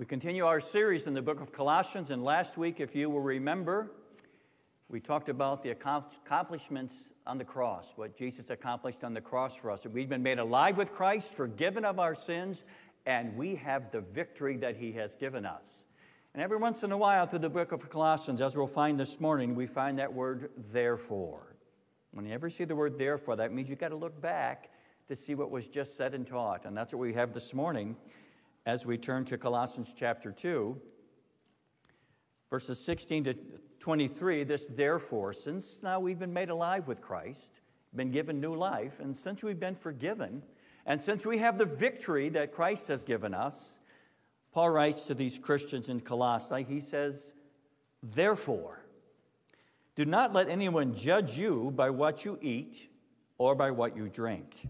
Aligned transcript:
We 0.00 0.06
continue 0.06 0.46
our 0.46 0.60
series 0.60 1.06
in 1.06 1.12
the 1.12 1.20
book 1.20 1.42
of 1.42 1.52
Colossians, 1.52 2.08
and 2.08 2.24
last 2.24 2.56
week, 2.56 2.80
if 2.80 2.96
you 2.96 3.10
will 3.10 3.20
remember, 3.20 3.90
we 4.88 4.98
talked 4.98 5.28
about 5.28 5.62
the 5.62 5.72
accomplishments 5.72 7.10
on 7.26 7.36
the 7.36 7.44
cross, 7.44 7.92
what 7.96 8.16
Jesus 8.16 8.48
accomplished 8.48 9.04
on 9.04 9.12
the 9.12 9.20
cross 9.20 9.56
for 9.56 9.70
us. 9.70 9.84
We've 9.84 10.08
been 10.08 10.22
made 10.22 10.38
alive 10.38 10.78
with 10.78 10.94
Christ, 10.94 11.34
forgiven 11.34 11.84
of 11.84 11.98
our 11.98 12.14
sins, 12.14 12.64
and 13.04 13.36
we 13.36 13.56
have 13.56 13.90
the 13.90 14.00
victory 14.00 14.56
that 14.56 14.74
He 14.74 14.90
has 14.92 15.16
given 15.16 15.44
us. 15.44 15.82
And 16.32 16.42
every 16.42 16.56
once 16.56 16.82
in 16.82 16.92
a 16.92 16.96
while, 16.96 17.26
through 17.26 17.40
the 17.40 17.50
book 17.50 17.70
of 17.70 17.90
Colossians, 17.90 18.40
as 18.40 18.56
we'll 18.56 18.66
find 18.66 18.98
this 18.98 19.20
morning, 19.20 19.54
we 19.54 19.66
find 19.66 19.98
that 19.98 20.14
word 20.14 20.48
therefore. 20.72 21.56
When 22.12 22.24
you 22.24 22.48
see 22.48 22.64
the 22.64 22.74
word 22.74 22.96
therefore, 22.96 23.36
that 23.36 23.52
means 23.52 23.68
you've 23.68 23.78
got 23.78 23.88
to 23.88 23.96
look 23.96 24.18
back 24.18 24.70
to 25.08 25.14
see 25.14 25.34
what 25.34 25.50
was 25.50 25.68
just 25.68 25.94
said 25.94 26.14
and 26.14 26.26
taught. 26.26 26.64
And 26.64 26.74
that's 26.74 26.94
what 26.94 27.00
we 27.00 27.12
have 27.12 27.34
this 27.34 27.52
morning 27.52 27.96
as 28.66 28.84
we 28.84 28.98
turn 28.98 29.24
to 29.26 29.38
Colossians 29.38 29.94
chapter 29.96 30.32
2, 30.32 30.80
verses 32.50 32.78
16 32.84 33.24
to 33.24 33.34
23. 33.80 34.44
This, 34.44 34.66
therefore, 34.66 35.32
since 35.32 35.82
now 35.82 36.00
we've 36.00 36.18
been 36.18 36.32
made 36.32 36.50
alive 36.50 36.86
with 36.86 37.00
Christ, 37.00 37.60
been 37.94 38.10
given 38.10 38.40
new 38.40 38.54
life, 38.54 39.00
and 39.00 39.16
since 39.16 39.42
we've 39.42 39.58
been 39.58 39.74
forgiven, 39.74 40.42
and 40.86 41.02
since 41.02 41.24
we 41.24 41.38
have 41.38 41.58
the 41.58 41.66
victory 41.66 42.28
that 42.30 42.52
Christ 42.52 42.88
has 42.88 43.04
given 43.04 43.34
us, 43.34 43.78
Paul 44.52 44.70
writes 44.70 45.06
to 45.06 45.14
these 45.14 45.38
Christians 45.38 45.88
in 45.88 46.00
Colossae, 46.00 46.64
he 46.68 46.80
says, 46.80 47.32
Therefore, 48.02 48.80
do 49.94 50.04
not 50.04 50.32
let 50.32 50.48
anyone 50.48 50.94
judge 50.94 51.36
you 51.36 51.72
by 51.74 51.90
what 51.90 52.24
you 52.24 52.38
eat 52.40 52.88
or 53.38 53.54
by 53.54 53.70
what 53.70 53.96
you 53.96 54.08
drink, 54.08 54.68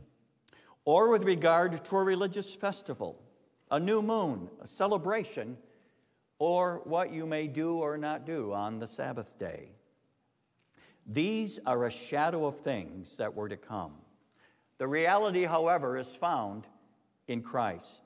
or 0.84 1.10
with 1.10 1.24
regard 1.24 1.84
to 1.84 1.96
a 1.96 2.02
religious 2.02 2.54
festival 2.54 3.20
a 3.70 3.78
new 3.78 4.02
moon, 4.02 4.48
a 4.60 4.66
celebration, 4.66 5.56
or 6.38 6.80
what 6.84 7.12
you 7.12 7.26
may 7.26 7.46
do 7.46 7.76
or 7.76 7.96
not 7.96 8.26
do 8.26 8.52
on 8.52 8.78
the 8.78 8.86
Sabbath 8.86 9.38
day. 9.38 9.70
These 11.06 11.58
are 11.66 11.84
a 11.84 11.90
shadow 11.90 12.46
of 12.46 12.60
things 12.60 13.16
that 13.18 13.34
were 13.34 13.48
to 13.48 13.56
come. 13.56 13.92
The 14.78 14.88
reality, 14.88 15.44
however, 15.44 15.98
is 15.98 16.14
found 16.14 16.66
in 17.28 17.42
Christ. 17.42 18.02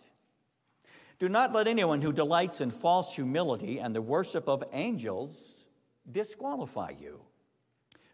Do 1.19 1.29
not 1.29 1.53
let 1.53 1.69
anyone 1.69 2.03
who 2.03 2.12
delights 2.12 2.61
in 2.61 2.70
false 2.70 3.15
humility 3.15 3.79
and 3.79 3.95
the 3.95 4.03
worship 4.03 4.48
of 4.48 4.65
angels 4.73 5.67
disqualify 6.11 6.92
you. 7.01 7.20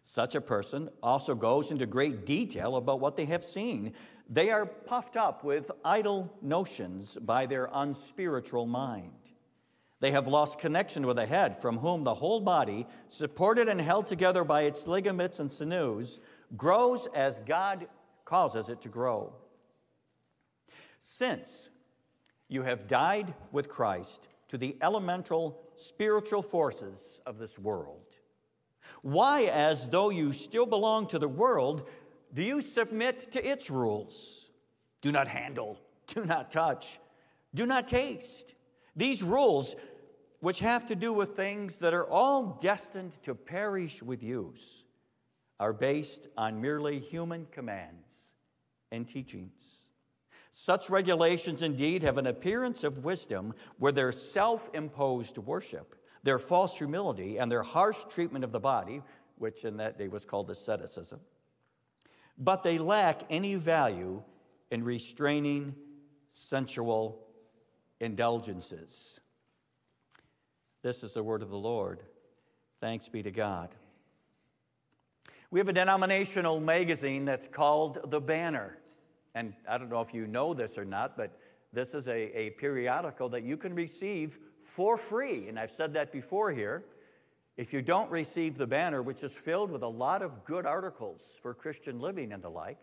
Such 0.03 0.35
a 0.35 0.41
person 0.41 0.89
also 1.01 1.35
goes 1.35 1.71
into 1.71 1.85
great 1.85 2.25
detail 2.25 2.75
about 2.75 2.99
what 2.99 3.15
they 3.15 3.25
have 3.25 3.43
seen. 3.43 3.93
They 4.29 4.49
are 4.51 4.65
puffed 4.65 5.17
up 5.17 5.43
with 5.43 5.71
idle 5.83 6.33
notions 6.41 7.17
by 7.17 7.45
their 7.45 7.69
unspiritual 7.73 8.65
mind. 8.65 9.11
They 9.99 10.11
have 10.11 10.27
lost 10.27 10.57
connection 10.57 11.05
with 11.05 11.17
the 11.17 11.27
head, 11.27 11.61
from 11.61 11.77
whom 11.77 12.03
the 12.03 12.15
whole 12.15 12.39
body, 12.39 12.87
supported 13.07 13.69
and 13.69 13.79
held 13.79 14.07
together 14.07 14.43
by 14.43 14.63
its 14.63 14.87
ligaments 14.87 15.39
and 15.39 15.51
sinews, 15.51 16.19
grows 16.57 17.07
as 17.13 17.39
God 17.41 17.87
causes 18.25 18.67
it 18.67 18.81
to 18.81 18.89
grow. 18.89 19.33
Since 21.01 21.69
you 22.47 22.63
have 22.63 22.87
died 22.87 23.33
with 23.51 23.69
Christ 23.69 24.27
to 24.47 24.57
the 24.57 24.75
elemental 24.81 25.61
spiritual 25.75 26.41
forces 26.41 27.21
of 27.25 27.37
this 27.37 27.59
world, 27.59 28.17
why, 29.03 29.43
as 29.43 29.89
though 29.89 30.09
you 30.09 30.33
still 30.33 30.65
belong 30.65 31.07
to 31.07 31.19
the 31.19 31.27
world, 31.27 31.87
do 32.33 32.43
you 32.43 32.61
submit 32.61 33.31
to 33.33 33.47
its 33.47 33.69
rules? 33.69 34.49
Do 35.01 35.11
not 35.11 35.27
handle, 35.27 35.79
do 36.07 36.25
not 36.25 36.51
touch, 36.51 36.99
do 37.53 37.65
not 37.65 37.87
taste. 37.87 38.53
These 38.95 39.23
rules, 39.23 39.75
which 40.39 40.59
have 40.59 40.87
to 40.87 40.95
do 40.95 41.13
with 41.13 41.35
things 41.35 41.77
that 41.77 41.93
are 41.93 42.05
all 42.05 42.57
destined 42.61 43.13
to 43.23 43.35
perish 43.35 44.01
with 44.03 44.21
use, 44.21 44.83
are 45.59 45.73
based 45.73 46.27
on 46.37 46.61
merely 46.61 46.99
human 46.99 47.47
commands 47.51 48.33
and 48.91 49.07
teachings. 49.07 49.51
Such 50.51 50.89
regulations 50.89 51.61
indeed 51.61 52.03
have 52.03 52.17
an 52.17 52.27
appearance 52.27 52.83
of 52.83 53.05
wisdom 53.05 53.53
where 53.77 53.91
their 53.91 54.11
self 54.11 54.69
imposed 54.73 55.37
worship 55.37 55.95
their 56.23 56.39
false 56.39 56.77
humility, 56.77 57.37
and 57.39 57.51
their 57.51 57.63
harsh 57.63 58.03
treatment 58.09 58.43
of 58.43 58.51
the 58.51 58.59
body, 58.59 59.01
which 59.37 59.65
in 59.65 59.77
that 59.77 59.97
day 59.97 60.07
was 60.07 60.25
called 60.25 60.49
asceticism. 60.49 61.19
But 62.41 62.63
they 62.63 62.79
lack 62.79 63.21
any 63.29 63.55
value 63.55 64.23
in 64.71 64.83
restraining 64.83 65.75
sensual 66.33 67.27
indulgences. 67.99 69.19
This 70.81 71.03
is 71.03 71.13
the 71.13 71.21
word 71.21 71.43
of 71.43 71.49
the 71.49 71.57
Lord. 71.57 72.01
Thanks 72.79 73.07
be 73.07 73.21
to 73.21 73.29
God. 73.29 73.69
We 75.51 75.59
have 75.59 75.69
a 75.69 75.73
denominational 75.73 76.59
magazine 76.59 77.25
that's 77.25 77.47
called 77.47 78.09
The 78.09 78.19
Banner. 78.19 78.77
And 79.35 79.53
I 79.69 79.77
don't 79.77 79.89
know 79.89 80.01
if 80.01 80.13
you 80.13 80.25
know 80.25 80.55
this 80.55 80.79
or 80.79 80.85
not, 80.85 81.15
but 81.15 81.37
this 81.71 81.93
is 81.93 82.07
a, 82.07 82.37
a 82.37 82.49
periodical 82.51 83.29
that 83.29 83.43
you 83.43 83.55
can 83.55 83.75
receive 83.75 84.39
for 84.63 84.97
free. 84.97 85.47
And 85.47 85.59
I've 85.59 85.69
said 85.69 85.93
that 85.93 86.11
before 86.11 86.51
here. 86.51 86.85
If 87.57 87.73
you 87.73 87.81
don't 87.81 88.09
receive 88.09 88.57
the 88.57 88.67
banner, 88.67 89.01
which 89.01 89.23
is 89.23 89.33
filled 89.33 89.71
with 89.71 89.83
a 89.83 89.87
lot 89.87 90.21
of 90.21 90.45
good 90.45 90.65
articles 90.65 91.37
for 91.41 91.53
Christian 91.53 91.99
living 91.99 92.31
and 92.31 92.41
the 92.41 92.49
like, 92.49 92.77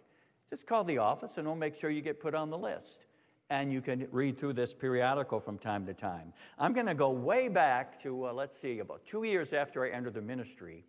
just 0.51 0.67
call 0.67 0.84
the 0.84 0.99
office 0.99 1.39
and 1.39 1.47
we'll 1.47 1.56
make 1.56 1.75
sure 1.75 1.89
you 1.91 2.03
get 2.03 2.21
put 2.21 2.34
on 2.34 2.51
the 2.51 2.59
list. 2.59 3.06
And 3.51 3.73
you 3.73 3.81
can 3.81 4.06
read 4.12 4.39
through 4.39 4.53
this 4.53 4.75
periodical 4.75 5.41
from 5.41 5.56
time 5.56 5.87
to 5.87 5.95
time. 5.95 6.34
I'm 6.59 6.75
going 6.75 6.84
to 6.87 6.95
go 6.95 7.09
way 7.11 7.49
back 7.49 8.03
to, 8.03 8.29
uh, 8.29 8.34
let's 8.34 8.61
see, 8.61 8.81
about 8.81 9.06
two 9.06 9.25
years 9.25 9.55
after 9.55 9.87
I 9.87 9.91
entered 9.91 10.12
the 10.15 10.21
ministry 10.21 10.85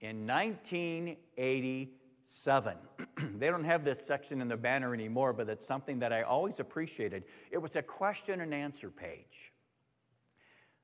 in 0.00 0.26
1987. 0.26 2.76
they 3.38 3.50
don't 3.50 3.64
have 3.64 3.84
this 3.84 4.06
section 4.06 4.40
in 4.40 4.48
the 4.48 4.56
banner 4.56 4.94
anymore, 4.94 5.34
but 5.34 5.50
it's 5.50 5.66
something 5.66 5.98
that 5.98 6.14
I 6.14 6.22
always 6.22 6.60
appreciated. 6.60 7.24
It 7.50 7.58
was 7.58 7.76
a 7.76 7.82
question 7.82 8.40
and 8.40 8.54
answer 8.54 8.90
page. 8.90 9.52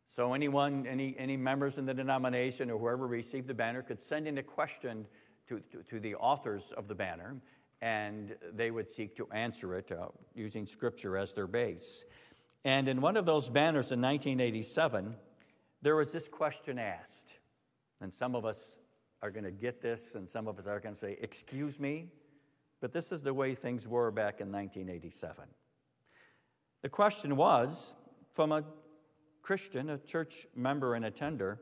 So 0.08 0.34
anyone, 0.34 0.86
any, 0.86 1.14
any 1.18 1.36
members 1.36 1.78
in 1.78 1.86
the 1.86 1.94
denomination 1.94 2.70
or 2.70 2.78
whoever 2.78 3.06
received 3.06 3.48
the 3.48 3.54
banner 3.54 3.82
could 3.82 4.02
send 4.02 4.28
in 4.28 4.38
a 4.38 4.42
question 4.42 5.06
to, 5.48 5.60
to, 5.70 5.82
to 5.82 6.00
the 6.00 6.14
authors 6.16 6.72
of 6.72 6.88
the 6.88 6.94
banner, 6.94 7.36
and 7.80 8.36
they 8.52 8.70
would 8.70 8.90
seek 8.90 9.16
to 9.16 9.28
answer 9.32 9.74
it 9.74 9.90
uh, 9.90 10.08
using 10.34 10.66
scripture 10.66 11.16
as 11.16 11.32
their 11.32 11.46
base. 11.46 12.04
And 12.64 12.88
in 12.88 13.00
one 13.00 13.16
of 13.16 13.26
those 13.26 13.48
banners 13.48 13.90
in 13.90 14.00
1987, 14.00 15.16
there 15.80 15.96
was 15.96 16.12
this 16.12 16.28
question 16.28 16.78
asked. 16.78 17.38
And 18.00 18.12
some 18.12 18.34
of 18.34 18.44
us 18.44 18.78
are 19.20 19.30
going 19.30 19.44
to 19.44 19.50
get 19.50 19.80
this, 19.80 20.14
and 20.14 20.28
some 20.28 20.48
of 20.48 20.58
us 20.58 20.66
are 20.66 20.80
going 20.80 20.94
to 20.94 21.00
say, 21.00 21.16
Excuse 21.20 21.78
me, 21.80 22.08
but 22.80 22.92
this 22.92 23.12
is 23.12 23.22
the 23.22 23.32
way 23.32 23.54
things 23.54 23.86
were 23.86 24.10
back 24.10 24.40
in 24.40 24.50
1987. 24.50 25.44
The 26.82 26.88
question 26.88 27.36
was 27.36 27.94
from 28.32 28.50
a 28.50 28.64
Christian, 29.42 29.90
a 29.90 29.98
church 29.98 30.46
member 30.54 30.94
and 30.94 31.04
attender, 31.04 31.60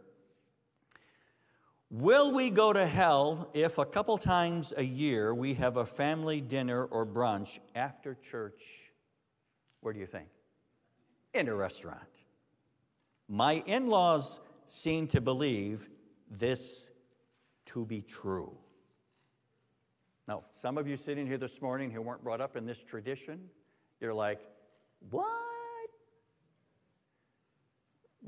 will 1.91 2.33
we 2.33 2.51
go 2.51 2.73
to 2.73 2.87
hell 2.87 3.51
if 3.55 3.79
a 3.79 3.85
couple 3.85 4.19
times 4.19 4.73
a 4.77 4.85
year 4.85 5.35
we 5.35 5.55
have 5.55 5.77
a 5.77 5.87
family 5.87 6.41
dinner 6.41 6.85
or 6.85 7.07
brunch 7.07 7.59
after 7.75 8.15
church? 8.15 8.63
Where 9.81 9.95
do 9.95 10.01
you 10.01 10.07
think? 10.07 10.29
In 11.33 11.49
a 11.49 11.55
restaurant. 11.55 12.01
My 13.29 13.63
in 13.67 13.89
laws 13.89 14.41
seem 14.69 15.07
to 15.09 15.21
believe 15.21 15.89
this 16.31 16.91
to 17.67 17.87
be 17.87 18.03
true. 18.03 18.57
Now, 20.29 20.45
some 20.53 20.79
of 20.79 20.87
you 20.87 20.97
sitting 20.97 21.27
here 21.27 21.39
this 21.39 21.61
morning 21.63 21.91
who 21.91 22.03
weren't 22.03 22.23
brought 22.23 22.41
up 22.41 22.57
in 22.57 22.67
this 22.67 22.83
tradition, 22.83 23.49
you're 24.01 24.15
like, 24.15 24.41
what? 25.11 25.50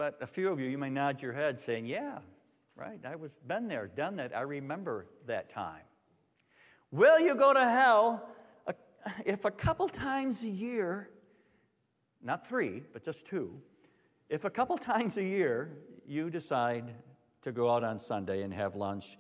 But 0.03 0.19
a 0.21 0.27
few 0.27 0.51
of 0.51 0.59
you, 0.59 0.69
you 0.69 0.79
may 0.79 0.91
nod 0.91 1.23
your 1.23 1.33
head 1.33 1.61
saying, 1.61 1.87
Yeah, 1.87 2.19
right, 2.75 2.99
I 3.07 3.15
was 3.15 3.39
been 3.47 3.69
there, 3.69 3.87
done 3.87 4.17
that. 4.17 4.37
I 4.37 4.41
remember 4.41 5.07
that 5.27 5.49
time. 5.49 5.85
Will 6.91 7.21
you 7.21 7.37
go 7.37 7.55
to 7.55 7.61
hell 7.61 8.29
if 9.25 9.45
a 9.45 9.51
couple 9.53 9.89
times 9.89 10.43
a 10.43 10.49
year, 10.49 11.09
not 12.21 12.49
three, 12.49 12.83
but 12.93 13.05
just 13.05 13.29
two, 13.29 13.63
if 14.29 14.45
a 14.45 14.51
couple 14.51 14.77
times 14.77 15.19
a 15.19 15.25
year 15.25 15.71
you 16.05 16.31
decide 16.31 16.93
to 17.43 17.53
go 17.53 17.71
out 17.71 17.85
on 17.85 18.01
Sunday 18.01 18.43
and 18.43 18.53
have 18.53 18.75
lunch 18.75 19.17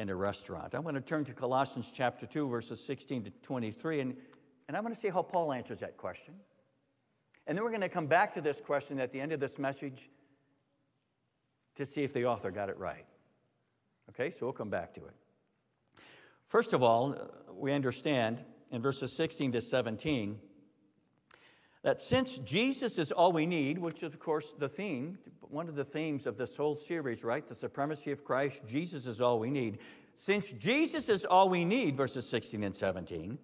in 0.00 0.08
a 0.08 0.16
restaurant? 0.16 0.74
I'm 0.74 0.82
going 0.82 0.96
to 0.96 1.00
turn 1.00 1.24
to 1.26 1.32
Colossians 1.32 1.92
chapter 1.94 2.26
2, 2.26 2.48
verses 2.48 2.84
16 2.84 3.22
to 3.22 3.30
23, 3.30 4.00
and, 4.00 4.16
and 4.66 4.76
I'm 4.76 4.82
going 4.82 4.96
to 4.96 5.00
see 5.00 5.10
how 5.10 5.22
Paul 5.22 5.52
answers 5.52 5.78
that 5.78 5.96
question. 5.96 6.34
And 7.46 7.56
then 7.56 7.64
we're 7.64 7.70
going 7.70 7.82
to 7.82 7.88
come 7.88 8.06
back 8.06 8.32
to 8.34 8.40
this 8.40 8.60
question 8.60 8.98
at 8.98 9.12
the 9.12 9.20
end 9.20 9.32
of 9.32 9.40
this 9.40 9.58
message 9.58 10.08
to 11.76 11.84
see 11.84 12.02
if 12.02 12.12
the 12.12 12.26
author 12.26 12.50
got 12.50 12.68
it 12.68 12.78
right. 12.78 13.06
Okay, 14.10 14.30
so 14.30 14.46
we'll 14.46 14.52
come 14.52 14.70
back 14.70 14.94
to 14.94 15.00
it. 15.04 15.14
First 16.48 16.72
of 16.72 16.82
all, 16.82 17.16
we 17.52 17.72
understand 17.72 18.44
in 18.70 18.80
verses 18.80 19.16
16 19.16 19.52
to 19.52 19.60
17 19.60 20.38
that 21.82 22.00
since 22.00 22.38
Jesus 22.38 22.98
is 22.98 23.12
all 23.12 23.32
we 23.32 23.44
need, 23.44 23.78
which 23.78 24.02
is, 24.02 24.04
of 24.04 24.18
course, 24.18 24.54
the 24.58 24.68
theme, 24.68 25.18
one 25.40 25.68
of 25.68 25.74
the 25.74 25.84
themes 25.84 26.26
of 26.26 26.38
this 26.38 26.56
whole 26.56 26.76
series, 26.76 27.22
right? 27.24 27.46
The 27.46 27.54
supremacy 27.54 28.10
of 28.10 28.24
Christ, 28.24 28.62
Jesus 28.66 29.06
is 29.06 29.20
all 29.20 29.38
we 29.38 29.50
need. 29.50 29.78
Since 30.14 30.52
Jesus 30.52 31.08
is 31.08 31.24
all 31.24 31.48
we 31.48 31.64
need, 31.64 31.96
verses 31.96 32.28
16 32.28 32.62
and 32.62 32.74
17, 32.74 33.38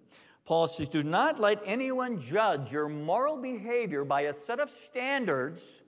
Paul 0.45 0.67
says, 0.67 0.89
Do 0.89 1.03
not 1.03 1.39
let 1.39 1.61
anyone 1.65 2.19
judge 2.19 2.71
your 2.71 2.89
moral 2.89 3.37
behavior 3.37 4.03
by 4.03 4.21
a 4.21 4.33
set 4.33 4.59
of 4.59 4.69
standards 4.69 5.83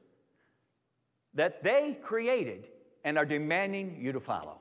that 1.33 1.63
they 1.63 1.97
created 2.01 2.67
and 3.03 3.17
are 3.17 3.25
demanding 3.25 3.97
you 3.99 4.11
to 4.11 4.19
follow. 4.19 4.59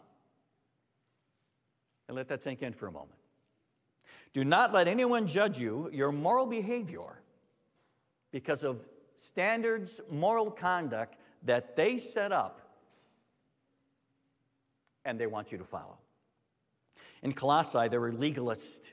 And 2.08 2.16
let 2.16 2.28
that 2.28 2.42
sink 2.42 2.62
in 2.62 2.72
for 2.72 2.86
a 2.86 2.92
moment. 2.92 3.18
Do 4.32 4.44
not 4.44 4.72
let 4.72 4.88
anyone 4.88 5.26
judge 5.26 5.58
you, 5.58 5.90
your 5.92 6.10
moral 6.10 6.46
behavior, 6.46 7.22
because 8.30 8.64
of 8.64 8.80
standards, 9.16 10.00
moral 10.10 10.50
conduct 10.50 11.16
that 11.44 11.76
they 11.76 11.98
set 11.98 12.32
up 12.32 12.60
and 15.04 15.18
they 15.18 15.26
want 15.26 15.52
you 15.52 15.58
to 15.58 15.64
follow. 15.64 15.98
In 17.22 17.32
Colossae, 17.32 17.88
there 17.88 18.00
were 18.00 18.12
legalists, 18.12 18.92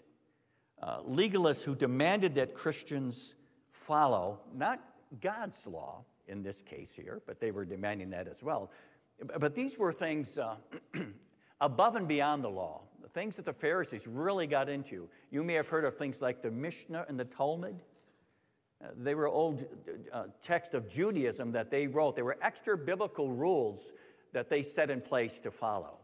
uh, 0.81 1.01
legalists 1.01 1.63
who 1.63 1.75
demanded 1.75 2.35
that 2.35 2.53
Christians 2.53 3.35
follow 3.71 4.39
not 4.55 4.81
God's 5.21 5.65
law 5.67 6.03
in 6.27 6.43
this 6.43 6.61
case 6.61 6.95
here, 6.95 7.21
but 7.25 7.39
they 7.39 7.51
were 7.51 7.65
demanding 7.65 8.11
that 8.11 8.27
as 8.27 8.43
well. 8.43 8.71
But 9.39 9.55
these 9.55 9.77
were 9.77 9.91
things 9.91 10.37
uh, 10.37 10.55
above 11.61 11.95
and 11.95 12.07
beyond 12.07 12.43
the 12.43 12.49
law, 12.49 12.81
the 13.01 13.09
things 13.09 13.35
that 13.35 13.45
the 13.45 13.53
Pharisees 13.53 14.07
really 14.07 14.47
got 14.47 14.69
into. 14.69 15.09
You 15.31 15.43
may 15.43 15.55
have 15.55 15.67
heard 15.67 15.85
of 15.85 15.97
things 15.97 16.21
like 16.21 16.41
the 16.41 16.51
Mishnah 16.51 17.05
and 17.09 17.19
the 17.19 17.25
Talmud. 17.25 17.75
Uh, 18.81 18.87
they 18.95 19.15
were 19.15 19.27
old 19.27 19.65
uh, 20.13 20.25
texts 20.41 20.73
of 20.73 20.87
Judaism 20.87 21.51
that 21.51 21.69
they 21.69 21.87
wrote. 21.87 22.15
They 22.15 22.21
were 22.21 22.37
extra 22.41 22.77
biblical 22.77 23.29
rules 23.29 23.91
that 24.31 24.49
they 24.49 24.63
set 24.63 24.89
in 24.89 25.01
place 25.01 25.41
to 25.41 25.51
follow. 25.51 25.97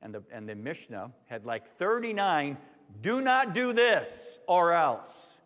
And 0.00 0.14
the, 0.14 0.22
and 0.30 0.48
the 0.48 0.54
Mishnah 0.54 1.10
had 1.26 1.44
like 1.44 1.66
39 1.66 2.56
do 3.00 3.20
not 3.20 3.54
do 3.54 3.72
this 3.72 4.40
or 4.46 4.72
else. 4.72 5.40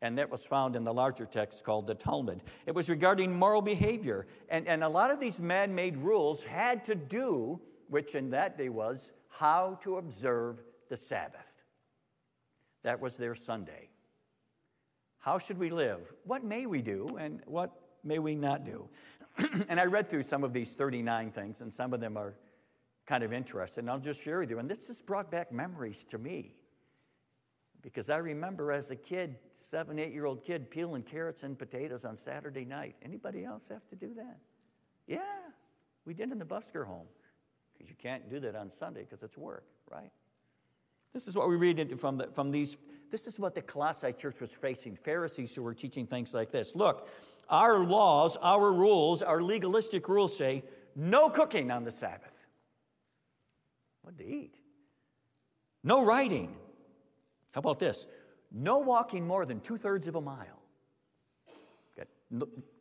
And 0.00 0.18
that 0.18 0.30
was 0.30 0.46
found 0.46 0.76
in 0.76 0.84
the 0.84 0.94
larger 0.94 1.26
text 1.26 1.64
called 1.64 1.86
the 1.86 1.94
Talmud. 1.94 2.42
It 2.66 2.74
was 2.74 2.88
regarding 2.88 3.36
moral 3.36 3.62
behavior. 3.62 4.26
And, 4.48 4.66
and 4.68 4.84
a 4.84 4.88
lot 4.88 5.10
of 5.10 5.18
these 5.18 5.40
man 5.40 5.74
made 5.74 5.96
rules 5.96 6.44
had 6.44 6.84
to 6.84 6.94
do, 6.94 7.60
which 7.88 8.14
in 8.14 8.30
that 8.30 8.56
day 8.56 8.68
was, 8.68 9.10
how 9.28 9.78
to 9.82 9.96
observe 9.96 10.62
the 10.88 10.96
Sabbath. 10.96 11.40
That 12.84 13.00
was 13.00 13.16
their 13.16 13.34
Sunday. 13.34 13.88
How 15.18 15.38
should 15.38 15.58
we 15.58 15.70
live? 15.70 16.12
What 16.24 16.44
may 16.44 16.66
we 16.66 16.80
do 16.80 17.16
and 17.18 17.40
what 17.46 17.72
may 18.04 18.20
we 18.20 18.36
not 18.36 18.64
do? 18.64 18.88
and 19.68 19.80
I 19.80 19.86
read 19.86 20.08
through 20.08 20.22
some 20.22 20.44
of 20.44 20.52
these 20.52 20.74
39 20.74 21.32
things, 21.32 21.60
and 21.60 21.72
some 21.72 21.92
of 21.92 22.00
them 22.00 22.16
are 22.16 22.34
kind 23.08 23.24
of 23.24 23.32
interesting. 23.32 23.88
I'll 23.88 23.98
just 23.98 24.22
share 24.22 24.38
with 24.38 24.50
you. 24.50 24.58
And 24.58 24.70
this 24.70 24.86
just 24.86 25.06
brought 25.06 25.30
back 25.30 25.50
memories 25.50 26.04
to 26.06 26.18
me. 26.18 26.54
Because 27.80 28.10
I 28.10 28.18
remember 28.18 28.70
as 28.70 28.90
a 28.90 28.96
kid, 28.96 29.36
seven, 29.54 29.98
eight 29.98 30.12
year 30.12 30.26
old 30.26 30.44
kid, 30.44 30.70
peeling 30.70 31.02
carrots 31.02 31.42
and 31.42 31.58
potatoes 31.58 32.04
on 32.04 32.16
Saturday 32.16 32.66
night. 32.66 32.96
Anybody 33.02 33.44
else 33.44 33.66
have 33.70 33.88
to 33.88 33.96
do 33.96 34.12
that? 34.14 34.36
Yeah, 35.06 35.20
we 36.04 36.12
did 36.12 36.30
in 36.30 36.38
the 36.38 36.44
Busker 36.44 36.86
home. 36.86 37.06
Because 37.72 37.88
you 37.88 37.96
can't 37.96 38.28
do 38.28 38.40
that 38.40 38.54
on 38.54 38.70
Sunday 38.78 39.04
because 39.08 39.22
it's 39.22 39.38
work, 39.38 39.64
right? 39.90 40.10
This 41.14 41.28
is 41.28 41.34
what 41.34 41.48
we 41.48 41.56
read 41.56 41.98
from, 41.98 42.18
the, 42.18 42.26
from 42.34 42.50
these. 42.50 42.76
This 43.10 43.26
is 43.26 43.40
what 43.40 43.54
the 43.54 43.62
Colossae 43.62 44.12
church 44.12 44.40
was 44.40 44.52
facing 44.52 44.96
Pharisees 44.96 45.54
who 45.54 45.62
were 45.62 45.72
teaching 45.72 46.06
things 46.06 46.34
like 46.34 46.50
this. 46.50 46.74
Look, 46.74 47.08
our 47.48 47.78
laws, 47.78 48.36
our 48.42 48.70
rules, 48.70 49.22
our 49.22 49.40
legalistic 49.40 50.08
rules 50.08 50.36
say 50.36 50.62
no 50.94 51.30
cooking 51.30 51.70
on 51.70 51.84
the 51.84 51.92
Sabbath. 51.92 52.32
What 54.08 54.16
to 54.16 54.26
eat? 54.26 54.54
No 55.84 56.02
writing. 56.02 56.56
How 57.52 57.58
about 57.58 57.78
this? 57.78 58.06
No 58.50 58.78
walking 58.78 59.26
more 59.26 59.44
than 59.44 59.60
two 59.60 59.76
thirds 59.76 60.06
of 60.06 60.14
a 60.14 60.20
mile. 60.22 60.62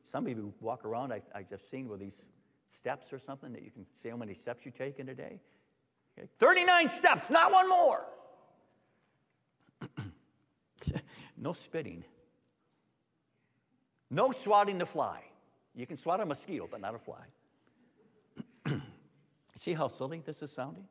some 0.09 0.25
of 0.25 0.29
you 0.29 0.53
walk 0.61 0.85
around, 0.85 1.11
I, 1.11 1.21
I 1.35 1.43
just 1.43 1.69
seen 1.69 1.89
with 1.89 1.99
these 1.99 2.23
steps 2.69 3.11
or 3.11 3.19
something 3.19 3.51
that 3.51 3.61
you 3.61 3.71
can 3.71 3.85
see 4.01 4.07
how 4.07 4.15
many 4.15 4.33
steps 4.33 4.65
you 4.65 4.71
take 4.71 4.99
in 4.99 5.09
a 5.09 5.13
day. 5.13 5.41
Okay. 6.17 6.29
39 6.39 6.87
steps, 6.87 7.29
not 7.29 7.51
one 7.51 7.67
more. 7.67 8.05
no 11.37 11.51
spitting. 11.51 12.05
No 14.09 14.31
swatting 14.31 14.77
the 14.77 14.85
fly. 14.85 15.23
You 15.75 15.85
can 15.85 15.97
swat 15.97 16.21
a 16.21 16.25
mosquito, 16.25 16.69
but 16.71 16.79
not 16.79 16.95
a 16.95 16.99
fly. 16.99 17.25
see 19.57 19.73
how 19.73 19.89
silly 19.89 20.21
this 20.25 20.41
is 20.41 20.53
sounding? 20.53 20.85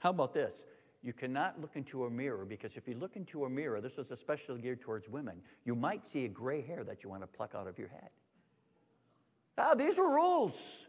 How 0.00 0.10
about 0.10 0.32
this? 0.32 0.64
You 1.02 1.12
cannot 1.12 1.60
look 1.60 1.76
into 1.76 2.04
a 2.04 2.10
mirror 2.10 2.44
because 2.44 2.76
if 2.76 2.88
you 2.88 2.94
look 2.94 3.16
into 3.16 3.44
a 3.44 3.50
mirror, 3.50 3.80
this 3.80 3.98
is 3.98 4.10
especially 4.10 4.60
geared 4.60 4.80
towards 4.80 5.08
women, 5.08 5.40
you 5.64 5.76
might 5.76 6.06
see 6.06 6.24
a 6.24 6.28
gray 6.28 6.60
hair 6.60 6.82
that 6.84 7.04
you 7.04 7.10
want 7.10 7.22
to 7.22 7.26
pluck 7.26 7.54
out 7.54 7.68
of 7.68 7.78
your 7.78 7.88
head. 7.88 8.10
Ah, 9.56 9.74
these 9.74 9.96
were 9.98 10.08
rules 10.08 10.86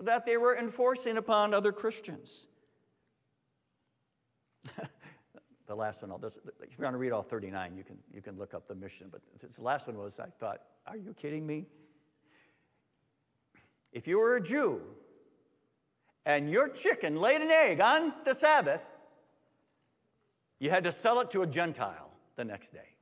that 0.00 0.24
they 0.26 0.36
were 0.36 0.56
enforcing 0.56 1.16
upon 1.16 1.54
other 1.54 1.72
Christians. 1.72 2.46
the 5.66 5.74
last 5.74 6.02
one, 6.02 6.20
this, 6.20 6.38
if 6.62 6.78
you 6.78 6.84
want 6.84 6.94
to 6.94 6.98
read 6.98 7.12
all 7.12 7.22
39, 7.22 7.76
you 7.76 7.84
can, 7.84 7.98
you 8.12 8.22
can 8.22 8.38
look 8.38 8.54
up 8.54 8.68
the 8.68 8.74
Mishnah. 8.74 9.08
But 9.10 9.20
this 9.40 9.58
last 9.58 9.86
one 9.86 9.98
was, 9.98 10.18
I 10.18 10.28
thought, 10.40 10.60
are 10.86 10.96
you 10.96 11.14
kidding 11.14 11.46
me? 11.46 11.66
If 13.92 14.06
you 14.06 14.18
were 14.18 14.36
a 14.36 14.42
Jew 14.42 14.80
and 16.24 16.50
your 16.50 16.68
chicken 16.68 17.20
laid 17.20 17.40
an 17.40 17.50
egg 17.50 17.80
on 17.80 18.12
the 18.24 18.34
Sabbath, 18.34 18.82
you 20.58 20.70
had 20.70 20.84
to 20.84 20.92
sell 20.92 21.20
it 21.20 21.30
to 21.32 21.42
a 21.42 21.46
Gentile 21.46 22.10
the 22.36 22.44
next 22.44 22.72
day. 22.72 22.92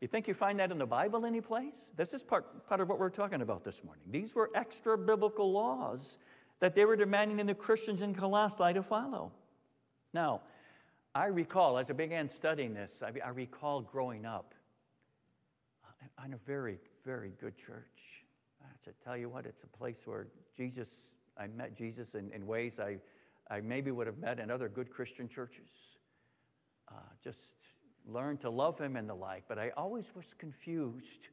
You 0.00 0.08
think 0.08 0.26
you 0.26 0.34
find 0.34 0.58
that 0.58 0.72
in 0.72 0.78
the 0.78 0.86
Bible 0.86 1.24
any 1.26 1.40
place? 1.40 1.76
This 1.96 2.12
is 2.12 2.24
part, 2.24 2.66
part 2.66 2.80
of 2.80 2.88
what 2.88 2.98
we're 2.98 3.08
talking 3.08 3.40
about 3.40 3.62
this 3.62 3.84
morning. 3.84 4.02
These 4.10 4.34
were 4.34 4.50
extra 4.54 4.98
biblical 4.98 5.52
laws 5.52 6.18
that 6.58 6.74
they 6.74 6.84
were 6.84 6.96
demanding 6.96 7.38
in 7.38 7.46
the 7.46 7.54
Christians 7.54 8.02
in 8.02 8.14
Colossae 8.14 8.72
to 8.72 8.82
follow. 8.82 9.30
Now, 10.12 10.40
I 11.14 11.26
recall, 11.26 11.78
as 11.78 11.90
I 11.90 11.92
began 11.92 12.28
studying 12.28 12.74
this, 12.74 13.02
I, 13.02 13.12
I 13.24 13.28
recall 13.28 13.82
growing 13.82 14.24
up 14.24 14.54
in 16.24 16.32
a 16.32 16.38
very, 16.46 16.78
very 17.04 17.32
good 17.40 17.56
church. 17.56 18.21
I 18.88 18.92
tell 19.04 19.16
you 19.16 19.28
what, 19.28 19.46
it's 19.46 19.62
a 19.62 19.66
place 19.78 20.00
where 20.04 20.26
Jesus, 20.56 21.12
I 21.38 21.46
met 21.46 21.76
Jesus 21.76 22.14
in, 22.14 22.30
in 22.32 22.46
ways 22.46 22.78
I 22.78 22.98
I 23.52 23.60
maybe 23.60 23.90
would 23.90 24.06
have 24.06 24.18
met 24.18 24.40
in 24.40 24.50
other 24.50 24.68
good 24.68 24.90
Christian 24.90 25.28
churches. 25.28 25.68
Uh, 26.88 26.94
just 27.22 27.54
learned 28.06 28.40
to 28.40 28.50
love 28.50 28.78
him 28.78 28.96
and 28.96 29.08
the 29.08 29.14
like, 29.14 29.44
but 29.46 29.58
I 29.58 29.70
always 29.76 30.10
was 30.14 30.34
confused 30.38 31.28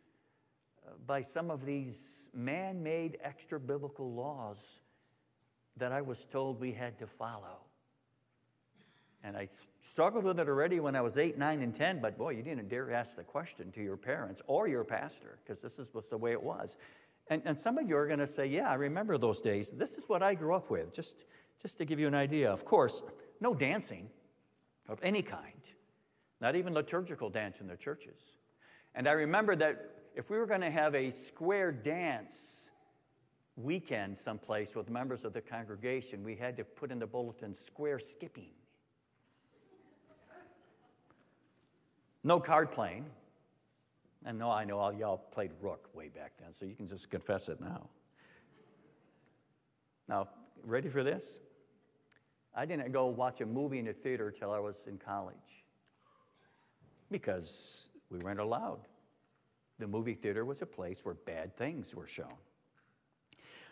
uh, 0.85 0.91
by 1.07 1.21
some 1.21 1.49
of 1.49 1.65
these 1.65 2.27
man 2.33 2.83
made 2.83 3.17
extra 3.21 3.57
biblical 3.57 4.13
laws 4.13 4.79
that 5.77 5.93
I 5.93 6.01
was 6.01 6.25
told 6.25 6.59
we 6.59 6.73
had 6.73 6.99
to 6.99 7.07
follow. 7.07 7.57
And 9.23 9.37
I 9.37 9.47
struggled 9.81 10.25
with 10.25 10.39
it 10.39 10.47
already 10.47 10.79
when 10.81 10.95
I 10.95 11.01
was 11.01 11.17
eight, 11.17 11.37
nine, 11.37 11.61
and 11.61 11.73
10, 11.73 11.99
but 12.01 12.17
boy, 12.17 12.31
you 12.31 12.43
didn't 12.43 12.69
dare 12.69 12.91
ask 12.91 13.15
the 13.15 13.23
question 13.23 13.71
to 13.73 13.81
your 13.81 13.97
parents 13.97 14.41
or 14.47 14.67
your 14.67 14.83
pastor, 14.83 15.39
because 15.43 15.61
this 15.61 15.79
is 15.79 15.89
the 16.09 16.17
way 16.17 16.31
it 16.31 16.41
was. 16.41 16.75
And, 17.29 17.41
and 17.45 17.59
some 17.59 17.77
of 17.77 17.87
you 17.87 17.95
are 17.95 18.07
going 18.07 18.19
to 18.19 18.27
say, 18.27 18.47
Yeah, 18.47 18.69
I 18.69 18.75
remember 18.75 19.17
those 19.17 19.41
days. 19.41 19.71
This 19.71 19.93
is 19.93 20.09
what 20.09 20.23
I 20.23 20.33
grew 20.33 20.55
up 20.55 20.69
with. 20.69 20.93
Just 20.93 21.25
just 21.61 21.77
to 21.77 21.85
give 21.85 21.99
you 21.99 22.07
an 22.07 22.15
idea, 22.15 22.51
of 22.51 22.63
course, 22.63 23.03
no 23.41 23.53
dancing 23.53 24.09
of 24.87 24.99
any 25.03 25.21
kind, 25.21 25.61
not 26.39 26.55
even 26.55 26.73
liturgical 26.73 27.29
dance 27.29 27.59
in 27.59 27.67
the 27.67 27.75
churches. 27.75 28.33
And 28.95 29.07
I 29.07 29.11
remember 29.11 29.55
that 29.57 29.89
if 30.15 30.29
we 30.29 30.37
were 30.37 30.45
going 30.45 30.61
to 30.61 30.71
have 30.71 30.95
a 30.95 31.11
square 31.11 31.71
dance 31.71 32.69
weekend 33.57 34.17
someplace 34.17 34.73
with 34.73 34.89
members 34.89 35.25
of 35.25 35.33
the 35.33 35.41
congregation, 35.41 36.23
we 36.23 36.35
had 36.35 36.55
to 36.57 36.63
put 36.63 36.91
in 36.91 36.99
the 36.99 37.07
bulletin 37.07 37.53
square 37.53 37.99
skipping. 37.99 38.51
No 42.23 42.39
card 42.39 42.71
playing. 42.71 43.05
And 44.25 44.37
no, 44.37 44.51
I 44.51 44.65
know 44.65 44.79
all 44.79 44.93
y'all 44.93 45.17
played 45.17 45.51
rook 45.61 45.89
way 45.93 46.09
back 46.09 46.33
then, 46.39 46.53
so 46.53 46.65
you 46.65 46.75
can 46.75 46.87
just 46.87 47.09
confess 47.09 47.47
it 47.49 47.61
now. 47.61 47.89
Now, 50.07 50.27
ready 50.63 50.89
for 50.89 51.03
this? 51.03 51.39
I 52.55 52.65
didn't 52.65 52.91
go 52.91 53.07
watch 53.07 53.41
a 53.41 53.45
movie 53.45 53.79
in 53.79 53.87
a 53.87 53.93
theater 53.93 54.31
till 54.31 54.51
I 54.51 54.59
was 54.59 54.81
in 54.87 54.97
college 54.97 55.35
because 57.11 57.89
we 58.09 58.19
weren't 58.19 58.39
allowed. 58.39 58.87
The 59.77 59.87
movie 59.87 60.15
theater 60.15 60.43
was 60.43 60.61
a 60.61 60.65
place 60.65 61.05
where 61.05 61.13
bad 61.13 61.55
things 61.55 61.95
were 61.95 62.07
shown. 62.07 62.33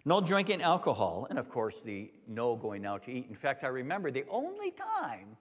No 0.05 0.21
drinking 0.21 0.61
alcohol, 0.61 1.27
and 1.29 1.37
of 1.37 1.49
course, 1.49 1.81
the 1.81 2.11
no 2.27 2.55
going 2.55 2.85
out 2.85 3.03
to 3.03 3.11
eat. 3.11 3.25
In 3.27 3.35
fact, 3.35 3.65
I 3.65 3.67
remember 3.67 4.09
the 4.09 4.23
only 4.29 4.71
time 4.71 5.35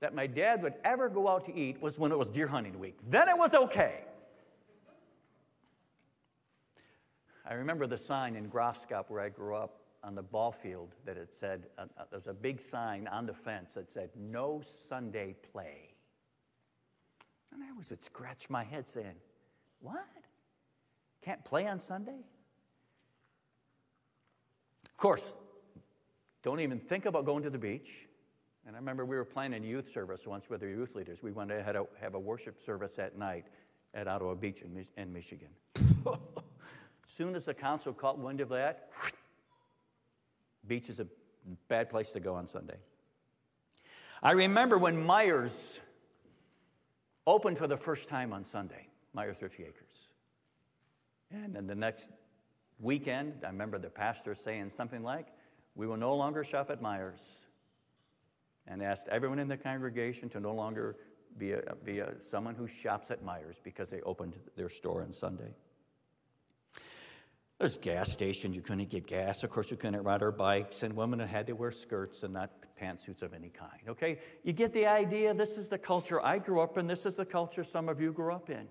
that 0.00 0.14
my 0.14 0.26
dad 0.26 0.62
would 0.62 0.74
ever 0.84 1.08
go 1.08 1.28
out 1.28 1.44
to 1.46 1.54
eat 1.54 1.80
was 1.80 1.98
when 1.98 2.10
it 2.10 2.18
was 2.18 2.28
deer 2.28 2.46
hunting 2.46 2.78
week. 2.78 2.98
Then 3.08 3.28
it 3.28 3.36
was 3.36 3.54
okay. 3.54 4.04
I 7.46 7.54
remember 7.54 7.86
the 7.86 7.98
sign 7.98 8.36
in 8.36 8.48
Graafschap 8.48 9.04
where 9.08 9.20
I 9.20 9.28
grew 9.28 9.54
up 9.54 9.80
on 10.02 10.14
the 10.14 10.22
ball 10.22 10.52
field 10.52 10.94
that 11.04 11.16
it 11.16 11.32
said, 11.32 11.66
uh, 11.76 11.82
uh, 11.98 12.04
there 12.10 12.18
was 12.18 12.26
a 12.26 12.32
big 12.32 12.60
sign 12.60 13.06
on 13.08 13.26
the 13.26 13.34
fence 13.34 13.74
that 13.74 13.90
said, 13.90 14.08
no 14.16 14.62
Sunday 14.64 15.34
play. 15.52 15.94
And 17.52 17.62
I 17.62 17.70
always 17.70 17.90
would 17.90 18.02
scratch 18.02 18.48
my 18.48 18.64
head 18.64 18.88
saying, 18.88 19.16
what? 19.80 20.06
Can't 21.22 21.44
play 21.44 21.66
on 21.66 21.78
Sunday? 21.80 22.24
Of 24.86 24.96
course, 24.96 25.34
don't 26.42 26.60
even 26.60 26.78
think 26.78 27.04
about 27.04 27.26
going 27.26 27.42
to 27.42 27.50
the 27.50 27.58
beach. 27.58 28.06
And 28.66 28.76
I 28.76 28.78
remember 28.78 29.04
we 29.04 29.16
were 29.16 29.24
planning 29.24 29.64
a 29.64 29.66
youth 29.66 29.88
service 29.88 30.26
once 30.26 30.50
with 30.50 30.62
our 30.62 30.68
youth 30.68 30.94
leaders. 30.94 31.22
We 31.22 31.32
wanted 31.32 31.58
to 31.58 31.86
have 32.00 32.14
a, 32.14 32.18
worship 32.18 32.60
service 32.60 32.98
at 32.98 33.16
night 33.16 33.46
at 33.94 34.06
Ottawa 34.06 34.34
Beach 34.34 34.62
in, 34.62 34.86
in 34.96 35.12
Michigan. 35.12 35.48
as 35.76 35.84
soon 37.16 37.34
as 37.34 37.46
the 37.46 37.54
council 37.54 37.92
caught 37.92 38.18
wind 38.18 38.40
of 38.40 38.50
that, 38.50 38.90
beach 40.66 40.88
is 40.90 41.00
a 41.00 41.06
bad 41.68 41.88
place 41.88 42.10
to 42.10 42.20
go 42.20 42.34
on 42.34 42.46
Sunday. 42.46 42.76
I 44.22 44.32
remember 44.32 44.76
when 44.76 45.04
Meijers 45.04 45.80
opened 47.26 47.56
for 47.56 47.66
the 47.66 47.76
first 47.76 48.08
time 48.08 48.32
on 48.32 48.44
Sunday, 48.44 48.86
Meijers 49.16 49.36
Thrifty 49.36 49.62
Acres. 49.62 50.10
And 51.32 51.54
then 51.54 51.66
the 51.66 51.74
next 51.74 52.10
weekend, 52.78 53.42
I 53.44 53.46
remember 53.46 53.78
the 53.78 53.88
pastor 53.88 54.34
saying 54.34 54.70
something 54.70 55.02
like, 55.02 55.28
We 55.74 55.86
will 55.86 55.96
no 55.96 56.14
longer 56.14 56.44
shop 56.44 56.70
at 56.70 56.82
Meijers. 56.82 57.38
And 58.70 58.82
asked 58.82 59.08
everyone 59.08 59.40
in 59.40 59.48
the 59.48 59.56
congregation 59.56 60.30
to 60.30 60.40
no 60.40 60.54
longer 60.54 60.96
be, 61.36 61.52
a, 61.52 61.62
be 61.84 61.98
a, 61.98 62.14
someone 62.20 62.54
who 62.54 62.66
shops 62.66 63.10
at 63.10 63.24
Meijers 63.24 63.56
because 63.62 63.90
they 63.90 64.00
opened 64.02 64.36
their 64.56 64.68
store 64.68 65.02
on 65.02 65.12
Sunday. 65.12 65.52
There's 67.58 67.76
gas 67.76 68.10
stations, 68.10 68.56
you 68.56 68.62
couldn't 68.62 68.88
get 68.88 69.06
gas. 69.06 69.44
Of 69.44 69.50
course, 69.50 69.70
you 69.70 69.76
couldn't 69.76 70.02
ride 70.02 70.22
our 70.22 70.32
bikes, 70.32 70.82
and 70.82 70.96
women 70.96 71.18
had 71.20 71.46
to 71.48 71.52
wear 71.52 71.70
skirts 71.70 72.22
and 72.22 72.32
not 72.32 72.50
pantsuits 72.80 73.20
of 73.20 73.34
any 73.34 73.50
kind. 73.50 73.82
Okay? 73.86 74.18
You 74.44 74.54
get 74.54 74.72
the 74.72 74.86
idea. 74.86 75.34
This 75.34 75.58
is 75.58 75.68
the 75.68 75.76
culture 75.76 76.24
I 76.24 76.38
grew 76.38 76.60
up 76.60 76.78
in, 76.78 76.86
this 76.86 77.04
is 77.04 77.16
the 77.16 77.26
culture 77.26 77.62
some 77.62 77.90
of 77.90 78.00
you 78.00 78.12
grew 78.12 78.32
up 78.32 78.48
in. 78.48 78.66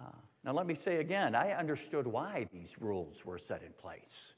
Uh, 0.00 0.04
now, 0.44 0.52
let 0.52 0.66
me 0.66 0.74
say 0.74 0.96
again, 0.98 1.34
I 1.34 1.50
understood 1.52 2.06
why 2.06 2.46
these 2.52 2.76
rules 2.80 3.26
were 3.26 3.36
set 3.36 3.62
in 3.62 3.72
place. 3.72 4.32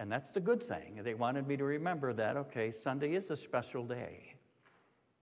And 0.00 0.10
that's 0.10 0.30
the 0.30 0.40
good 0.40 0.62
thing. 0.62 0.98
They 1.02 1.12
wanted 1.12 1.46
me 1.46 1.58
to 1.58 1.64
remember 1.64 2.14
that, 2.14 2.38
okay, 2.38 2.70
Sunday 2.70 3.12
is 3.12 3.30
a 3.30 3.36
special 3.36 3.84
day. 3.84 4.34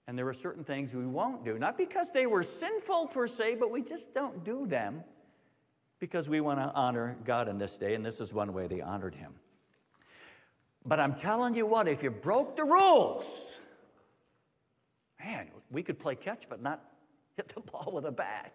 And 0.07 0.17
there 0.17 0.29
are 0.29 0.33
certain 0.33 0.63
things 0.63 0.95
we 0.95 1.05
won't 1.05 1.45
do, 1.45 1.59
not 1.59 1.77
because 1.77 2.13
they 2.13 2.27
were 2.27 2.45
sinful 2.45 3.09
per 3.09 3.27
se, 3.27 3.57
but 3.57 3.73
we 3.73 3.83
just 3.83 4.15
don't 4.15 4.45
do 4.45 4.69
them 4.69 5.03
because 5.99 6.29
we 6.29 6.41
want 6.41 6.61
to 6.61 6.73
honor 6.75 7.17
God 7.25 7.49
in 7.49 7.59
this 7.59 7.77
day, 7.77 7.95
and 7.95 8.07
this 8.07 8.21
is 8.21 8.33
one 8.33 8.53
way 8.53 8.69
they 8.69 8.81
honored 8.81 9.17
him. 9.17 9.35
But 10.87 11.01
I'm 11.01 11.17
telling 11.17 11.57
you 11.57 11.67
what, 11.67 11.89
if 11.89 12.05
you 12.05 12.13
broke 12.13 12.57
the 12.57 12.63
rules, 12.63 13.59
man, 15.23 15.49
we 15.73 15.83
could 15.83 15.99
play 15.99 16.15
catch 16.15 16.49
but 16.49 16.63
not 16.63 16.85
hit 17.37 17.49
the 17.49 17.61
ball 17.73 17.91
with 17.93 18.07
a 18.07 18.13
bat. 18.13 18.55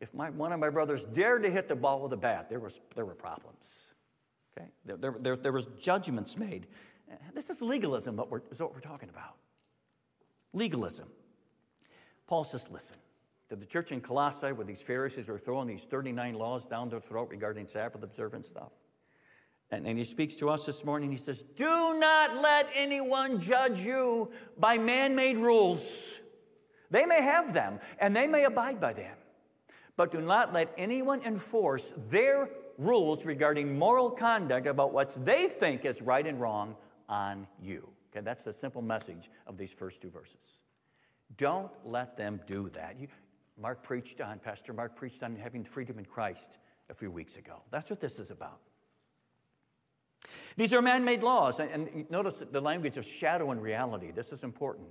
If 0.00 0.14
my, 0.14 0.30
one 0.30 0.52
of 0.52 0.60
my 0.60 0.70
brothers 0.70 1.02
dared 1.02 1.42
to 1.42 1.50
hit 1.50 1.66
the 1.66 1.74
ball 1.74 2.02
with 2.02 2.12
a 2.12 2.16
bat, 2.16 2.48
there, 2.48 2.60
was, 2.60 2.78
there 2.94 3.04
were 3.04 3.16
problems. 3.16 3.90
Okay? 4.56 4.68
There, 4.84 4.96
there, 4.96 5.16
there, 5.18 5.36
there 5.36 5.52
was 5.52 5.66
judgments 5.80 6.36
made. 6.36 6.66
This 7.34 7.50
is 7.50 7.60
legalism, 7.60 8.16
what 8.16 8.30
we're, 8.30 8.42
is 8.50 8.60
what 8.60 8.72
we're 8.72 8.80
talking 8.80 9.08
about. 9.08 9.36
Legalism. 10.52 11.08
Paul 12.26 12.44
says, 12.44 12.70
listen, 12.70 12.96
to 13.48 13.56
the 13.56 13.66
church 13.66 13.90
in 13.90 14.00
Colossae, 14.00 14.52
where 14.52 14.64
these 14.64 14.82
Pharisees 14.82 15.28
are 15.28 15.38
throwing 15.38 15.66
these 15.66 15.84
39 15.84 16.34
laws 16.34 16.66
down 16.66 16.88
their 16.88 17.00
throat 17.00 17.28
regarding 17.30 17.66
Sabbath 17.66 18.02
observance 18.02 18.48
stuff. 18.48 18.72
And, 19.72 19.86
and 19.86 19.98
he 19.98 20.04
speaks 20.04 20.36
to 20.36 20.50
us 20.50 20.66
this 20.66 20.84
morning. 20.84 21.10
He 21.10 21.16
says, 21.16 21.42
Do 21.56 21.98
not 21.98 22.36
let 22.42 22.68
anyone 22.74 23.40
judge 23.40 23.80
you 23.80 24.30
by 24.58 24.78
man 24.78 25.14
made 25.14 25.36
rules. 25.36 26.20
They 26.90 27.06
may 27.06 27.22
have 27.22 27.52
them 27.52 27.78
and 28.00 28.14
they 28.14 28.26
may 28.26 28.44
abide 28.44 28.80
by 28.80 28.92
them 28.92 29.16
but 30.00 30.12
do 30.12 30.22
not 30.22 30.50
let 30.54 30.72
anyone 30.78 31.20
enforce 31.26 31.92
their 32.08 32.48
rules 32.80 33.24
regarding 33.24 33.78
moral 33.78 34.10
conduct 34.10 34.66
about 34.66 34.92
what 34.92 35.16
they 35.24 35.46
think 35.46 35.84
is 35.84 36.02
right 36.02 36.26
and 36.26 36.40
wrong 36.40 36.76
on 37.08 37.46
you. 37.62 37.88
Okay, 38.10 38.24
that's 38.24 38.42
the 38.42 38.52
simple 38.52 38.82
message 38.82 39.30
of 39.46 39.56
these 39.56 39.72
first 39.72 40.02
two 40.02 40.10
verses. 40.10 40.58
Don't 41.36 41.70
let 41.84 42.16
them 42.16 42.40
do 42.46 42.68
that. 42.70 42.98
You, 42.98 43.08
Mark 43.56 43.82
preached 43.82 44.20
on, 44.20 44.38
Pastor 44.38 44.72
Mark 44.72 44.96
preached 44.96 45.22
on 45.22 45.36
having 45.36 45.64
freedom 45.64 45.98
in 45.98 46.04
Christ 46.04 46.58
a 46.88 46.94
few 46.94 47.10
weeks 47.10 47.36
ago. 47.36 47.62
That's 47.70 47.90
what 47.90 48.00
this 48.00 48.18
is 48.18 48.30
about. 48.30 48.60
These 50.56 50.74
are 50.74 50.82
man 50.82 51.04
made 51.04 51.22
laws, 51.22 51.60
and, 51.60 51.88
and 51.88 52.10
notice 52.10 52.42
the 52.50 52.60
language 52.60 52.96
of 52.96 53.04
shadow 53.06 53.52
and 53.52 53.62
reality. 53.62 54.10
This 54.10 54.32
is 54.32 54.42
important. 54.42 54.88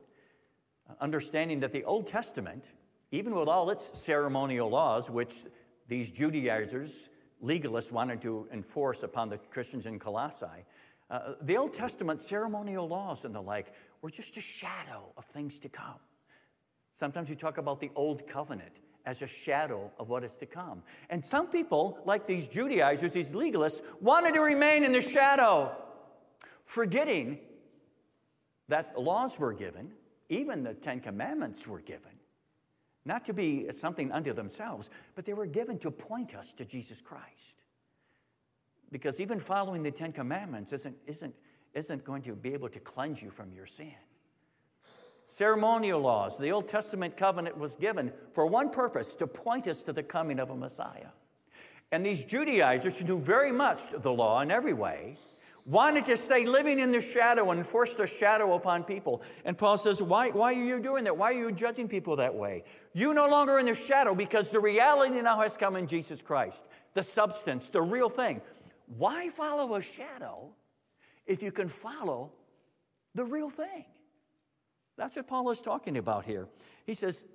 Understanding 1.02 1.60
that 1.60 1.74
the 1.74 1.84
Old 1.84 2.08
Testament 2.08 2.66
even 3.12 3.36
with 3.36 3.48
all 3.48 3.70
its 3.70 3.98
ceremonial 4.00 4.70
laws, 4.70 5.10
which 5.10 5.46
these 5.88 6.12
Judaizers, 6.12 7.10
legalists, 7.44 7.92
wanted 7.92 8.22
to 8.22 8.48
enforce 8.52 9.04
upon 9.04 9.30
the 9.30 9.38
Christians 9.38 9.86
in 9.86 10.00
Colossae, 10.00 10.66
uh, 11.10 11.34
the 11.42 11.58
Old 11.58 11.74
Testament 11.74 12.22
ceremonial 12.22 12.88
laws 12.88 13.26
and 13.26 13.34
the 13.34 13.42
like 13.42 13.74
were 14.02 14.12
just 14.12 14.38
a 14.38 14.42
shadow 14.42 15.12
of 15.18 15.26
things 15.26 15.60
to 15.60 15.70
come. 15.70 16.00
Sometimes 16.96 17.30
you 17.30 17.36
talk 17.36 17.58
about 17.58 17.80
the 17.80 17.92
Old 17.96 18.28
Covenant 18.28 18.74
as 19.06 19.22
a 19.22 19.28
shadow 19.28 19.92
of 19.98 20.10
what 20.10 20.24
is 20.24 20.34
to 20.34 20.46
come. 20.46 20.84
And 21.10 21.26
some 21.26 21.48
people, 21.48 21.98
like 22.06 22.28
these 22.28 22.48
Judaizers, 22.48 23.14
these 23.14 23.32
legalists, 23.32 23.82
wanted 24.02 24.34
to 24.34 24.42
remain 24.42 24.84
in 24.84 24.92
the 24.92 25.02
shadow, 25.02 25.76
forgetting 26.66 27.40
that 28.68 29.00
laws 29.00 29.40
were 29.40 29.54
given, 29.54 29.92
even 30.28 30.64
the 30.64 30.76
Ten 30.76 31.00
Commandments 31.00 31.66
were 31.66 31.80
given, 31.80 32.12
not 33.10 33.26
to 33.26 33.34
be 33.34 33.70
something 33.72 34.12
unto 34.12 34.32
themselves, 34.32 34.90
but 35.16 35.26
they 35.26 35.34
were 35.34 35.48
given 35.48 35.80
to 35.80 35.90
point 35.90 36.36
us 36.36 36.54
to 36.54 36.64
Jesus 36.64 37.02
Christ. 37.02 37.56
Because 38.92 39.20
even 39.20 39.40
following 39.40 39.84
the 39.84 39.92
Ten 39.92 40.14
Commandments 40.14 40.72
isn't, 40.72 40.96
isn't, 41.08 41.36
isn't 41.74 42.06
going 42.06 42.22
to 42.22 42.36
be 42.36 42.54
able 42.54 42.70
to 42.70 42.80
cleanse 42.80 43.22
you 43.22 43.32
from 43.32 43.52
your 43.52 43.66
sin. 43.66 43.92
Ceremonial 45.26 46.00
laws, 46.00 46.38
the 46.38 46.52
Old 46.52 46.68
Testament 46.68 47.18
covenant 47.18 47.58
was 47.58 47.76
given 47.76 48.14
for 48.34 48.46
one 48.46 48.70
purpose 48.70 49.16
to 49.16 49.28
point 49.28 49.68
us 49.68 49.84
to 49.84 49.94
the 49.94 50.04
coming 50.04 50.40
of 50.40 50.52
a 50.52 50.56
Messiah. 50.56 51.10
And 51.92 52.06
these 52.06 52.24
Judaizers 52.24 53.00
who 53.00 53.06
knew 53.06 53.20
very 53.20 53.52
much 53.52 53.90
the 53.90 54.12
law 54.12 54.42
in 54.42 54.52
every 54.52 54.74
way 54.74 55.18
wanted 55.70 56.04
to 56.06 56.18
stay 56.18 56.46
living 56.46 56.80
in 56.80 56.92
the 56.92 57.00
shadow 57.00 57.52
and 57.52 57.64
force 57.64 57.94
the 57.94 58.08
shadow 58.08 58.56
upon 58.56 58.84
people. 58.84 59.22
And 59.46 59.56
Paul 59.56 59.78
says, 59.78 60.02
why, 60.02 60.32
why 60.32 60.54
are 60.54 60.64
you 60.64 60.80
doing 60.80 61.04
that? 61.04 61.16
Why 61.16 61.32
are 61.32 61.38
you 61.38 61.52
judging 61.52 61.88
people 61.88 62.16
that 62.16 62.34
way? 62.34 62.64
You 62.94 63.14
no 63.14 63.30
longer 63.30 63.60
in 63.60 63.68
the 63.68 63.76
shadow 63.76 64.16
because 64.16 64.50
the 64.50 64.60
reality 64.60 65.22
now 65.22 65.40
has 65.42 65.56
come 65.56 65.76
in 65.76 65.86
Jesus 65.86 66.24
Christ, 66.24 66.66
the 66.96 67.04
substance, 67.04 67.70
the 67.70 67.82
real 67.82 68.10
thing. 68.10 68.42
Why 68.98 69.30
follow 69.30 69.76
a 69.76 69.82
shadow 69.82 70.50
if 71.28 71.44
you 71.44 71.52
can 71.52 71.68
follow 71.68 72.32
the 73.14 73.24
real 73.24 73.52
thing? 73.52 73.86
That's 74.98 75.16
what 75.18 75.28
Paul 75.28 75.52
is 75.52 75.62
talking 75.62 75.98
about 75.98 76.26
here. 76.26 76.48
He 76.88 76.96
says, 76.96 77.26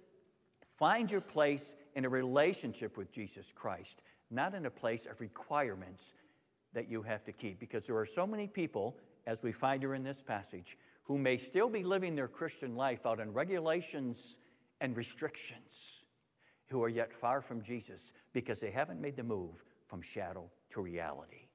find 0.77 1.09
your 1.09 1.21
place 1.21 1.77
in 1.95 2.05
a 2.05 2.09
relationship 2.09 2.97
with 2.97 3.13
Jesus 3.13 3.53
Christ, 3.53 4.03
not 4.29 4.55
in 4.55 4.67
a 4.67 4.71
place 4.71 5.07
of 5.07 5.21
requirements 5.21 6.15
that 6.75 6.91
you 6.91 7.03
have 7.03 7.25
to 7.25 7.33
keep 7.33 7.59
because 7.59 7.87
there 7.87 7.97
are 7.97 8.07
so 8.07 8.27
many 8.27 8.47
people, 8.47 8.97
as 9.27 9.43
we 9.43 9.53
find 9.53 9.83
here 9.83 9.95
in 9.95 10.05
this 10.05 10.23
passage, 10.23 10.77
who 11.05 11.17
may 11.19 11.39
still 11.39 11.69
be 11.69 11.83
living 11.83 12.15
their 12.15 12.29
Christian 12.29 12.77
life 12.77 13.07
out 13.07 13.21
in 13.21 13.33
regulations 13.33 14.37
and 14.81 14.97
restrictions, 14.97 16.05
who 16.69 16.83
are 16.83 16.89
yet 16.89 17.13
far 17.13 17.41
from 17.41 17.63
Jesus 17.63 18.13
because 18.33 18.61
they 18.61 18.71
haven't 18.71 19.01
made 19.01 19.17
the 19.17 19.23
move 19.23 19.65
from 19.87 20.03
shadow 20.03 20.51
to 20.71 20.81
reality. 20.81 21.49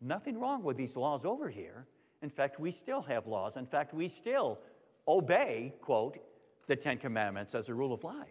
Nothing 0.00 0.40
wrong 0.40 0.62
with 0.62 0.76
these 0.76 0.96
laws 0.96 1.24
over 1.24 1.48
here. 1.48 1.86
In 2.22 2.30
fact, 2.30 2.58
we 2.58 2.70
still 2.70 3.02
have 3.02 3.26
laws. 3.26 3.56
In 3.56 3.66
fact, 3.66 3.94
we 3.94 4.08
still 4.08 4.58
obey, 5.06 5.74
quote, 5.80 6.18
the 6.66 6.76
Ten 6.76 6.98
Commandments 6.98 7.54
as 7.54 7.68
a 7.68 7.74
rule 7.74 7.92
of 7.92 8.04
life. 8.04 8.26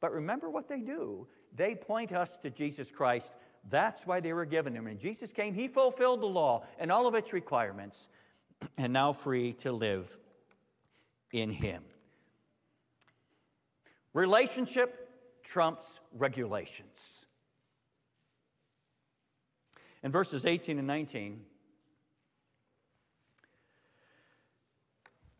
But 0.00 0.12
remember 0.12 0.48
what 0.50 0.68
they 0.68 0.80
do. 0.80 1.26
They 1.54 1.74
point 1.74 2.12
us 2.12 2.36
to 2.38 2.50
Jesus 2.50 2.90
Christ 2.90 3.34
that's 3.68 4.06
why 4.06 4.20
they 4.20 4.32
were 4.32 4.46
given 4.46 4.74
him. 4.74 4.84
When 4.84 4.98
Jesus 4.98 5.32
came, 5.32 5.54
he 5.54 5.68
fulfilled 5.68 6.20
the 6.20 6.26
law 6.26 6.64
and 6.78 6.90
all 6.90 7.06
of 7.06 7.14
its 7.14 7.32
requirements, 7.32 8.08
and 8.78 8.92
now 8.92 9.12
free 9.12 9.52
to 9.54 9.72
live 9.72 10.18
in 11.32 11.50
him. 11.50 11.82
Relationship 14.12 15.08
trumps 15.42 16.00
regulations. 16.12 17.26
In 20.02 20.10
verses 20.10 20.46
18 20.46 20.78
and 20.78 20.86
19, 20.86 21.44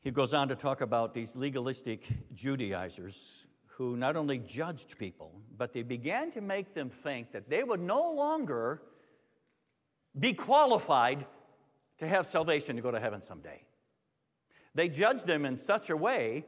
He 0.03 0.11
goes 0.11 0.33
on 0.33 0.49
to 0.49 0.57
talk 0.57 0.81
about 0.81 1.13
these 1.13 1.37
legalistic 1.37 2.07
Judaizers 2.33 3.47
who 3.81 3.97
not 3.97 4.15
only 4.15 4.37
judged 4.37 4.99
people, 4.99 5.33
but 5.57 5.73
they 5.73 5.83
began 5.83 6.31
to 6.31 6.43
make 6.43 6.75
them 6.75 6.91
think 6.91 7.33
that 7.33 7.49
they 7.49 7.65
would 7.65 7.81
no 7.81 8.13
longer 8.13 8.83
be 10.19 10.35
qualified 10.35 11.25
to 11.97 12.07
have 12.07 12.27
salvation 12.27 12.77
to 12.77 12.83
go 12.83 12.91
to 12.91 13.01
heaven 13.01 13.23
someday. 13.23 13.65
They 14.75 14.91
judged 14.91 15.27
them 15.27 15.47
in 15.47 15.57
such 15.57 15.89
a 15.89 15.97
way 15.97 16.45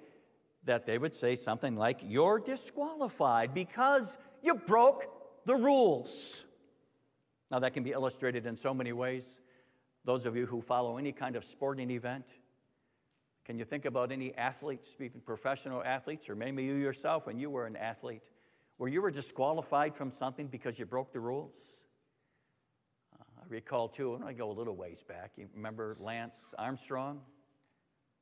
that 0.64 0.84
they 0.84 0.98
would 0.98 1.14
say 1.14 1.34
something 1.34 1.74
like, 1.74 2.00
You're 2.06 2.38
disqualified 2.38 3.54
because 3.54 4.18
you 4.42 4.56
broke 4.56 5.06
the 5.46 5.54
rules. 5.54 6.44
Now, 7.50 7.60
that 7.60 7.72
can 7.72 7.82
be 7.82 7.92
illustrated 7.92 8.44
in 8.44 8.58
so 8.58 8.74
many 8.74 8.92
ways. 8.92 9.40
Those 10.04 10.26
of 10.26 10.36
you 10.36 10.44
who 10.44 10.60
follow 10.60 10.98
any 10.98 11.12
kind 11.12 11.36
of 11.36 11.44
sporting 11.44 11.92
event, 11.92 12.26
can 13.44 13.58
you 13.58 13.64
think 13.64 13.84
about 13.84 14.12
any 14.12 14.34
athletes, 14.36 14.96
even 15.00 15.20
professional 15.20 15.82
athletes, 15.82 16.28
or 16.28 16.36
maybe 16.36 16.62
you 16.62 16.74
yourself 16.74 17.26
when 17.26 17.38
you 17.38 17.50
were 17.50 17.66
an 17.66 17.76
athlete, 17.76 18.22
where 18.76 18.88
you 18.88 19.02
were 19.02 19.10
disqualified 19.10 19.96
from 19.96 20.10
something 20.10 20.46
because 20.46 20.78
you 20.78 20.86
broke 20.86 21.12
the 21.12 21.20
rules? 21.20 21.82
Uh, 23.18 23.24
I 23.40 23.44
recall 23.48 23.88
too, 23.88 24.14
and 24.14 24.24
I 24.24 24.32
go 24.32 24.50
a 24.50 24.52
little 24.52 24.76
ways 24.76 25.02
back, 25.02 25.32
you 25.36 25.48
remember 25.54 25.96
Lance 25.98 26.54
Armstrong? 26.56 27.20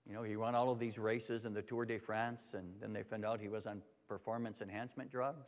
You 0.06 0.14
know, 0.14 0.22
he 0.22 0.36
won 0.36 0.54
all 0.54 0.70
of 0.70 0.78
these 0.78 0.98
races 0.98 1.44
in 1.44 1.52
the 1.52 1.62
Tour 1.62 1.84
de 1.84 1.98
France, 1.98 2.54
and 2.54 2.74
then 2.80 2.92
they 2.92 3.02
found 3.02 3.24
out 3.24 3.40
he 3.40 3.48
was 3.48 3.66
on 3.66 3.82
performance 4.08 4.60
enhancement 4.60 5.10
drugs. 5.10 5.46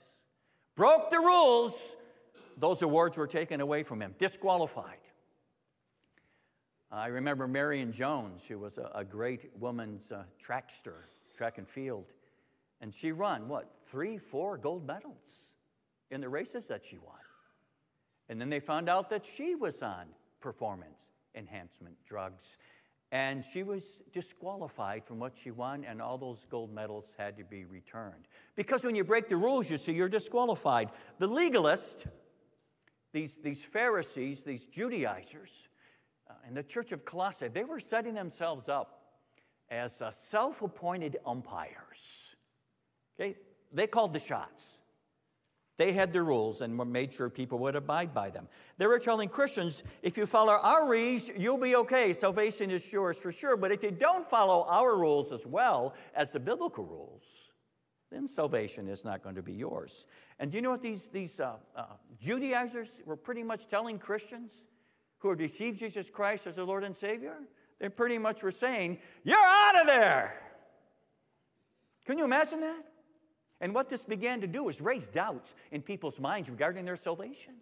Broke 0.76 1.10
the 1.10 1.18
rules. 1.18 1.96
Those 2.58 2.82
awards 2.82 3.16
were 3.16 3.26
taken 3.26 3.60
away 3.60 3.82
from 3.82 4.02
him, 4.02 4.14
disqualified. 4.18 4.98
I 6.94 7.06
remember 7.06 7.48
Marion 7.48 7.90
Jones, 7.90 8.44
she 8.46 8.54
was 8.54 8.76
a, 8.76 8.90
a 8.94 9.02
great 9.02 9.50
woman's 9.58 10.12
uh, 10.12 10.24
trackster, 10.44 11.04
track 11.34 11.56
and 11.56 11.66
field. 11.66 12.12
And 12.82 12.94
she 12.94 13.12
won, 13.12 13.48
what, 13.48 13.70
three, 13.86 14.18
four 14.18 14.58
gold 14.58 14.86
medals 14.86 15.48
in 16.10 16.20
the 16.20 16.28
races 16.28 16.66
that 16.66 16.84
she 16.84 16.98
won. 16.98 17.16
And 18.28 18.38
then 18.38 18.50
they 18.50 18.60
found 18.60 18.90
out 18.90 19.08
that 19.08 19.24
she 19.24 19.54
was 19.54 19.80
on 19.82 20.04
performance 20.40 21.10
enhancement 21.34 21.96
drugs. 22.04 22.58
And 23.10 23.42
she 23.42 23.62
was 23.62 24.02
disqualified 24.12 25.04
from 25.04 25.18
what 25.18 25.36
she 25.36 25.50
won, 25.50 25.84
and 25.84 26.02
all 26.02 26.18
those 26.18 26.46
gold 26.50 26.74
medals 26.74 27.14
had 27.16 27.38
to 27.38 27.44
be 27.44 27.64
returned. 27.64 28.26
Because 28.54 28.84
when 28.84 28.94
you 28.94 29.04
break 29.04 29.28
the 29.28 29.36
rules, 29.36 29.70
you 29.70 29.78
see, 29.78 29.92
you're 29.92 30.08
disqualified. 30.08 30.90
The 31.18 31.26
legalist, 31.26 32.06
these, 33.12 33.36
these 33.36 33.64
Pharisees, 33.64 34.44
these 34.44 34.66
Judaizers, 34.66 35.68
in 36.52 36.56
the 36.56 36.62
church 36.62 36.92
of 36.92 37.06
Colossae, 37.06 37.48
they 37.48 37.64
were 37.64 37.80
setting 37.80 38.12
themselves 38.12 38.68
up 38.68 39.04
as 39.70 40.02
uh, 40.02 40.10
self 40.10 40.60
appointed 40.60 41.16
umpires. 41.24 42.36
Okay? 43.18 43.38
They 43.72 43.86
called 43.86 44.12
the 44.12 44.20
shots. 44.20 44.82
They 45.78 45.92
had 45.92 46.12
the 46.12 46.22
rules 46.22 46.60
and 46.60 46.76
made 46.92 47.14
sure 47.14 47.30
people 47.30 47.58
would 47.60 47.74
abide 47.74 48.12
by 48.12 48.28
them. 48.28 48.48
They 48.76 48.86
were 48.86 48.98
telling 48.98 49.30
Christians, 49.30 49.82
if 50.02 50.18
you 50.18 50.26
follow 50.26 50.52
our 50.52 50.86
rules, 50.86 51.30
you'll 51.38 51.56
be 51.56 51.74
okay. 51.74 52.12
Salvation 52.12 52.70
is 52.70 52.92
yours 52.92 53.16
for 53.16 53.32
sure. 53.32 53.56
But 53.56 53.72
if 53.72 53.82
you 53.82 53.90
don't 53.90 54.28
follow 54.28 54.66
our 54.68 54.94
rules 54.94 55.32
as 55.32 55.46
well 55.46 55.94
as 56.14 56.32
the 56.32 56.40
biblical 56.40 56.84
rules, 56.84 57.54
then 58.10 58.28
salvation 58.28 58.88
is 58.88 59.06
not 59.06 59.22
going 59.22 59.36
to 59.36 59.42
be 59.42 59.54
yours. 59.54 60.04
And 60.38 60.50
do 60.50 60.58
you 60.58 60.62
know 60.62 60.72
what 60.72 60.82
these, 60.82 61.08
these 61.08 61.40
uh, 61.40 61.54
uh, 61.74 61.84
Judaizers 62.20 63.00
were 63.06 63.16
pretty 63.16 63.42
much 63.42 63.68
telling 63.68 63.98
Christians 63.98 64.66
who 65.22 65.30
had 65.30 65.38
received 65.38 65.78
Jesus 65.78 66.10
Christ 66.10 66.48
as 66.48 66.56
their 66.56 66.64
Lord 66.64 66.82
and 66.82 66.96
Savior? 66.96 67.36
They 67.78 67.88
pretty 67.88 68.18
much 68.18 68.42
were 68.42 68.50
saying, 68.50 68.98
You're 69.22 69.38
out 69.38 69.80
of 69.80 69.86
there. 69.86 70.40
Can 72.04 72.18
you 72.18 72.24
imagine 72.24 72.60
that? 72.60 72.84
And 73.60 73.72
what 73.72 73.88
this 73.88 74.04
began 74.04 74.40
to 74.40 74.48
do 74.48 74.64
was 74.64 74.80
raise 74.80 75.06
doubts 75.06 75.54
in 75.70 75.82
people's 75.82 76.18
minds 76.18 76.50
regarding 76.50 76.84
their 76.84 76.96
salvation. 76.96 77.54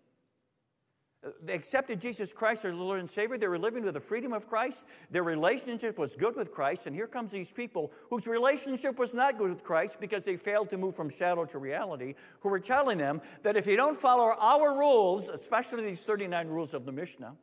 They 1.43 1.53
accepted 1.53 2.01
Jesus 2.01 2.33
Christ 2.33 2.65
as 2.65 2.73
Lord 2.73 2.99
and 2.99 3.09
Savior. 3.09 3.37
They 3.37 3.47
were 3.47 3.59
living 3.59 3.85
with 3.85 3.93
the 3.93 4.01
freedom 4.01 4.33
of 4.33 4.49
Christ. 4.49 4.87
Their 5.11 5.23
relationship 5.23 5.99
was 5.99 6.15
good 6.15 6.35
with 6.35 6.51
Christ. 6.51 6.87
And 6.87 6.97
here 6.97 7.07
comes 7.07 7.31
these 7.31 7.53
people 7.53 7.93
whose 8.09 8.27
relationship 8.27 8.99
was 8.99 9.13
not 9.13 9.37
good 9.37 9.51
with 9.51 9.63
Christ 9.63 10.01
because 10.01 10.25
they 10.25 10.37
failed 10.37 10.71
to 10.71 10.79
move 10.79 10.97
from 10.97 11.11
shadow 11.11 11.45
to 11.45 11.59
reality, 11.59 12.15
who 12.41 12.49
were 12.49 12.59
telling 12.59 12.97
them 12.97 13.21
that 13.43 13.55
if 13.55 13.67
you 13.67 13.77
don't 13.77 13.99
follow 13.99 14.35
our 14.39 14.79
rules, 14.79 15.29
especially 15.29 15.85
these 15.85 16.05
39 16.05 16.49
rules 16.49 16.73
of 16.73 16.87
the 16.87 16.93
Mishnah, 16.93 17.37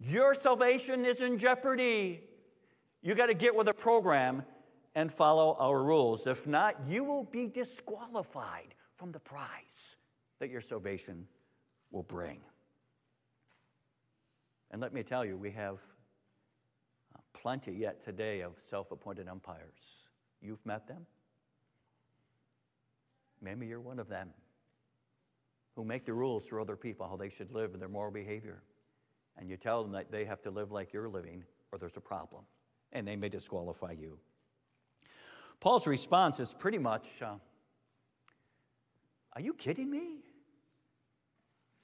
your 0.00 0.34
salvation 0.34 1.04
is 1.04 1.20
in 1.20 1.38
jeopardy. 1.38 2.22
You 3.02 3.14
got 3.14 3.26
to 3.26 3.34
get 3.34 3.54
with 3.54 3.66
the 3.66 3.74
program 3.74 4.44
and 4.94 5.12
follow 5.12 5.56
our 5.58 5.82
rules. 5.82 6.26
If 6.26 6.46
not, 6.46 6.74
you 6.88 7.04
will 7.04 7.24
be 7.24 7.46
disqualified 7.46 8.74
from 8.96 9.12
the 9.12 9.20
prize 9.20 9.96
that 10.38 10.50
your 10.50 10.60
salvation 10.60 11.26
will 11.90 12.02
bring. 12.02 12.40
And 14.70 14.80
let 14.80 14.92
me 14.92 15.02
tell 15.02 15.24
you, 15.24 15.36
we 15.36 15.50
have 15.50 15.78
uh, 17.14 17.18
plenty 17.32 17.72
yet 17.72 18.04
today 18.04 18.40
of 18.40 18.52
self 18.58 18.92
appointed 18.92 19.28
umpires. 19.28 20.06
You've 20.40 20.64
met 20.64 20.86
them? 20.86 21.06
Maybe 23.42 23.66
you're 23.66 23.80
one 23.80 23.98
of 23.98 24.08
them 24.08 24.30
who 25.76 25.84
make 25.84 26.04
the 26.04 26.12
rules 26.12 26.48
for 26.48 26.60
other 26.60 26.76
people, 26.76 27.06
how 27.08 27.16
they 27.16 27.30
should 27.30 27.52
live 27.52 27.72
and 27.72 27.80
their 27.80 27.88
moral 27.88 28.12
behavior. 28.12 28.62
And 29.40 29.48
you 29.48 29.56
tell 29.56 29.82
them 29.82 29.92
that 29.92 30.12
they 30.12 30.26
have 30.26 30.42
to 30.42 30.50
live 30.50 30.70
like 30.70 30.92
you're 30.92 31.08
living, 31.08 31.42
or 31.72 31.78
there's 31.78 31.96
a 31.96 32.00
problem, 32.00 32.42
and 32.92 33.08
they 33.08 33.16
may 33.16 33.30
disqualify 33.30 33.92
you. 33.92 34.18
Paul's 35.60 35.86
response 35.86 36.38
is 36.40 36.52
pretty 36.52 36.78
much 36.78 37.22
uh, 37.22 37.34
Are 39.32 39.40
you 39.40 39.54
kidding 39.54 39.90
me? 39.90 40.18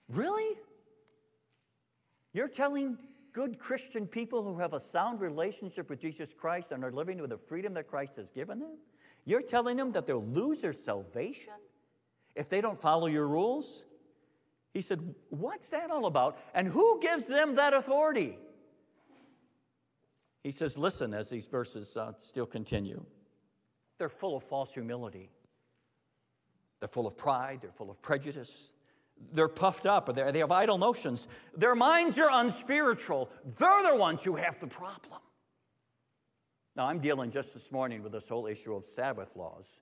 Really? 0.09 0.59
You're 2.35 2.49
telling 2.49 2.99
good 3.33 3.59
Christian 3.59 4.07
people 4.07 4.43
who 4.43 4.59
have 4.59 4.75
a 4.75 4.81
sound 4.81 5.21
relationship 5.21 5.89
with 5.89 6.01
Jesus 6.01 6.35
Christ 6.35 6.73
and 6.73 6.85
are 6.85 6.93
living 6.93 7.19
with 7.21 7.31
the 7.31 7.39
freedom 7.39 7.73
that 7.75 7.89
Christ 7.89 8.17
has 8.17 8.31
given 8.31 8.59
them? 8.59 8.79
You're 9.25 9.43
telling 9.43 9.79
them 9.79 9.93
that 9.93 10.07
they'll 10.07 10.25
lose 10.25 10.61
their 10.61 10.75
salvation 10.75 11.55
if 12.35 12.51
they 12.51 12.61
don't 12.61 12.81
follow 12.81 13.07
your 13.07 13.27
rules? 13.27 13.87
He 14.77 14.83
said, 14.83 15.01
What's 15.31 15.71
that 15.71 15.91
all 15.91 16.05
about? 16.05 16.37
And 16.53 16.69
who 16.69 17.01
gives 17.01 17.27
them 17.27 17.55
that 17.55 17.73
authority? 17.73 18.37
He 20.45 20.53
says, 20.53 20.77
Listen, 20.77 21.15
as 21.15 21.31
these 21.31 21.47
verses 21.47 21.97
uh, 21.97 22.13
still 22.19 22.45
continue. 22.45 23.03
They're 23.97 24.11
full 24.11 24.37
of 24.37 24.43
false 24.43 24.75
humility. 24.75 25.31
They're 26.79 26.91
full 26.91 27.07
of 27.07 27.17
pride. 27.17 27.61
They're 27.63 27.73
full 27.73 27.91
of 27.91 28.03
prejudice. 28.03 28.75
They're 29.33 29.49
puffed 29.49 29.87
up, 29.87 30.11
or 30.11 30.13
they 30.13 30.41
have 30.41 30.53
idle 30.53 30.77
notions. 30.77 31.27
Their 31.57 31.75
minds 31.75 32.19
are 32.19 32.29
unspiritual. 32.31 33.31
They're 33.59 33.93
the 33.93 33.97
ones 33.97 34.23
who 34.25 34.37
have 34.37 34.61
the 34.61 34.67
problem. 34.67 35.23
Now, 36.77 36.89
I'm 36.89 36.99
dealing 36.99 37.31
just 37.31 37.55
this 37.55 37.73
morning 37.73 38.03
with 38.03 38.13
this 38.13 38.29
whole 38.29 38.47
issue 38.47 38.75
of 38.75 38.85
Sabbath 38.85 39.35
laws, 39.37 39.81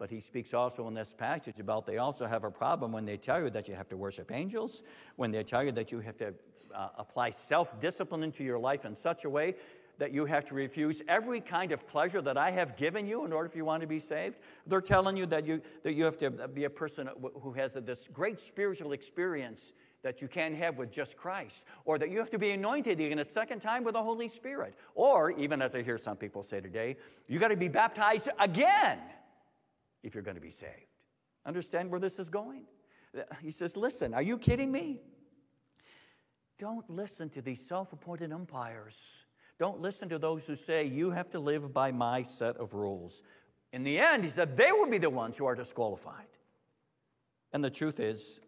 but 0.00 0.10
he 0.10 0.18
speaks 0.18 0.54
also 0.54 0.88
in 0.88 0.94
this 0.94 1.14
passage 1.14 1.60
about 1.60 1.84
they 1.84 1.98
also 1.98 2.26
have 2.26 2.42
a 2.42 2.50
problem 2.50 2.90
when 2.90 3.04
they 3.04 3.18
tell 3.18 3.40
you 3.40 3.50
that 3.50 3.68
you 3.68 3.74
have 3.74 3.88
to 3.90 3.98
worship 3.98 4.32
angels, 4.32 4.82
when 5.16 5.30
they 5.30 5.44
tell 5.44 5.62
you 5.62 5.70
that 5.72 5.92
you 5.92 6.00
have 6.00 6.16
to 6.16 6.32
uh, 6.74 6.88
apply 6.96 7.28
self 7.28 7.78
discipline 7.78 8.22
into 8.22 8.42
your 8.42 8.58
life 8.58 8.86
in 8.86 8.96
such 8.96 9.26
a 9.26 9.30
way 9.30 9.54
that 9.98 10.12
you 10.12 10.24
have 10.24 10.46
to 10.46 10.54
refuse 10.54 11.02
every 11.06 11.38
kind 11.38 11.70
of 11.70 11.86
pleasure 11.86 12.22
that 12.22 12.38
I 12.38 12.50
have 12.50 12.78
given 12.78 13.06
you 13.06 13.26
in 13.26 13.32
order 13.34 13.46
if 13.46 13.54
you 13.54 13.66
want 13.66 13.82
to 13.82 13.86
be 13.86 14.00
saved. 14.00 14.38
They're 14.66 14.80
telling 14.80 15.18
you 15.18 15.26
that 15.26 15.44
you, 15.44 15.60
that 15.82 15.92
you 15.92 16.04
have 16.04 16.16
to 16.18 16.30
be 16.30 16.64
a 16.64 16.70
person 16.70 17.10
who 17.38 17.52
has 17.52 17.74
this 17.74 18.08
great 18.10 18.40
spiritual 18.40 18.92
experience 18.92 19.74
that 20.02 20.22
you 20.22 20.28
can't 20.28 20.54
have 20.54 20.78
with 20.78 20.90
just 20.90 21.18
Christ, 21.18 21.62
or 21.84 21.98
that 21.98 22.08
you 22.08 22.18
have 22.20 22.30
to 22.30 22.38
be 22.38 22.52
anointed 22.52 22.98
again 22.98 23.18
a 23.18 23.24
second 23.26 23.60
time 23.60 23.84
with 23.84 23.92
the 23.92 24.02
Holy 24.02 24.28
Spirit, 24.28 24.72
or 24.94 25.32
even 25.32 25.60
as 25.60 25.74
I 25.74 25.82
hear 25.82 25.98
some 25.98 26.16
people 26.16 26.42
say 26.42 26.62
today, 26.62 26.96
you 27.28 27.38
got 27.38 27.48
to 27.48 27.56
be 27.58 27.68
baptized 27.68 28.30
again 28.38 28.98
if 30.02 30.14
you're 30.14 30.22
going 30.22 30.36
to 30.36 30.40
be 30.40 30.50
saved. 30.50 30.72
Understand 31.46 31.90
where 31.90 32.00
this 32.00 32.18
is 32.18 32.30
going? 32.30 32.64
He 33.42 33.50
says, 33.50 33.76
Listen, 33.76 34.14
are 34.14 34.22
you 34.22 34.38
kidding 34.38 34.70
me? 34.70 35.00
Don't 36.58 36.88
listen 36.88 37.30
to 37.30 37.42
these 37.42 37.66
self 37.66 37.92
appointed 37.92 38.32
umpires 38.32 39.24
don't 39.60 39.82
listen 39.82 40.08
to 40.08 40.18
those 40.18 40.46
who 40.46 40.56
say, 40.56 40.86
You 40.86 41.10
have 41.10 41.28
to 41.30 41.38
live 41.38 41.72
by 41.74 41.92
my 41.92 42.22
set 42.22 42.56
of 42.56 42.72
rules. 42.72 43.22
In 43.74 43.84
the 43.84 43.98
end, 43.98 44.24
he 44.24 44.30
said, 44.30 44.56
they 44.56 44.72
will 44.72 44.88
be 44.88 44.98
the 44.98 45.10
ones 45.10 45.36
who 45.36 45.44
are 45.44 45.54
disqualified. 45.54 46.26
And 47.52 47.62
the 47.62 47.70
truth 47.70 48.00
is, 48.00 48.40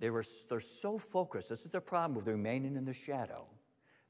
they 0.00 0.08
were, 0.08 0.24
they're 0.48 0.60
so 0.60 0.98
focused. 0.98 1.50
This 1.50 1.66
is 1.66 1.70
the 1.70 1.80
problem 1.80 2.14
with 2.14 2.26
remaining 2.26 2.74
in 2.74 2.86
the 2.86 2.94
shadow. 2.94 3.46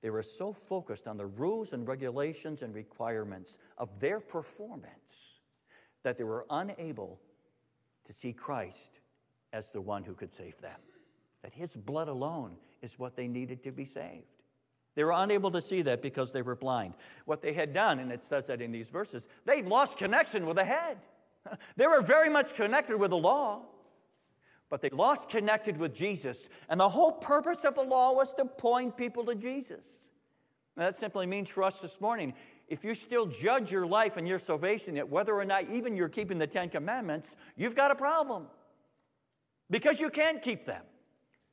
They 0.03 0.11
were 0.11 0.23
so 0.23 0.53
focused 0.53 1.09
on 1.09 1.17
the 1.17 1.27
rules 1.27 1.73
and 1.73 1.87
regulations 1.87 2.63
and 2.63 2.73
requirements 2.73 3.59
of 3.77 3.99
their 3.99 4.21
performance 4.21 5.36
that 6.07 6.17
they 6.17 6.23
were 6.23 6.47
unable 6.51 7.19
to 8.05 8.13
see 8.13 8.33
Christ 8.33 9.01
as 9.53 9.73
the 9.73 9.81
one 9.81 10.05
who 10.05 10.15
could 10.15 10.33
save 10.33 10.57
them. 10.61 10.79
That 11.43 11.53
his 11.53 11.75
blood 11.75 12.07
alone 12.07 12.53
is 12.81 12.97
what 12.97 13.17
they 13.17 13.27
needed 13.27 13.65
to 13.65 13.73
be 13.73 13.85
saved. 13.85 14.23
They 14.95 15.03
were 15.03 15.15
unable 15.17 15.51
to 15.51 15.61
see 15.61 15.83
that 15.83 16.03
because 16.03 16.31
they 16.31 16.43
were 16.43 16.55
blind. 16.55 16.95
What 17.25 17.43
they 17.43 17.53
had 17.53 17.73
done, 17.73 17.99
and 17.99 18.13
it 18.13 18.25
says 18.25 18.47
that 18.47 18.63
in 18.63 18.71
these 18.71 18.89
verses, 18.89 19.29
they've 19.47 19.67
lost 19.67 19.99
connection 19.99 20.47
with 20.47 20.59
the 20.59 20.65
head. 20.65 20.99
They 21.77 21.89
were 21.89 22.03
very 22.03 22.29
much 22.29 22.55
connected 22.55 22.99
with 22.99 23.11
the 23.11 23.17
law, 23.17 23.63
but 24.71 24.83
they 24.83 24.91
lost 24.91 25.29
connected 25.29 25.77
with 25.77 25.93
Jesus. 25.93 26.49
And 26.69 26.79
the 26.79 26.89
whole 26.89 27.13
purpose 27.13 27.65
of 27.65 27.75
the 27.75 27.83
law 27.83 28.13
was 28.13 28.33
to 28.35 28.45
point 28.45 28.97
people 28.97 29.25
to 29.25 29.35
Jesus. 29.35 30.11
Now, 30.77 30.85
that 30.85 30.99
simply 30.99 31.27
means 31.27 31.49
for 31.49 31.65
us 31.65 31.81
this 31.81 32.01
morning 32.01 32.35
if 32.69 32.85
you 32.85 32.95
still 32.95 33.27
judge 33.27 33.71
your 33.71 33.87
life 33.87 34.17
and 34.17 34.27
your 34.27 34.39
salvation, 34.39 34.97
yet 34.97 35.09
whether 35.09 35.35
or 35.35 35.45
not 35.45 35.71
even 35.71 35.97
you're 35.97 36.09
keeping 36.09 36.39
the 36.39 36.47
Ten 36.47 36.69
Commandments, 36.69 37.37
you've 37.57 37.77
got 37.77 37.91
a 37.91 37.95
problem 37.95 38.47
because 39.71 40.01
you 40.01 40.11
can't 40.11 40.43
keep 40.43 40.67
them. 40.67 40.83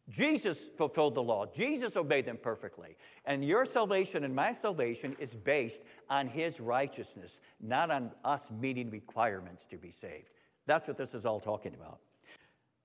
Jesus 0.10 0.68
fulfilled 0.78 1.16
the 1.16 1.24
law. 1.24 1.46
Jesus 1.46 1.96
obeyed 1.96 2.26
them 2.26 2.38
perfectly. 2.42 2.98
And 3.26 3.46
your 3.46 3.66
salvation 3.66 4.26
and 4.26 4.36
my 4.36 4.52
salvation 4.52 5.16
is 5.18 5.34
based 5.34 5.82
on 6.10 6.28
his 6.28 6.60
righteousness, 6.60 7.40
not 7.62 7.90
on 7.90 8.12
us 8.26 8.52
meeting 8.52 8.90
requirements 8.90 9.66
to 9.68 9.78
be 9.78 9.92
saved. 9.92 10.30
That's 10.66 10.88
what 10.88 10.98
this 10.98 11.14
is 11.14 11.26
all 11.26 11.40
talking 11.40 11.74
about. 11.74 12.00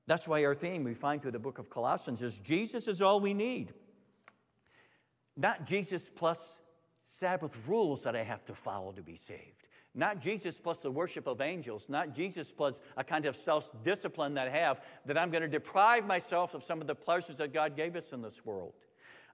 That's 0.06 0.28
why 0.28 0.44
our 0.44 0.54
theme 0.54 0.84
we 0.84 0.94
find 0.94 1.20
through 1.20 1.32
the 1.32 1.38
book 1.38 1.58
of 1.58 1.68
Colossians 1.68 2.22
is 2.22 2.38
Jesus 2.38 2.86
is 2.88 3.02
all 3.02 3.20
we 3.20 3.34
need. 3.34 3.74
Not 5.36 5.66
Jesus 5.66 6.10
plus 6.14 6.60
Sabbath 7.10 7.56
rules 7.66 8.02
that 8.02 8.14
I 8.14 8.22
have 8.22 8.44
to 8.44 8.54
follow 8.54 8.92
to 8.92 9.02
be 9.02 9.16
saved. 9.16 9.66
Not 9.94 10.20
Jesus 10.20 10.60
plus 10.60 10.82
the 10.82 10.90
worship 10.90 11.26
of 11.26 11.40
angels, 11.40 11.86
not 11.88 12.14
Jesus 12.14 12.52
plus 12.52 12.82
a 12.98 13.02
kind 13.02 13.24
of 13.24 13.34
self 13.34 13.72
discipline 13.82 14.34
that 14.34 14.48
I 14.48 14.50
have 14.50 14.82
that 15.06 15.16
I'm 15.16 15.30
going 15.30 15.42
to 15.42 15.48
deprive 15.48 16.06
myself 16.06 16.52
of 16.52 16.62
some 16.62 16.82
of 16.82 16.86
the 16.86 16.94
pleasures 16.94 17.36
that 17.36 17.54
God 17.54 17.76
gave 17.76 17.96
us 17.96 18.12
in 18.12 18.20
this 18.20 18.44
world. 18.44 18.74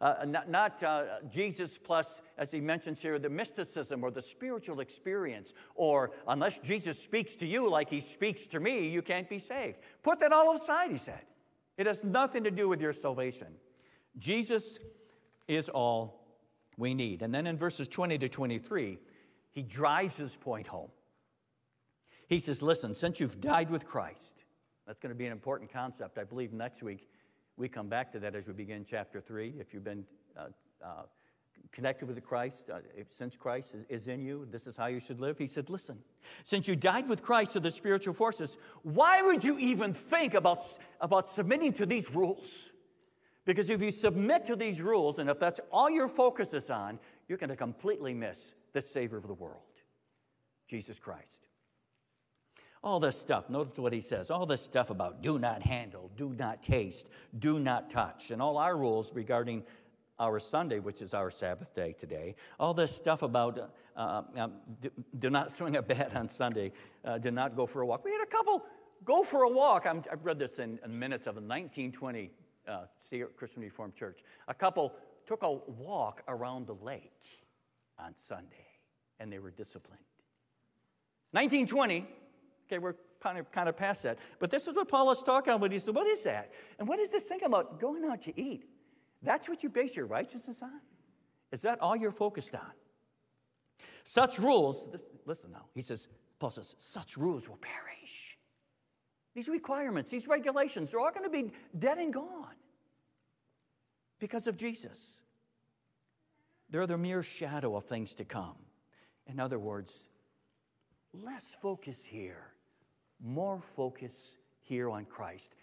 Uh, 0.01 0.25
not, 0.25 0.49
not 0.49 0.81
uh, 0.85 1.05
Jesus 1.33 1.77
plus, 1.77 2.21
as 2.39 2.53
he 2.53 2.61
mentions 2.61 3.03
here, 3.03 3.19
the 3.19 3.29
mysticism 3.29 4.05
or 4.05 4.13
the 4.13 4.23
spiritual 4.23 4.79
experience, 4.79 5.53
or 5.75 6.13
unless 6.29 6.61
Jesus 6.61 6.97
speaks 7.03 7.35
to 7.37 7.47
you 7.47 7.69
like 7.69 7.91
he 7.91 8.01
speaks 8.01 8.47
to 8.47 8.61
me, 8.61 8.89
you 8.89 9.03
can't 9.03 9.29
be 9.29 9.41
saved. 9.41 9.79
Put 10.05 10.21
that 10.21 10.33
all 10.33 10.55
aside, 10.55 10.93
he 10.93 10.99
said. 10.99 11.23
It 11.77 11.87
has 11.87 12.05
nothing 12.05 12.45
to 12.45 12.53
do 12.53 12.69
with 12.69 12.81
your 12.81 12.93
salvation. 12.93 13.49
Jesus 14.17 14.79
is 15.49 15.69
all 15.69 16.24
we 16.77 16.95
need. 16.95 17.23
And 17.23 17.35
then 17.35 17.47
in 17.47 17.57
verses 17.57 17.89
20 17.89 18.19
to 18.19 18.29
23, 18.29 18.99
he 19.53 19.63
drives 19.63 20.17
his 20.17 20.37
point 20.37 20.67
home. 20.67 20.91
He 22.29 22.39
says, 22.39 22.63
Listen, 22.63 22.95
since 22.95 23.21
you've 23.21 23.41
died 23.41 23.71
with 23.71 23.87
Christ, 23.87 24.45
that's 24.87 24.99
going 24.99 25.11
to 25.11 25.19
be 25.19 25.27
an 25.27 25.33
important 25.33 25.73
concept. 25.73 26.19
I 26.19 26.25
believe 26.25 26.53
next 26.53 26.83
week 26.83 27.09
we 27.57 27.69
come 27.69 27.89
back 27.89 28.13
to 28.13 28.19
that 28.21 28.35
as 28.35 28.47
we 28.47 28.55
begin 28.55 28.85
chapter 28.85 29.21
3. 29.21 29.55
If 29.59 29.73
you've 29.73 29.85
been 29.85 30.05
uh, 30.37 30.47
uh, 30.85 31.03
connected 31.73 32.09
with 32.09 32.23
Christ, 32.23 32.71
uh, 32.71 32.81
since 33.09 33.37
Christ 33.37 33.77
is, 33.89 34.09
in 34.09 34.25
you, 34.25 34.47
this 34.51 34.67
is 34.67 34.77
how 34.77 34.87
you 34.87 35.01
should 35.01 35.21
live. 35.21 35.39
He 35.39 35.47
said, 35.47 35.71
Listen, 35.71 35.99
since 36.43 36.67
you 36.67 36.77
died 36.77 37.09
with 37.09 37.23
Christ 37.23 37.53
to 37.53 37.61
the 37.61 37.71
spiritual 37.71 38.15
forces, 38.15 38.59
why 38.83 39.23
would 39.23 39.45
you 39.45 39.59
even 39.59 39.95
think 39.95 40.35
about, 40.35 40.65
about 41.01 41.29
submitting 41.29 41.73
to 41.75 41.87
these 41.87 42.15
rules? 42.15 42.71
Because 43.45 43.69
if 43.69 43.83
you 43.83 43.91
submit 43.91 44.45
to 44.47 44.57
these 44.57 44.81
rules, 44.81 45.19
and 45.19 45.29
if 45.29 45.39
that's 45.39 45.61
all 45.71 45.91
your 45.91 46.09
focus 46.09 46.55
is 46.55 46.71
on, 46.71 46.99
you're 47.29 47.39
going 47.39 47.51
to 47.51 47.57
completely 47.57 48.15
miss 48.15 48.55
the 48.73 48.81
Savior 48.81 49.19
of 49.19 49.27
the 49.27 49.35
world, 49.35 49.61
Jesus 50.69 50.99
Christ. 50.99 51.49
All 52.83 53.01
this 53.01 53.19
stuff, 53.19 53.49
notice 53.49 53.79
what 53.79 53.93
he 53.93 54.01
says, 54.01 54.31
all 54.31 54.45
this 54.45 54.63
stuff 54.63 54.91
about 54.91 55.23
do 55.23 55.39
not 55.39 55.63
handle, 55.63 56.11
do 56.17 56.35
not 56.39 56.63
taste, 56.63 57.09
do 57.39 57.59
not 57.59 57.89
touch, 57.89 58.31
and 58.31 58.43
all 58.43 58.59
our 58.59 58.77
rules 58.77 59.15
regarding 59.15 59.63
our 60.19 60.39
Sunday, 60.39 60.79
which 60.79 61.03
is 61.03 61.13
our 61.13 61.31
Sabbath 61.31 61.75
day 61.75 61.95
today, 61.99 62.37
all 62.61 62.75
this 62.75 62.95
stuff 62.95 63.23
about 63.23 63.73
uh, 63.97 64.23
um, 64.37 64.53
do, 64.81 64.91
do, 65.19 65.31
not 65.31 65.51
swing 65.51 65.77
a 65.77 65.83
bat 65.83 66.15
on 66.15 66.29
Sunday, 66.29 66.73
uh, 67.05 67.19
do 67.19 67.31
not 67.31 67.57
go 67.57 67.67
for 67.67 67.83
a 67.83 67.87
walk. 67.87 68.05
We 68.05 68.13
had 68.13 68.23
a 68.23 68.27
couple 68.27 68.65
go 69.05 69.23
for 69.23 69.43
a 69.43 69.49
walk. 69.49 69.87
i 69.87 69.95
have 69.95 70.25
read 70.25 70.39
this 70.39 70.59
in, 70.59 70.79
in 70.85 70.99
minutes 70.99 71.27
of 71.27 71.37
a 71.37 71.41
1920 71.41 72.31
uh, 72.69 72.85
Christian 73.37 73.63
Reformed 73.63 73.95
Church. 73.95 74.21
A 74.49 74.55
couple 74.55 74.95
took 75.27 75.43
a 75.43 75.53
walk 75.53 76.23
around 76.29 76.67
the 76.67 76.75
lake 76.75 77.11
on 77.99 78.15
Sunday, 78.17 78.67
and 79.21 79.33
they 79.33 79.39
were 79.39 79.51
disciplined. 79.51 80.01
1920, 81.33 82.07
okay, 82.67 82.79
we're 82.79 82.95
kind 83.21 83.39
of, 83.39 83.51
kind 83.51 83.69
of 83.69 83.77
past 83.77 84.03
that. 84.05 84.19
But 84.39 84.51
this 84.51 84.69
is 84.69 84.75
what 84.75 84.89
Paul 84.89 85.11
is 85.11 85.23
talking 85.23 85.53
about. 85.53 85.73
He 85.73 85.79
said, 85.79 85.95
What 85.95 86.07
is 86.07 86.23
that? 86.25 86.53
And 86.79 86.87
what 86.87 87.01
is 87.01 87.11
this 87.11 87.27
thing 87.27 87.43
about 87.43 87.81
going 87.81 88.05
out 88.05 88.23
to 88.23 88.41
eat? 88.41 88.65
That's 89.23 89.49
what 89.49 89.63
you 89.63 89.71
base 89.71 89.97
your 89.97 90.07
righteousness 90.07 90.63
on? 90.63 90.81
Is 91.51 91.63
that 91.63 91.81
all 91.81 91.97
you're 91.97 92.11
focused 92.11 92.55
on? 92.55 92.71
Such 94.05 94.39
rules, 94.39 94.87
listen 95.25 95.51
now, 95.51 95.65
he 95.75 95.81
says, 95.81 96.09
Paul 96.39 96.51
says, 96.51 96.75
such 96.79 97.17
rules 97.17 97.49
will 97.49 97.57
perish. 97.57 98.37
These 99.35 99.49
requirements, 99.49 100.11
these 100.11 100.29
regulations, 100.29 100.91
they're 100.91 101.01
all 101.01 101.11
going 101.11 101.25
to 101.25 101.31
be 101.31 101.53
dead 101.77 101.99
and 101.99 102.13
gone 102.13 102.54
because 104.25 104.47
of 104.47 104.57
Jesus. 104.57 105.21
They're 106.71 106.87
the 106.87 106.97
mere 106.97 107.23
shadow 107.23 107.77
of 107.77 107.85
things 107.85 108.15
to 108.15 108.25
come. 108.25 108.57
In 109.27 109.39
other 109.39 109.59
words, 109.59 110.05
less 111.13 111.57
focus 111.61 112.03
here, 112.05 112.53
more 113.23 113.61
focus 113.77 114.37
here 114.63 114.89
on 114.89 115.05
Christ. 115.05 115.55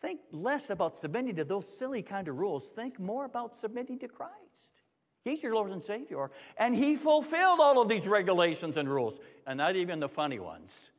Think 0.00 0.20
less 0.32 0.70
about 0.70 0.96
submitting 0.96 1.36
to 1.36 1.44
those 1.44 1.68
silly 1.68 2.00
kind 2.00 2.28
of 2.28 2.38
rules. 2.38 2.70
Think 2.70 2.98
more 2.98 3.26
about 3.26 3.58
submitting 3.58 3.98
to 3.98 4.08
Christ. 4.08 4.80
He's 5.22 5.42
your 5.42 5.54
Lord 5.54 5.70
and 5.70 5.82
Savior. 5.82 6.30
And 6.56 6.74
He 6.74 6.96
fulfilled 6.96 7.60
all 7.60 7.82
of 7.82 7.90
these 7.90 8.08
regulations 8.08 8.78
and 8.78 8.88
rules, 8.88 9.20
and 9.46 9.58
not 9.58 9.76
even 9.76 10.00
the 10.00 10.08
funny 10.08 10.38
ones 10.38 10.90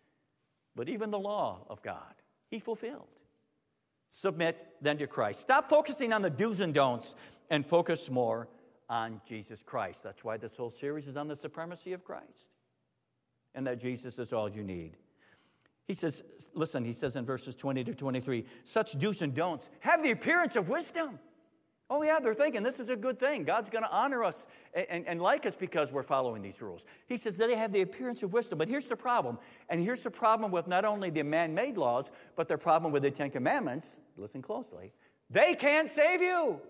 but 0.75 0.89
even 0.89 1.11
the 1.11 1.19
law 1.19 1.65
of 1.69 1.81
God, 1.81 2.15
he 2.49 2.59
fulfilled. 2.59 3.07
Submit 4.11 4.75
then 4.81 4.97
to 4.97 5.07
Christ. 5.07 5.39
Stop 5.39 5.69
focusing 5.69 6.11
on 6.11 6.21
the 6.21 6.29
do's 6.29 6.59
and 6.59 6.73
don'ts 6.73 7.15
and 7.49 7.65
focus 7.65 8.11
more 8.11 8.49
on 8.89 9.21
Jesus 9.25 9.63
Christ. 9.63 10.03
That's 10.03 10.23
why 10.23 10.35
this 10.35 10.57
whole 10.57 10.69
series 10.69 11.07
is 11.07 11.15
on 11.15 11.29
the 11.29 11.35
supremacy 11.35 11.93
of 11.93 12.03
Christ 12.03 12.49
and 13.55 13.65
that 13.65 13.79
Jesus 13.79 14.19
is 14.19 14.33
all 14.33 14.49
you 14.49 14.63
need. 14.63 14.97
He 15.87 15.93
says, 15.93 16.23
listen, 16.53 16.83
he 16.83 16.91
says 16.91 17.15
in 17.15 17.25
verses 17.25 17.55
20 17.55 17.85
to 17.85 17.95
23, 17.95 18.45
such 18.65 18.99
do's 18.99 19.21
and 19.21 19.33
don'ts 19.33 19.69
have 19.79 20.03
the 20.03 20.11
appearance 20.11 20.57
of 20.57 20.67
wisdom. 20.67 21.17
Oh, 21.93 22.03
yeah, 22.03 22.19
they're 22.23 22.33
thinking 22.33 22.63
this 22.63 22.79
is 22.79 22.89
a 22.89 22.95
good 22.95 23.19
thing. 23.19 23.43
God's 23.43 23.69
going 23.69 23.83
to 23.83 23.91
honor 23.91 24.23
us 24.23 24.47
and, 24.73 24.87
and, 24.89 25.07
and, 25.07 25.21
like 25.21 25.45
us 25.45 25.57
because 25.57 25.91
we're 25.91 26.03
following 26.03 26.41
these 26.41 26.61
rules. 26.61 26.85
He 27.05 27.17
says 27.17 27.35
that 27.35 27.49
they 27.49 27.57
have 27.57 27.73
the 27.73 27.81
appearance 27.81 28.23
of 28.23 28.31
wisdom. 28.31 28.57
But 28.59 28.69
here's 28.69 28.87
the 28.87 28.95
problem. 28.95 29.37
And 29.67 29.83
here's 29.83 30.01
the 30.01 30.09
problem 30.09 30.51
with 30.51 30.67
not 30.67 30.85
only 30.85 31.09
the 31.09 31.25
man 31.25 31.53
made 31.53 31.75
laws, 31.75 32.13
but 32.37 32.47
the 32.47 32.57
problem 32.57 32.93
with 32.93 33.03
the 33.03 33.11
Ten 33.11 33.29
Commandments. 33.29 33.99
Listen 34.15 34.41
closely. 34.41 34.93
They 35.29 35.53
can't 35.53 35.89
save 35.89 36.21
you. 36.21 36.61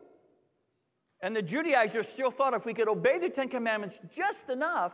And 1.21 1.35
the 1.35 1.43
Judaizers 1.43 2.07
still 2.07 2.31
thought 2.31 2.55
if 2.55 2.65
we 2.65 2.73
could 2.73 2.89
obey 2.89 3.19
the 3.19 3.29
Ten 3.29 3.47
Commandments 3.47 3.99
just 4.11 4.49
enough, 4.49 4.93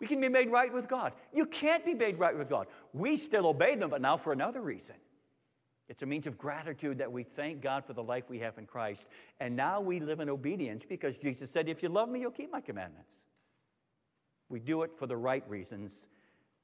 we 0.00 0.06
can 0.06 0.18
be 0.18 0.30
made 0.30 0.50
right 0.50 0.72
with 0.72 0.88
God. 0.88 1.12
You 1.34 1.44
can't 1.44 1.84
be 1.84 1.92
made 1.92 2.18
right 2.18 2.36
with 2.36 2.48
God. 2.48 2.68
We 2.94 3.16
still 3.16 3.46
obey 3.46 3.76
them, 3.76 3.90
but 3.90 4.00
now 4.00 4.16
for 4.16 4.32
another 4.32 4.62
reason. 4.62 4.96
It's 5.88 6.02
a 6.02 6.06
means 6.06 6.26
of 6.26 6.36
gratitude 6.36 6.98
that 6.98 7.12
we 7.12 7.22
thank 7.22 7.60
God 7.60 7.84
for 7.84 7.92
the 7.92 8.02
life 8.02 8.24
we 8.28 8.40
have 8.40 8.58
in 8.58 8.66
Christ. 8.66 9.06
And 9.38 9.54
now 9.54 9.80
we 9.80 10.00
live 10.00 10.20
in 10.20 10.28
obedience 10.28 10.84
because 10.84 11.16
Jesus 11.16 11.50
said, 11.50 11.68
If 11.68 11.82
you 11.82 11.88
love 11.88 12.08
me, 12.08 12.20
you'll 12.20 12.32
keep 12.32 12.50
my 12.50 12.60
commandments. 12.60 13.14
We 14.48 14.58
do 14.60 14.82
it 14.82 14.92
for 14.96 15.06
the 15.06 15.16
right 15.16 15.48
reasons, 15.48 16.08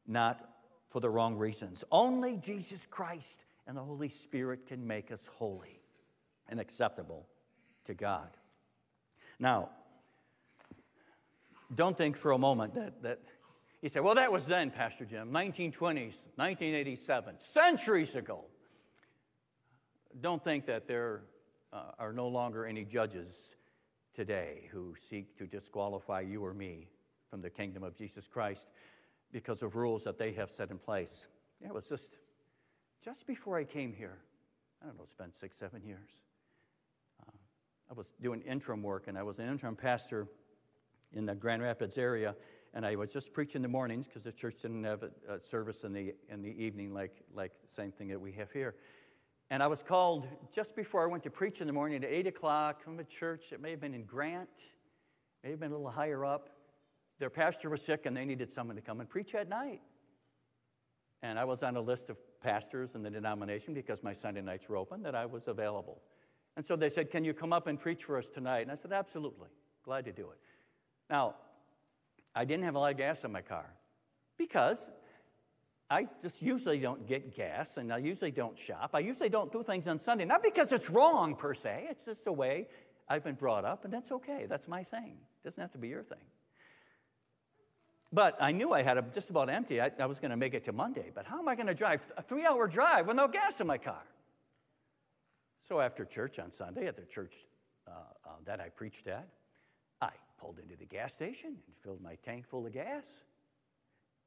not 0.06 0.48
for 0.90 1.00
the 1.00 1.10
wrong 1.10 1.36
reasons. 1.36 1.84
Only 1.92 2.36
Jesus 2.36 2.86
Christ 2.86 3.44
and 3.66 3.76
the 3.76 3.82
Holy 3.82 4.08
Spirit 4.08 4.66
can 4.66 4.86
make 4.86 5.12
us 5.12 5.28
holy 5.28 5.80
and 6.48 6.58
acceptable 6.58 7.26
to 7.84 7.94
God. 7.94 8.28
Now, 9.38 9.70
don't 11.74 11.96
think 11.96 12.16
for 12.16 12.32
a 12.32 12.38
moment 12.38 12.74
that, 12.74 13.02
that 13.02 13.20
you 13.80 13.88
say, 13.88 14.00
well, 14.00 14.16
that 14.16 14.30
was 14.30 14.46
then, 14.46 14.70
Pastor 14.70 15.04
Jim, 15.04 15.30
1920s, 15.32 16.14
1987, 16.36 17.36
centuries 17.38 18.14
ago 18.14 18.44
don't 20.20 20.42
think 20.42 20.66
that 20.66 20.86
there 20.86 21.22
uh, 21.72 21.92
are 21.98 22.12
no 22.12 22.28
longer 22.28 22.66
any 22.66 22.84
judges 22.84 23.56
today 24.14 24.68
who 24.70 24.94
seek 24.98 25.36
to 25.38 25.46
disqualify 25.46 26.20
you 26.20 26.44
or 26.44 26.52
me 26.52 26.88
from 27.30 27.40
the 27.40 27.50
kingdom 27.50 27.82
of 27.82 27.96
Jesus 27.96 28.28
Christ 28.28 28.68
because 29.32 29.62
of 29.62 29.74
rules 29.74 30.04
that 30.04 30.18
they 30.18 30.32
have 30.32 30.50
set 30.50 30.70
in 30.70 30.78
place. 30.78 31.28
Yeah, 31.60 31.68
it 31.68 31.74
was 31.74 31.88
just 31.88 32.18
just 33.02 33.26
before 33.26 33.56
I 33.56 33.64
came 33.64 33.92
here. 33.92 34.18
I 34.80 34.86
don't 34.86 34.96
know, 34.96 35.02
it's 35.02 35.12
been 35.12 35.32
six, 35.32 35.56
seven 35.56 35.82
years. 35.84 36.10
Uh, 37.20 37.32
I 37.90 37.94
was 37.94 38.12
doing 38.20 38.40
interim 38.42 38.82
work, 38.82 39.08
and 39.08 39.18
I 39.18 39.22
was 39.22 39.38
an 39.38 39.48
interim 39.48 39.74
pastor 39.74 40.28
in 41.12 41.26
the 41.26 41.34
Grand 41.34 41.62
Rapids 41.62 41.98
area, 41.98 42.36
and 42.74 42.86
I 42.86 42.96
was 42.96 43.12
just 43.12 43.32
preaching 43.32 43.62
the 43.62 43.68
mornings 43.68 44.06
because 44.06 44.24
the 44.24 44.32
church 44.32 44.62
didn't 44.62 44.84
have 44.84 45.02
a, 45.02 45.34
a, 45.34 45.40
service 45.40 45.84
in 45.84 45.92
the 45.92 46.14
in 46.28 46.42
the 46.42 46.62
evening 46.62 46.94
like 46.94 47.22
like 47.34 47.52
the 47.60 47.72
same 47.72 47.92
thing 47.92 48.08
that 48.08 48.20
we 48.20 48.32
have 48.32 48.52
here. 48.52 48.74
And 49.52 49.62
I 49.62 49.66
was 49.66 49.82
called 49.82 50.26
just 50.50 50.74
before 50.74 51.06
I 51.06 51.06
went 51.10 51.24
to 51.24 51.30
preach 51.30 51.60
in 51.60 51.66
the 51.66 51.74
morning 51.74 52.02
at 52.02 52.10
8 52.10 52.26
o'clock 52.26 52.80
from 52.80 52.98
a 52.98 53.04
church. 53.04 53.52
It 53.52 53.60
may 53.60 53.70
have 53.72 53.82
been 53.82 53.92
in 53.92 54.04
Grant, 54.04 54.48
may 55.44 55.50
have 55.50 55.60
been 55.60 55.72
a 55.72 55.74
little 55.74 55.90
higher 55.90 56.24
up. 56.24 56.48
Their 57.18 57.28
pastor 57.28 57.68
was 57.68 57.84
sick 57.84 58.06
and 58.06 58.16
they 58.16 58.24
needed 58.24 58.50
someone 58.50 58.76
to 58.76 58.82
come 58.82 59.00
and 59.00 59.10
preach 59.10 59.34
at 59.34 59.50
night. 59.50 59.82
And 61.22 61.38
I 61.38 61.44
was 61.44 61.62
on 61.62 61.76
a 61.76 61.82
list 61.82 62.08
of 62.08 62.16
pastors 62.40 62.94
in 62.94 63.02
the 63.02 63.10
denomination 63.10 63.74
because 63.74 64.02
my 64.02 64.14
Sunday 64.14 64.40
nights 64.40 64.70
were 64.70 64.78
open 64.78 65.02
that 65.02 65.14
I 65.14 65.26
was 65.26 65.46
available. 65.48 66.00
And 66.56 66.64
so 66.64 66.74
they 66.74 66.88
said, 66.88 67.10
Can 67.10 67.22
you 67.22 67.34
come 67.34 67.52
up 67.52 67.66
and 67.66 67.78
preach 67.78 68.04
for 68.04 68.16
us 68.16 68.28
tonight? 68.28 68.60
And 68.60 68.72
I 68.72 68.74
said, 68.74 68.90
Absolutely. 68.94 69.48
Glad 69.84 70.06
to 70.06 70.12
do 70.12 70.30
it. 70.30 70.38
Now, 71.10 71.34
I 72.34 72.46
didn't 72.46 72.64
have 72.64 72.74
a 72.74 72.78
lot 72.78 72.92
of 72.92 72.96
gas 72.96 73.22
in 73.22 73.30
my 73.30 73.42
car 73.42 73.66
because 74.38 74.90
I 75.92 76.08
just 76.22 76.40
usually 76.40 76.78
don't 76.78 77.06
get 77.06 77.36
gas 77.36 77.76
and 77.76 77.92
I 77.92 77.98
usually 77.98 78.30
don't 78.30 78.58
shop. 78.58 78.92
I 78.94 79.00
usually 79.00 79.28
don't 79.28 79.52
do 79.52 79.62
things 79.62 79.86
on 79.86 79.98
Sunday, 79.98 80.24
not 80.24 80.42
because 80.42 80.72
it's 80.72 80.88
wrong 80.88 81.36
per 81.36 81.52
se, 81.52 81.86
it's 81.90 82.06
just 82.06 82.24
the 82.24 82.32
way 82.32 82.66
I've 83.08 83.22
been 83.22 83.34
brought 83.34 83.66
up, 83.66 83.84
and 83.84 83.92
that's 83.92 84.10
okay. 84.10 84.46
That's 84.48 84.66
my 84.68 84.84
thing. 84.84 85.18
It 85.20 85.44
doesn't 85.44 85.60
have 85.60 85.72
to 85.72 85.78
be 85.78 85.88
your 85.88 86.02
thing. 86.02 86.24
But 88.10 88.38
I 88.40 88.52
knew 88.52 88.72
I 88.72 88.80
had 88.80 88.96
a, 88.96 89.02
just 89.02 89.28
about 89.28 89.50
empty. 89.50 89.82
I, 89.82 89.90
I 89.98 90.06
was 90.06 90.18
going 90.18 90.30
to 90.30 90.36
make 90.36 90.54
it 90.54 90.64
to 90.64 90.72
Monday. 90.72 91.10
But 91.14 91.26
how 91.26 91.38
am 91.38 91.48
I 91.48 91.54
going 91.54 91.66
to 91.66 91.74
drive 91.74 92.06
a 92.16 92.22
three 92.22 92.46
hour 92.46 92.66
drive 92.68 93.06
with 93.08 93.16
no 93.16 93.28
gas 93.28 93.60
in 93.60 93.66
my 93.66 93.78
car? 93.78 94.02
So 95.68 95.78
after 95.78 96.06
church 96.06 96.38
on 96.38 96.50
Sunday, 96.50 96.86
at 96.86 96.96
the 96.96 97.04
church 97.04 97.44
uh, 97.86 97.90
uh, 98.24 98.30
that 98.46 98.60
I 98.60 98.70
preached 98.70 99.08
at, 99.08 99.28
I 100.00 100.10
pulled 100.38 100.58
into 100.58 100.76
the 100.76 100.86
gas 100.86 101.12
station 101.12 101.48
and 101.50 101.76
filled 101.82 102.00
my 102.00 102.16
tank 102.24 102.46
full 102.46 102.66
of 102.66 102.72
gas, 102.72 103.04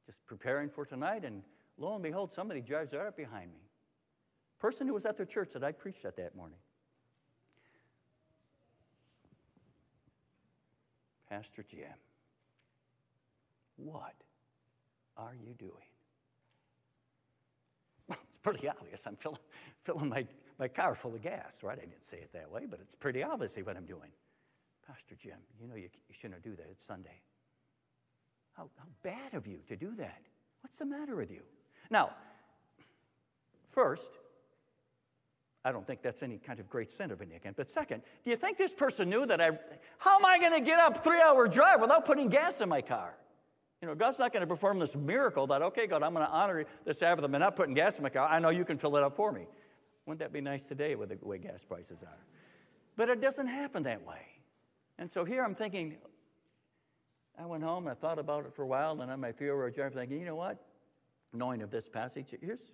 just 0.06 0.24
preparing 0.26 0.68
for 0.68 0.86
tonight. 0.86 1.24
And 1.24 1.42
lo 1.78 1.94
and 1.94 2.02
behold, 2.02 2.32
somebody 2.32 2.60
drives 2.60 2.92
right 2.92 3.06
up 3.06 3.16
behind 3.16 3.52
me. 3.52 3.60
Person 4.58 4.86
who 4.86 4.94
was 4.94 5.04
at 5.04 5.16
the 5.16 5.26
church 5.26 5.50
that 5.50 5.62
I 5.62 5.72
preached 5.72 6.04
at 6.04 6.16
that 6.16 6.34
morning. 6.34 6.58
Pastor 11.28 11.64
Jim. 11.68 11.82
What 13.76 14.14
are 15.16 15.34
you 15.34 15.52
doing? 15.54 15.72
Well, 18.08 18.18
it's 18.22 18.38
pretty 18.42 18.68
obvious. 18.68 19.02
I'm 19.06 19.16
filling, 19.16 19.38
filling 19.84 20.08
my, 20.08 20.26
my 20.58 20.68
car 20.68 20.94
full 20.94 21.14
of 21.14 21.22
gas, 21.22 21.58
right? 21.62 21.76
I 21.76 21.84
didn't 21.84 22.06
say 22.06 22.18
it 22.18 22.32
that 22.32 22.50
way, 22.50 22.66
but 22.68 22.80
it's 22.80 22.94
pretty 22.94 23.22
obviously 23.22 23.62
what 23.62 23.76
I'm 23.76 23.84
doing. 23.84 24.10
Pastor 24.86 25.16
Jim, 25.16 25.38
you 25.60 25.66
know 25.66 25.74
you, 25.74 25.88
you 26.08 26.14
shouldn't 26.14 26.42
do 26.42 26.54
that. 26.54 26.66
It's 26.70 26.84
Sunday. 26.84 27.20
How, 28.52 28.70
how 28.78 28.86
bad 29.02 29.34
of 29.34 29.46
you 29.46 29.58
to 29.68 29.76
do 29.76 29.94
that. 29.96 30.22
What's 30.62 30.78
the 30.78 30.86
matter 30.86 31.16
with 31.16 31.30
you? 31.30 31.42
Now, 31.90 32.10
first, 33.70 34.12
I 35.64 35.72
don't 35.72 35.86
think 35.86 36.00
that's 36.00 36.22
any 36.22 36.38
kind 36.38 36.60
of 36.60 36.70
great 36.70 36.90
sin 36.90 37.10
of 37.10 37.20
iniquity. 37.20 37.54
But 37.56 37.68
second, 37.68 38.02
do 38.24 38.30
you 38.30 38.36
think 38.36 38.56
this 38.56 38.72
person 38.72 39.10
knew 39.10 39.26
that 39.26 39.40
I, 39.40 39.50
how 39.98 40.16
am 40.16 40.24
I 40.24 40.38
going 40.38 40.52
to 40.52 40.60
get 40.60 40.78
up 40.78 41.02
three 41.02 41.20
hour 41.20 41.48
drive 41.48 41.80
without 41.80 42.04
putting 42.04 42.28
gas 42.28 42.60
in 42.60 42.68
my 42.68 42.82
car? 42.82 43.14
You 43.82 43.88
know, 43.88 43.94
God's 43.94 44.18
not 44.18 44.32
going 44.32 44.42
to 44.42 44.46
perform 44.46 44.78
this 44.78 44.96
miracle 44.96 45.46
that, 45.48 45.62
okay, 45.62 45.86
God, 45.86 46.02
I'm 46.02 46.14
going 46.14 46.24
to 46.24 46.32
honor 46.32 46.64
the 46.84 46.94
Sabbath. 46.94 47.24
I'm 47.24 47.32
not 47.32 47.56
putting 47.56 47.74
gas 47.74 47.98
in 47.98 48.04
my 48.04 48.08
car. 48.08 48.28
I 48.28 48.38
know 48.38 48.48
you 48.48 48.64
can 48.64 48.78
fill 48.78 48.96
it 48.96 49.02
up 49.02 49.16
for 49.16 49.32
me. 49.32 49.46
Wouldn't 50.06 50.20
that 50.20 50.32
be 50.32 50.40
nice 50.40 50.62
today 50.62 50.94
with 50.94 51.08
the 51.08 51.18
way 51.26 51.38
gas 51.38 51.64
prices 51.64 52.02
are? 52.02 52.18
But 52.96 53.08
it 53.08 53.20
doesn't 53.20 53.48
happen 53.48 53.82
that 53.82 54.06
way. 54.06 54.22
And 54.98 55.10
so 55.10 55.24
here 55.24 55.44
I'm 55.44 55.54
thinking, 55.54 55.96
I 57.38 57.44
went 57.44 57.64
home, 57.64 57.86
I 57.86 57.94
thought 57.94 58.18
about 58.18 58.46
it 58.46 58.54
for 58.54 58.62
a 58.62 58.66
while, 58.66 59.00
and 59.00 59.10
on 59.10 59.20
my 59.20 59.32
three 59.32 59.50
hour 59.50 59.68
drive, 59.70 59.94
thinking, 59.94 60.20
you 60.20 60.26
know 60.26 60.36
what? 60.36 60.64
Knowing 61.36 61.62
of 61.62 61.70
this 61.70 61.88
passage, 61.88 62.34
here's, 62.40 62.72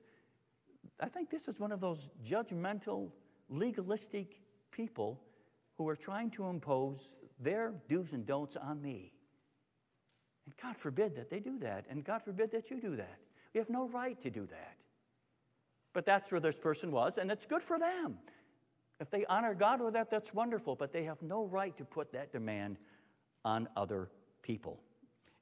I 1.01 1.09
think 1.09 1.31
this 1.31 1.49
is 1.49 1.59
one 1.59 1.73
of 1.73 1.81
those 1.81 2.09
judgmental, 2.25 3.11
legalistic 3.49 4.41
people 4.71 5.21
who 5.77 5.89
are 5.89 5.97
trying 5.97 6.31
to 6.31 6.47
impose 6.47 7.15
their 7.41 7.75
do's 7.89 8.13
and 8.13 8.25
don'ts 8.27 8.57
on 8.57 8.81
me. 8.81 9.13
And 10.47 10.55
God 10.63 10.77
forbid 10.77 11.17
that 11.17 11.31
they 11.31 11.41
do 11.41 11.59
that. 11.61 11.87
And 11.89 12.05
God 12.05 12.23
forbid 12.23 12.51
that 12.53 12.71
you 12.71 12.81
do 12.81 12.97
that. 12.97 13.19
We 13.55 13.59
have 13.59 13.71
no 13.71 13.89
right 13.89 14.21
to 14.23 14.31
do 14.31 14.47
that. 14.47 14.77
But 15.93 16.07
that's 16.07 16.33
where 16.33 16.41
this 16.41 16.59
person 16.59 16.91
was, 16.91 17.19
and 17.19 17.31
it's 17.31 17.45
good 17.45 17.63
for 17.63 17.79
them. 17.79 18.19
If 18.99 19.11
they 19.11 19.27
honor 19.27 19.55
God 19.55 19.81
with 19.81 19.95
that, 19.95 20.11
that's 20.11 20.33
wonderful, 20.33 20.75
but 20.75 20.93
they 20.93 21.03
have 21.05 21.21
no 21.21 21.45
right 21.45 21.77
to 21.77 21.85
put 21.85 22.13
that 22.13 22.33
demand 22.33 22.79
on 23.45 23.69
other 23.77 24.11
people. 24.43 24.81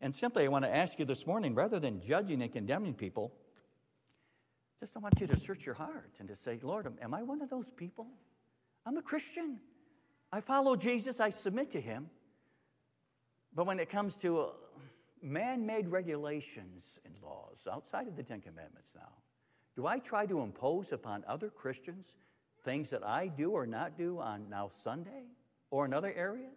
And 0.00 0.14
simply, 0.14 0.44
I 0.44 0.48
want 0.48 0.64
to 0.64 0.74
ask 0.74 0.98
you 0.98 1.04
this 1.04 1.26
morning 1.26 1.54
rather 1.54 1.78
than 1.78 2.00
judging 2.00 2.40
and 2.42 2.52
condemning 2.52 2.94
people, 2.94 3.32
just 4.80 4.96
I 4.96 5.00
want 5.00 5.20
you 5.20 5.26
to 5.26 5.36
search 5.36 5.66
your 5.66 5.74
heart 5.74 6.16
and 6.20 6.28
to 6.28 6.36
say, 6.36 6.58
Lord, 6.62 6.90
am 7.02 7.12
I 7.12 7.22
one 7.22 7.42
of 7.42 7.50
those 7.50 7.68
people? 7.76 8.06
I'm 8.86 8.96
a 8.96 9.02
Christian. 9.02 9.60
I 10.32 10.40
follow 10.40 10.74
Jesus, 10.74 11.20
I 11.20 11.30
submit 11.30 11.70
to 11.72 11.80
him. 11.80 12.08
But 13.54 13.66
when 13.66 13.78
it 13.78 13.90
comes 13.90 14.16
to 14.18 14.40
uh, 14.40 14.46
man 15.22 15.66
made 15.66 15.88
regulations 15.88 16.98
and 17.04 17.14
laws 17.22 17.66
outside 17.70 18.08
of 18.08 18.16
the 18.16 18.22
Ten 18.22 18.40
Commandments 18.40 18.92
now, 18.94 19.12
do 19.76 19.86
I 19.86 19.98
try 19.98 20.24
to 20.26 20.40
impose 20.40 20.92
upon 20.92 21.24
other 21.26 21.50
Christians 21.50 22.16
things 22.64 22.90
that 22.90 23.04
I 23.04 23.28
do 23.28 23.50
or 23.50 23.66
not 23.66 23.98
do 23.98 24.18
on 24.18 24.48
now 24.48 24.70
Sunday 24.72 25.24
or 25.70 25.84
in 25.84 25.92
other 25.92 26.12
areas? 26.14 26.56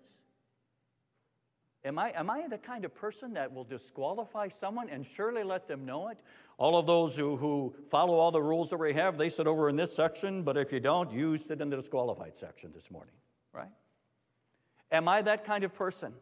Am 1.85 1.99
I, 1.99 2.13
am 2.15 2.29
I 2.29 2.47
the 2.47 2.57
kind 2.57 2.85
of 2.85 2.95
person 2.95 3.33
that 3.33 3.53
will 3.53 3.65
disqualify 3.65 4.47
someone 4.47 4.89
and 4.89 5.05
surely 5.05 5.43
let 5.43 5.67
them 5.67 5.85
know 5.85 6.07
it? 6.07 6.19
All 6.57 6.77
of 6.77 6.85
those 6.85 7.15
who, 7.17 7.35
who 7.35 7.75
follow 7.89 8.13
all 8.13 8.31
the 8.31 8.41
rules 8.41 8.69
that 8.69 8.77
we 8.77 8.93
have, 8.93 9.17
they 9.17 9.29
sit 9.29 9.47
over 9.47 9.67
in 9.67 9.75
this 9.75 9.93
section, 9.93 10.43
but 10.43 10.55
if 10.55 10.71
you 10.71 10.79
don't, 10.79 11.11
you 11.11 11.37
sit 11.37 11.59
in 11.59 11.69
the 11.69 11.75
disqualified 11.75 12.37
section 12.37 12.71
this 12.73 12.89
morning, 12.89 13.15
right? 13.51 13.71
Am 14.91 15.09
I 15.09 15.21
that 15.23 15.43
kind 15.43 15.65
of 15.65 15.73
person? 15.73 16.13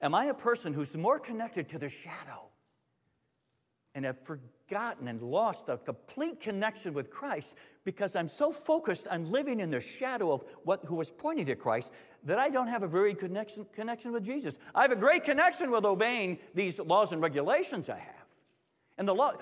Am 0.00 0.14
I 0.14 0.26
a 0.26 0.34
person 0.34 0.72
who's 0.72 0.96
more 0.96 1.18
connected 1.18 1.68
to 1.70 1.78
the 1.78 1.88
shadow 1.88 2.48
and 3.94 4.04
have 4.04 4.20
forgotten 4.24 4.53
and 4.70 5.22
lost 5.22 5.68
a 5.68 5.76
complete 5.76 6.40
connection 6.40 6.94
with 6.94 7.10
Christ 7.10 7.54
because 7.84 8.16
I'm 8.16 8.28
so 8.28 8.50
focused 8.50 9.06
on 9.08 9.30
living 9.30 9.60
in 9.60 9.70
the 9.70 9.80
shadow 9.80 10.32
of 10.32 10.44
what 10.64 10.84
who 10.84 10.96
was 10.96 11.10
pointing 11.10 11.46
to 11.46 11.54
Christ 11.54 11.92
that 12.24 12.38
I 12.38 12.48
don't 12.48 12.68
have 12.68 12.82
a 12.82 12.88
very 12.88 13.14
connection, 13.14 13.66
connection 13.74 14.12
with 14.12 14.24
Jesus. 14.24 14.58
I 14.74 14.82
have 14.82 14.92
a 14.92 14.96
great 14.96 15.24
connection 15.24 15.70
with 15.70 15.84
obeying 15.84 16.38
these 16.54 16.78
laws 16.78 17.12
and 17.12 17.22
regulations 17.22 17.88
I 17.88 17.98
have. 17.98 18.26
And 18.96 19.06
the 19.06 19.14
law, 19.14 19.34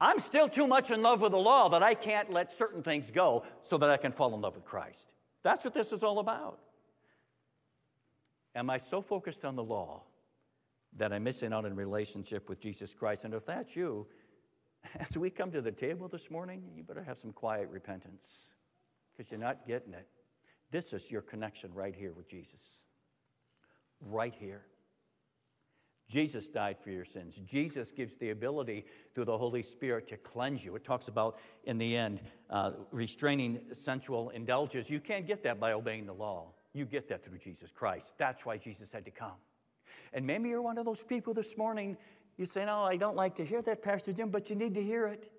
I'm 0.00 0.18
still 0.18 0.48
too 0.48 0.66
much 0.66 0.90
in 0.90 1.02
love 1.02 1.22
with 1.22 1.32
the 1.32 1.38
law 1.38 1.70
that 1.70 1.82
I 1.82 1.94
can't 1.94 2.30
let 2.30 2.52
certain 2.52 2.82
things 2.82 3.10
go 3.10 3.44
so 3.62 3.78
that 3.78 3.88
I 3.88 3.96
can 3.96 4.12
fall 4.12 4.34
in 4.34 4.40
love 4.40 4.54
with 4.54 4.64
Christ. 4.64 5.08
That's 5.42 5.64
what 5.64 5.72
this 5.72 5.92
is 5.92 6.02
all 6.02 6.18
about. 6.18 6.58
Am 8.54 8.68
I 8.68 8.78
so 8.78 9.00
focused 9.00 9.44
on 9.44 9.56
the 9.56 9.64
law 9.64 10.02
that 10.96 11.12
I'm 11.12 11.24
missing 11.24 11.52
out 11.52 11.64
in 11.64 11.74
relationship 11.74 12.48
with 12.48 12.60
Jesus 12.60 12.94
Christ? 12.94 13.24
And 13.24 13.32
if 13.34 13.46
that's 13.46 13.76
you, 13.76 14.06
as 14.98 15.16
we 15.16 15.30
come 15.30 15.50
to 15.52 15.60
the 15.60 15.72
table 15.72 16.08
this 16.08 16.30
morning, 16.30 16.62
you 16.74 16.82
better 16.82 17.02
have 17.02 17.18
some 17.18 17.32
quiet 17.32 17.68
repentance 17.70 18.50
because 19.16 19.30
you're 19.30 19.40
not 19.40 19.66
getting 19.66 19.94
it. 19.94 20.06
This 20.70 20.92
is 20.92 21.10
your 21.10 21.22
connection 21.22 21.72
right 21.72 21.94
here 21.94 22.12
with 22.12 22.28
Jesus. 22.28 22.82
Right 24.00 24.34
here. 24.34 24.62
Jesus 26.08 26.48
died 26.48 26.76
for 26.78 26.90
your 26.90 27.04
sins. 27.04 27.40
Jesus 27.44 27.90
gives 27.90 28.14
the 28.16 28.30
ability 28.30 28.86
through 29.14 29.24
the 29.24 29.36
Holy 29.36 29.62
Spirit 29.62 30.06
to 30.08 30.16
cleanse 30.16 30.64
you. 30.64 30.76
It 30.76 30.84
talks 30.84 31.08
about, 31.08 31.38
in 31.64 31.78
the 31.78 31.96
end, 31.96 32.20
uh, 32.48 32.72
restraining 32.92 33.60
sensual 33.72 34.30
indulgence. 34.30 34.88
You 34.88 35.00
can't 35.00 35.26
get 35.26 35.42
that 35.42 35.58
by 35.58 35.72
obeying 35.72 36.06
the 36.06 36.14
law. 36.14 36.52
You 36.74 36.84
get 36.84 37.08
that 37.08 37.24
through 37.24 37.38
Jesus 37.38 37.72
Christ. 37.72 38.12
That's 38.18 38.46
why 38.46 38.56
Jesus 38.56 38.92
had 38.92 39.04
to 39.06 39.10
come. 39.10 39.36
And 40.12 40.26
maybe 40.26 40.48
you're 40.48 40.62
one 40.62 40.78
of 40.78 40.84
those 40.84 41.04
people 41.04 41.34
this 41.34 41.56
morning, 41.56 41.96
you 42.36 42.46
say, 42.46 42.64
No, 42.64 42.80
I 42.80 42.96
don't 42.96 43.16
like 43.16 43.34
to 43.36 43.44
hear 43.44 43.62
that, 43.62 43.82
Pastor 43.82 44.12
Jim, 44.12 44.30
but 44.30 44.50
you 44.50 44.56
need 44.56 44.74
to 44.74 44.82
hear 44.82 45.06
it. 45.06 45.30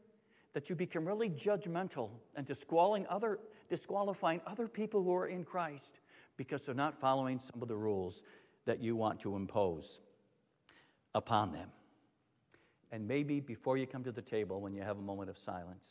That 0.54 0.70
you 0.70 0.76
become 0.76 1.06
really 1.06 1.30
judgmental 1.30 2.10
and 2.36 2.46
disqualifying 2.46 3.06
other, 3.10 3.40
disqualifying 3.70 4.42
other 4.48 4.68
people 4.68 5.04
who 5.04 5.14
are 5.14 5.28
in 5.28 5.44
Christ 5.44 6.00
because 6.36 6.66
they're 6.66 6.74
not 6.74 7.00
following 7.00 7.38
some 7.38 7.62
of 7.62 7.68
the 7.68 7.76
rules 7.76 8.24
that 8.66 8.82
you 8.82 8.96
want 8.96 9.20
to 9.22 9.36
impose 9.36 10.02
upon 11.14 11.52
them. 11.52 11.70
And 12.92 13.08
maybe 13.08 13.40
before 13.40 13.78
you 13.78 13.86
come 13.86 14.04
to 14.04 14.12
the 14.12 14.22
table, 14.22 14.62
when 14.62 14.74
you 14.74 14.82
have 14.82 14.98
a 14.98 15.02
moment 15.02 15.30
of 15.30 15.38
silence, 15.38 15.86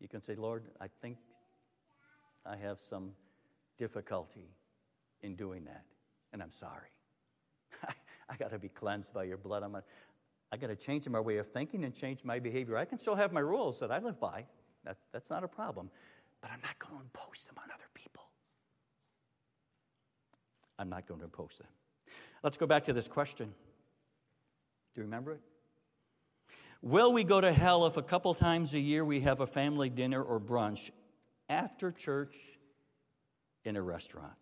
you 0.00 0.08
can 0.08 0.20
say, 0.20 0.34
Lord, 0.34 0.64
I 0.80 0.86
think 1.00 1.16
I 2.44 2.56
have 2.56 2.78
some 2.80 3.12
difficulty 3.78 4.50
in 5.22 5.34
doing 5.34 5.64
that, 5.64 5.84
and 6.32 6.42
I'm 6.42 6.50
sorry. 6.50 6.90
I 8.28 8.36
got 8.36 8.50
to 8.50 8.58
be 8.58 8.68
cleansed 8.68 9.14
by 9.14 9.24
your 9.24 9.36
blood. 9.36 9.62
I'm 9.62 9.72
I 10.52 10.56
got 10.56 10.68
to 10.68 10.76
change 10.76 11.08
my 11.08 11.18
way 11.18 11.38
of 11.38 11.48
thinking 11.48 11.84
and 11.84 11.94
change 11.94 12.24
my 12.24 12.38
behavior. 12.38 12.76
I 12.76 12.84
can 12.84 12.98
still 12.98 13.16
have 13.16 13.32
my 13.32 13.40
rules 13.40 13.80
that 13.80 13.90
I 13.90 13.98
live 13.98 14.20
by. 14.20 14.44
That, 14.84 14.98
that's 15.10 15.30
not 15.30 15.42
a 15.42 15.48
problem. 15.48 15.90
But 16.40 16.50
I'm 16.52 16.60
not 16.62 16.78
going 16.78 16.94
to 16.94 17.00
impose 17.00 17.44
them 17.46 17.54
on 17.56 17.64
other 17.72 17.88
people. 17.94 18.24
I'm 20.78 20.90
not 20.90 21.08
going 21.08 21.20
to 21.20 21.24
impose 21.24 21.56
them. 21.58 21.68
Let's 22.42 22.56
go 22.56 22.66
back 22.66 22.84
to 22.84 22.92
this 22.92 23.08
question. 23.08 23.46
Do 24.94 25.00
you 25.00 25.04
remember 25.04 25.32
it? 25.32 25.40
Will 26.82 27.12
we 27.12 27.24
go 27.24 27.40
to 27.40 27.52
hell 27.52 27.86
if 27.86 27.96
a 27.96 28.02
couple 28.02 28.34
times 28.34 28.74
a 28.74 28.80
year 28.80 29.04
we 29.04 29.20
have 29.20 29.40
a 29.40 29.46
family 29.46 29.88
dinner 29.88 30.22
or 30.22 30.38
brunch 30.38 30.90
after 31.48 31.92
church 31.92 32.36
in 33.64 33.76
a 33.76 33.82
restaurant. 33.82 34.32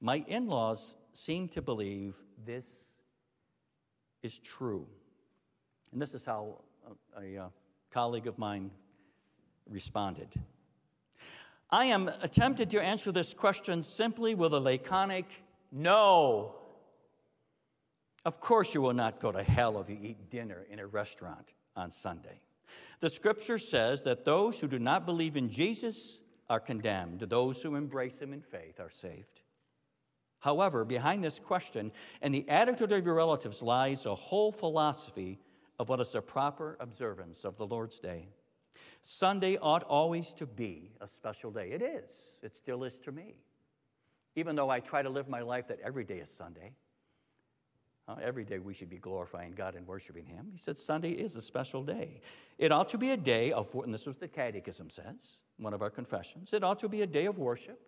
My 0.00 0.24
in 0.26 0.46
laws 0.46 0.96
seem 1.12 1.48
to 1.48 1.62
believe 1.62 2.16
this 2.44 2.92
is 4.22 4.38
true. 4.38 4.86
And 5.94 6.02
this 6.02 6.12
is 6.12 6.26
how 6.26 6.58
a, 7.16 7.20
a, 7.20 7.36
a 7.36 7.50
colleague 7.92 8.26
of 8.26 8.36
mine 8.36 8.72
responded. 9.70 10.28
I 11.70 11.86
am 11.86 12.08
attempted 12.20 12.70
to 12.70 12.82
answer 12.82 13.12
this 13.12 13.32
question 13.32 13.84
simply 13.84 14.34
with 14.34 14.52
a 14.52 14.58
laconic 14.58 15.26
no. 15.70 16.56
Of 18.24 18.40
course, 18.40 18.74
you 18.74 18.82
will 18.82 18.92
not 18.92 19.20
go 19.20 19.30
to 19.30 19.42
hell 19.44 19.80
if 19.80 19.88
you 19.88 19.96
eat 20.00 20.30
dinner 20.30 20.66
in 20.68 20.80
a 20.80 20.86
restaurant 20.86 21.54
on 21.76 21.92
Sunday. 21.92 22.40
The 22.98 23.08
scripture 23.08 23.58
says 23.58 24.02
that 24.02 24.24
those 24.24 24.58
who 24.58 24.66
do 24.66 24.80
not 24.80 25.06
believe 25.06 25.36
in 25.36 25.48
Jesus 25.48 26.22
are 26.50 26.60
condemned, 26.60 27.20
those 27.20 27.62
who 27.62 27.76
embrace 27.76 28.18
him 28.18 28.32
in 28.32 28.40
faith 28.40 28.80
are 28.80 28.90
saved. 28.90 29.42
However, 30.40 30.84
behind 30.84 31.22
this 31.22 31.38
question 31.38 31.92
and 32.20 32.34
the 32.34 32.48
attitude 32.48 32.90
of 32.90 33.04
your 33.04 33.14
relatives 33.14 33.62
lies 33.62 34.06
a 34.06 34.14
whole 34.16 34.50
philosophy 34.50 35.38
of 35.78 35.88
what 35.88 36.00
is 36.00 36.12
the 36.12 36.22
proper 36.22 36.76
observance 36.80 37.44
of 37.44 37.56
the 37.56 37.66
Lord's 37.66 37.98
Day. 37.98 38.28
Sunday 39.02 39.58
ought 39.60 39.82
always 39.82 40.32
to 40.34 40.46
be 40.46 40.92
a 41.00 41.06
special 41.06 41.50
day. 41.50 41.70
It 41.70 41.82
is, 41.82 42.32
it 42.42 42.56
still 42.56 42.84
is 42.84 42.98
to 43.00 43.12
me. 43.12 43.36
Even 44.36 44.56
though 44.56 44.70
I 44.70 44.80
try 44.80 45.02
to 45.02 45.10
live 45.10 45.28
my 45.28 45.42
life 45.42 45.68
that 45.68 45.78
every 45.80 46.04
day 46.04 46.18
is 46.18 46.30
Sunday, 46.30 46.72
uh, 48.08 48.16
every 48.22 48.44
day 48.44 48.58
we 48.58 48.74
should 48.74 48.90
be 48.90 48.98
glorifying 48.98 49.52
God 49.52 49.74
and 49.74 49.86
worshiping 49.86 50.26
Him. 50.26 50.48
He 50.52 50.58
said 50.58 50.78
Sunday 50.78 51.10
is 51.10 51.36
a 51.36 51.42
special 51.42 51.82
day. 51.82 52.20
It 52.58 52.72
ought 52.72 52.88
to 52.90 52.98
be 52.98 53.10
a 53.10 53.16
day 53.16 53.52
of, 53.52 53.74
and 53.74 53.92
this 53.92 54.02
is 54.02 54.06
what 54.08 54.20
the 54.20 54.28
Catechism 54.28 54.90
says, 54.90 55.38
one 55.58 55.74
of 55.74 55.82
our 55.82 55.90
confessions, 55.90 56.52
it 56.52 56.64
ought 56.64 56.80
to 56.80 56.88
be 56.88 57.02
a 57.02 57.06
day 57.06 57.26
of 57.26 57.38
worship, 57.38 57.80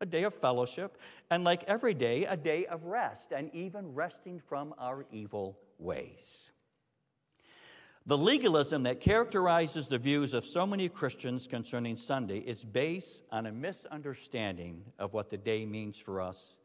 a 0.00 0.06
day 0.06 0.24
of 0.24 0.34
fellowship, 0.34 0.98
and 1.30 1.44
like 1.44 1.64
every 1.64 1.94
day, 1.94 2.24
a 2.24 2.36
day 2.36 2.66
of 2.66 2.84
rest, 2.84 3.32
and 3.32 3.50
even 3.54 3.94
resting 3.94 4.38
from 4.38 4.74
our 4.78 5.06
evil 5.10 5.58
ways. 5.78 6.52
The 8.06 8.18
legalism 8.18 8.82
that 8.82 9.00
characterizes 9.00 9.88
the 9.88 9.96
views 9.96 10.34
of 10.34 10.44
so 10.44 10.66
many 10.66 10.90
Christians 10.90 11.46
concerning 11.46 11.96
Sunday 11.96 12.38
is 12.38 12.62
based 12.62 13.24
on 13.32 13.46
a 13.46 13.52
misunderstanding 13.52 14.84
of 14.98 15.14
what 15.14 15.30
the 15.30 15.38
day 15.38 15.64
means 15.64 15.98
for 15.98 16.20
us 16.20 16.56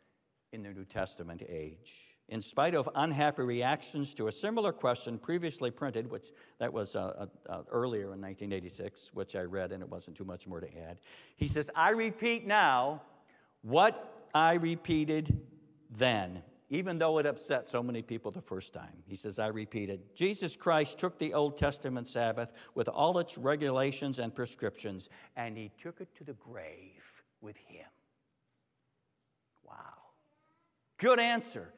in 0.51 0.63
the 0.63 0.69
New 0.69 0.83
Testament 0.83 1.41
age. 1.47 2.13
In 2.27 2.41
spite 2.41 2.75
of 2.75 2.89
unhappy 2.93 3.43
reactions 3.43 4.13
to 4.15 4.27
a 4.27 4.31
similar 4.33 4.73
question 4.73 5.17
previously 5.17 5.71
printed, 5.71 6.11
which 6.11 6.27
that 6.59 6.73
was 6.73 6.97
uh, 6.97 7.27
uh, 7.49 7.51
uh 7.51 7.61
earlier 7.71 8.13
in 8.13 8.21
1986, 8.21 9.11
which 9.13 9.37
I 9.37 9.43
read 9.43 9.71
and 9.71 9.81
it 9.81 9.89
wasn't 9.89 10.17
too 10.17 10.25
much 10.25 10.45
more 10.45 10.59
to 10.59 10.67
add, 10.77 10.99
he 11.37 11.47
says, 11.47 11.71
I 11.73 11.91
repeat 11.91 12.45
now 12.45 13.01
what 13.61 14.27
I 14.33 14.55
repeated 14.55 15.39
then 15.89 16.43
even 16.69 16.99
though 16.99 17.17
it 17.17 17.25
upset 17.25 17.67
so 17.67 17.81
many 17.81 18.01
people 18.01 18.31
the 18.31 18.41
first 18.41 18.73
time. 18.73 19.03
He 19.05 19.15
says, 19.15 19.39
I 19.39 19.47
repeat 19.47 19.89
it 19.89 20.15
Jesus 20.15 20.55
Christ 20.55 20.99
took 20.99 21.17
the 21.17 21.33
Old 21.33 21.57
Testament 21.57 22.07
Sabbath 22.07 22.51
with 22.75 22.87
all 22.87 23.19
its 23.19 23.37
regulations 23.37 24.19
and 24.19 24.33
prescriptions, 24.33 25.09
and 25.35 25.57
he 25.57 25.71
took 25.81 26.01
it 26.01 26.13
to 26.15 26.23
the 26.23 26.33
grave 26.33 27.23
with 27.41 27.57
him. 27.57 27.87
Wow. 29.63 29.75
Good 30.97 31.19
answer. 31.19 31.73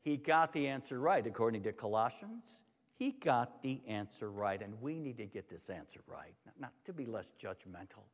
He 0.00 0.16
got 0.16 0.52
the 0.52 0.68
answer 0.68 0.98
right, 0.98 1.26
according 1.26 1.62
to 1.62 1.72
Colossians. 1.72 2.62
He 2.94 3.12
got 3.12 3.62
the 3.62 3.80
answer 3.86 4.30
right, 4.30 4.60
and 4.60 4.80
we 4.80 4.98
need 4.98 5.18
to 5.18 5.26
get 5.26 5.48
this 5.48 5.70
answer 5.70 6.00
right, 6.06 6.34
not 6.58 6.72
to 6.84 6.92
be 6.92 7.04
less 7.04 7.32
judgmental 7.40 8.04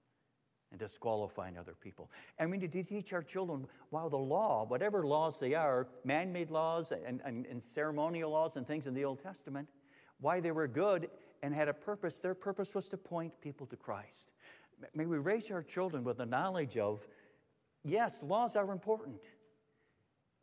and 0.71 0.79
disqualifying 0.79 1.57
other 1.57 1.75
people. 1.75 2.11
And 2.39 2.51
we 2.51 2.59
need 2.59 2.73
to 2.73 2.83
teach 2.83 3.13
our 3.13 3.23
children 3.23 3.67
while 3.91 4.11
the 4.11 4.19
law, 4.19 4.67
whatever 4.67 5.07
laws 5.07 5.41
they 5.41 5.55
are, 5.55 5.89
man 6.05 6.33
made 6.33 6.51
laws 6.51 6.93
and, 6.93 7.21
and, 7.25 7.47
and, 7.47 7.63
ceremonial 7.63 8.31
laws 8.31 8.57
and 8.57 8.67
things 8.67 8.87
in 8.87 8.95
the 8.95 9.05
Old 9.05 9.23
Testament, 9.23 9.69
why 10.21 10.41
they 10.41 10.51
were 10.51 10.69
good 10.69 11.09
and 11.43 11.55
had 11.55 11.69
a 11.69 11.75
purpose. 11.75 12.19
Their 12.19 12.35
purpose 12.35 12.75
was 12.75 12.89
to 12.89 12.97
point 12.97 13.33
people 13.41 13.67
to 13.67 13.77
Christ. 13.77 14.33
May 14.95 15.07
we 15.07 15.19
raise 15.19 15.51
our 15.51 15.63
children 15.63 16.05
with 16.05 16.19
the 16.19 16.27
knowledge 16.27 16.77
of 16.77 17.07
yes, 17.85 18.23
laws 18.23 18.55
are 18.55 18.71
important, 18.71 19.23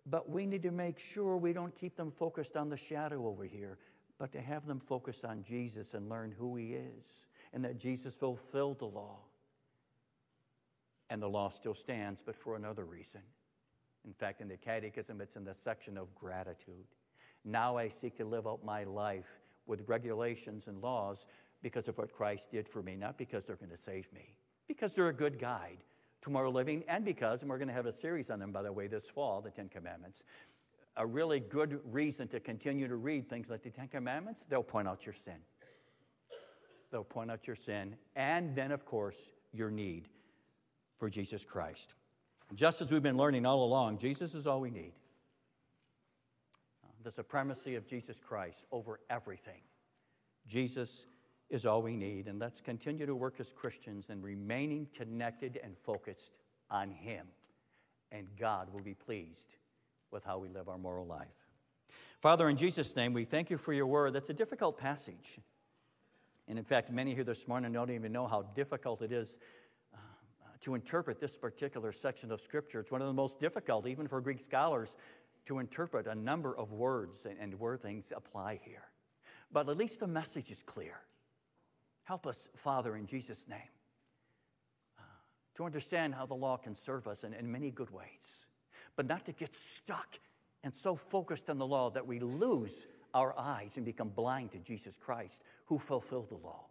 but 0.07 0.29
we 0.29 0.45
need 0.45 0.63
to 0.63 0.71
make 0.71 0.99
sure 0.99 1.37
we 1.37 1.53
don't 1.53 1.75
keep 1.75 1.95
them 1.95 2.09
focused 2.09 2.57
on 2.57 2.69
the 2.69 2.77
shadow 2.77 3.27
over 3.27 3.43
here, 3.43 3.77
but 4.17 4.31
to 4.31 4.41
have 4.41 4.65
them 4.65 4.79
focus 4.79 5.23
on 5.23 5.43
Jesus 5.43 5.93
and 5.93 6.09
learn 6.09 6.33
who 6.37 6.55
He 6.55 6.73
is 6.73 7.25
and 7.53 7.63
that 7.63 7.77
Jesus 7.77 8.17
fulfilled 8.17 8.79
the 8.79 8.85
law 8.85 9.19
and 11.09 11.21
the 11.21 11.29
law 11.29 11.49
still 11.49 11.73
stands, 11.73 12.21
but 12.21 12.35
for 12.35 12.55
another 12.55 12.85
reason. 12.85 13.21
In 14.05 14.13
fact, 14.13 14.41
in 14.41 14.47
the 14.47 14.57
Catechism, 14.57 15.21
it's 15.21 15.35
in 15.35 15.43
the 15.43 15.53
section 15.53 15.97
of 15.97 16.13
gratitude. 16.15 16.85
Now 17.43 17.77
I 17.77 17.89
seek 17.89 18.17
to 18.17 18.25
live 18.25 18.47
out 18.47 18.63
my 18.63 18.83
life 18.83 19.39
with 19.67 19.87
regulations 19.87 20.67
and 20.67 20.81
laws 20.81 21.25
because 21.61 21.87
of 21.87 21.97
what 21.97 22.11
Christ 22.11 22.51
did 22.51 22.67
for 22.67 22.83
me, 22.83 22.95
not 22.95 23.17
because 23.17 23.45
they're 23.45 23.55
going 23.55 23.71
to 23.71 23.77
save 23.77 24.11
me, 24.13 24.35
because 24.67 24.93
they're 24.93 25.09
a 25.09 25.13
good 25.13 25.39
guide 25.39 25.77
to 26.21 26.29
moral 26.29 26.53
living, 26.53 26.83
and 26.87 27.05
because, 27.05 27.41
and 27.41 27.49
we're 27.49 27.57
going 27.57 27.67
to 27.67 27.73
have 27.73 27.85
a 27.85 27.91
series 27.91 28.29
on 28.29 28.39
them, 28.39 28.51
by 28.51 28.61
the 28.61 28.71
way, 28.71 28.87
this 28.87 29.09
fall, 29.09 29.41
the 29.41 29.51
Ten 29.51 29.69
Commandments. 29.69 30.23
A 30.97 31.05
really 31.05 31.39
good 31.39 31.79
reason 31.91 32.27
to 32.29 32.39
continue 32.39 32.87
to 32.87 32.95
read 32.95 33.27
things 33.27 33.49
like 33.49 33.63
the 33.63 33.69
Ten 33.69 33.87
Commandments, 33.87 34.43
they'll 34.49 34.63
point 34.63 34.87
out 34.87 35.05
your 35.05 35.13
sin. 35.13 35.37
They'll 36.91 37.03
point 37.03 37.29
out 37.29 37.47
your 37.47 37.55
sin, 37.55 37.95
and 38.15 38.55
then, 38.55 38.71
of 38.71 38.85
course, 38.85 39.17
your 39.53 39.69
need 39.69 40.07
for 40.97 41.09
Jesus 41.09 41.43
Christ. 41.45 41.93
Just 42.53 42.81
as 42.81 42.91
we've 42.91 43.03
been 43.03 43.17
learning 43.17 43.45
all 43.45 43.63
along, 43.63 43.97
Jesus 43.97 44.35
is 44.35 44.45
all 44.45 44.61
we 44.61 44.69
need. 44.69 44.93
The 47.03 47.11
supremacy 47.11 47.75
of 47.75 47.85
Jesus 47.85 48.19
Christ 48.19 48.65
over 48.71 48.99
everything. 49.09 49.61
Jesus 50.47 51.07
is 51.49 51.65
all 51.65 51.81
we 51.81 51.95
need. 51.95 52.27
And 52.27 52.39
let's 52.39 52.61
continue 52.61 53.05
to 53.05 53.15
work 53.15 53.39
as 53.39 53.51
Christians 53.51 54.07
and 54.09 54.23
remaining 54.23 54.87
connected 54.95 55.59
and 55.63 55.77
focused 55.77 56.33
on 56.69 56.91
Him. 56.91 57.27
And 58.11 58.27
God 58.39 58.73
will 58.73 58.81
be 58.81 58.93
pleased 58.93 59.55
with 60.11 60.23
how 60.23 60.37
we 60.37 60.49
live 60.49 60.69
our 60.69 60.77
moral 60.77 61.05
life. 61.05 61.27
Father, 62.21 62.49
in 62.49 62.57
Jesus' 62.57 62.95
name, 62.95 63.13
we 63.13 63.25
thank 63.25 63.49
you 63.49 63.57
for 63.57 63.73
your 63.73 63.87
word. 63.87 64.13
That's 64.13 64.29
a 64.29 64.33
difficult 64.33 64.77
passage. 64.77 65.39
And 66.47 66.57
in 66.57 66.65
fact, 66.65 66.91
many 66.91 67.13
here 67.13 67.23
this 67.23 67.47
morning 67.47 67.71
don't 67.73 67.89
even 67.91 68.11
know 68.11 68.27
how 68.27 68.43
difficult 68.55 69.01
it 69.01 69.11
is 69.11 69.39
to 70.65 70.73
interpret 70.73 71.19
this 71.19 71.37
particular 71.37 71.91
section 71.91 72.31
of 72.31 72.41
Scripture. 72.41 72.79
It's 72.79 72.91
one 72.91 72.99
of 72.99 73.07
the 73.07 73.13
most 73.13 73.39
difficult, 73.39 73.85
even 73.85 74.07
for 74.07 74.19
Greek 74.19 74.41
scholars, 74.41 74.97
to 75.45 75.59
interpret 75.59 76.07
a 76.07 76.15
number 76.15 76.57
of 76.57 76.71
words 76.71 77.27
and, 77.27 77.37
and 77.39 77.53
where 77.59 77.77
things 77.77 78.11
apply 78.15 78.59
here. 78.63 78.81
But 79.51 79.69
at 79.69 79.77
least 79.77 79.99
the 79.99 80.07
message 80.07 80.49
is 80.49 80.63
clear. 80.63 80.95
Help 82.05 82.25
us, 82.25 82.49
Father, 82.55 82.95
in 82.95 83.05
Jesus' 83.05 83.47
name, 83.47 83.59
uh, 84.97 85.03
to 85.53 85.65
understand 85.65 86.15
how 86.15 86.25
the 86.25 86.33
law 86.33 86.57
can 86.57 86.73
serve 86.73 87.07
us 87.07 87.23
in, 87.23 87.35
in 87.35 87.51
many 87.51 87.69
good 87.69 87.91
ways, 87.91 88.47
but 88.95 89.05
not 89.05 89.23
to 89.27 89.33
get 89.33 89.55
stuck 89.55 90.17
and 90.63 90.73
so 90.73 90.95
focused 90.95 91.47
on 91.47 91.59
the 91.59 91.67
law 91.67 91.91
that 91.91 92.07
we 92.07 92.19
lose 92.19 92.87
our 93.13 93.37
eyes 93.37 93.77
and 93.77 93.85
become 93.85 94.09
blind 94.09 94.51
to 94.53 94.57
Jesus 94.57 94.97
Christ, 94.97 95.43
who 95.65 95.77
fulfilled 95.77 96.29
the 96.29 96.37
law. 96.37 96.65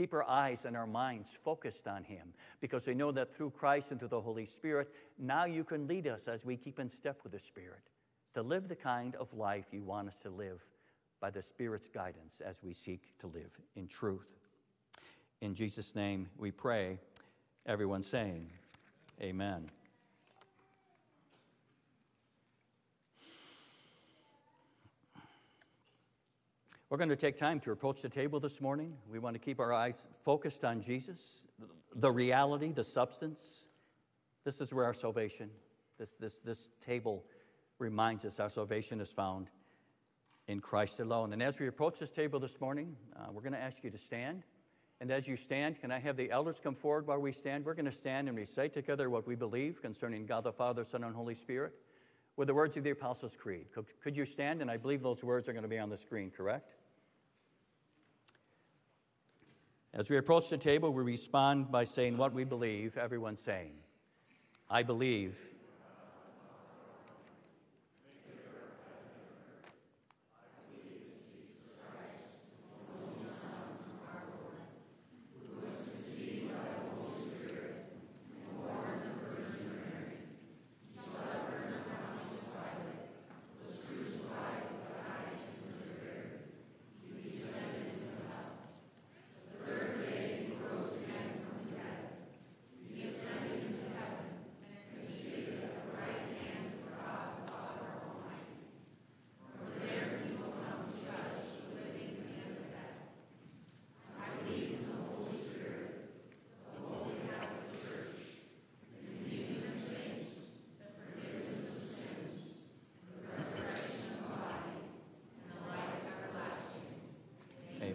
Keep 0.00 0.14
our 0.14 0.26
eyes 0.26 0.64
and 0.64 0.78
our 0.78 0.86
minds 0.86 1.38
focused 1.44 1.86
on 1.86 2.04
Him 2.04 2.32
because 2.62 2.86
we 2.86 2.94
know 2.94 3.12
that 3.12 3.36
through 3.36 3.50
Christ 3.50 3.90
and 3.90 4.00
through 4.00 4.08
the 4.08 4.18
Holy 4.22 4.46
Spirit, 4.46 4.88
now 5.18 5.44
you 5.44 5.62
can 5.62 5.86
lead 5.86 6.06
us 6.06 6.26
as 6.26 6.42
we 6.42 6.56
keep 6.56 6.80
in 6.80 6.88
step 6.88 7.20
with 7.22 7.32
the 7.32 7.38
Spirit 7.38 7.82
to 8.32 8.40
live 8.40 8.66
the 8.66 8.74
kind 8.74 9.14
of 9.16 9.30
life 9.34 9.66
you 9.72 9.82
want 9.82 10.08
us 10.08 10.16
to 10.22 10.30
live 10.30 10.64
by 11.20 11.28
the 11.28 11.42
Spirit's 11.42 11.90
guidance 11.90 12.40
as 12.40 12.62
we 12.62 12.72
seek 12.72 13.12
to 13.18 13.26
live 13.26 13.50
in 13.76 13.86
truth. 13.86 14.38
In 15.42 15.54
Jesus' 15.54 15.94
name 15.94 16.30
we 16.38 16.50
pray, 16.50 16.98
everyone 17.66 18.02
saying, 18.02 18.48
Amen. 19.20 19.66
We're 26.90 26.96
going 26.96 27.10
to 27.10 27.16
take 27.16 27.36
time 27.36 27.60
to 27.60 27.70
approach 27.70 28.02
the 28.02 28.08
table 28.08 28.40
this 28.40 28.60
morning. 28.60 28.94
We 29.08 29.20
want 29.20 29.34
to 29.34 29.38
keep 29.38 29.60
our 29.60 29.72
eyes 29.72 30.08
focused 30.24 30.64
on 30.64 30.80
Jesus, 30.80 31.46
the 31.94 32.10
reality, 32.10 32.72
the 32.72 32.82
substance. 32.82 33.68
This 34.44 34.60
is 34.60 34.74
where 34.74 34.86
our 34.86 34.92
salvation, 34.92 35.50
this, 36.00 36.16
this, 36.18 36.40
this 36.40 36.70
table 36.84 37.24
reminds 37.78 38.24
us 38.24 38.40
our 38.40 38.48
salvation 38.48 39.00
is 39.00 39.08
found 39.08 39.50
in 40.48 40.58
Christ 40.58 40.98
alone. 40.98 41.32
And 41.32 41.40
as 41.44 41.60
we 41.60 41.68
approach 41.68 42.00
this 42.00 42.10
table 42.10 42.40
this 42.40 42.60
morning, 42.60 42.96
uh, 43.14 43.26
we're 43.30 43.42
going 43.42 43.52
to 43.52 43.62
ask 43.62 43.84
you 43.84 43.90
to 43.90 43.98
stand. 43.98 44.42
And 45.00 45.12
as 45.12 45.28
you 45.28 45.36
stand, 45.36 45.80
can 45.80 45.92
I 45.92 46.00
have 46.00 46.16
the 46.16 46.28
elders 46.32 46.58
come 46.60 46.74
forward 46.74 47.06
while 47.06 47.20
we 47.20 47.30
stand? 47.30 47.64
We're 47.64 47.74
going 47.74 47.84
to 47.84 47.92
stand 47.92 48.26
and 48.26 48.36
recite 48.36 48.72
together 48.72 49.08
what 49.10 49.28
we 49.28 49.36
believe 49.36 49.80
concerning 49.80 50.26
God 50.26 50.42
the 50.42 50.52
Father, 50.52 50.82
Son, 50.82 51.04
and 51.04 51.14
Holy 51.14 51.36
Spirit 51.36 51.72
with 52.36 52.48
the 52.48 52.54
words 52.54 52.76
of 52.76 52.82
the 52.82 52.90
Apostles' 52.90 53.36
Creed. 53.36 53.66
Could, 53.72 53.86
could 54.02 54.16
you 54.16 54.24
stand? 54.24 54.60
And 54.60 54.70
I 54.70 54.76
believe 54.76 55.02
those 55.02 55.22
words 55.22 55.48
are 55.48 55.52
going 55.52 55.62
to 55.62 55.68
be 55.68 55.78
on 55.78 55.88
the 55.88 55.96
screen, 55.96 56.30
correct? 56.30 56.72
As 59.92 60.08
we 60.08 60.16
approach 60.16 60.48
the 60.48 60.58
table, 60.58 60.92
we 60.92 61.02
respond 61.02 61.72
by 61.72 61.84
saying 61.84 62.16
what 62.16 62.32
we 62.32 62.44
believe, 62.44 62.96
everyone 62.96 63.36
saying, 63.36 63.72
I 64.68 64.84
believe 64.84 65.36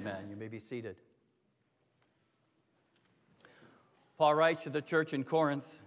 Amen. 0.07 0.29
You 0.29 0.35
may 0.35 0.47
be 0.47 0.59
seated. 0.59 0.97
Paul 4.19 4.35
writes 4.35 4.63
to 4.63 4.69
the 4.69 4.81
church 4.81 5.13
in 5.13 5.23
Corinth 5.23 5.79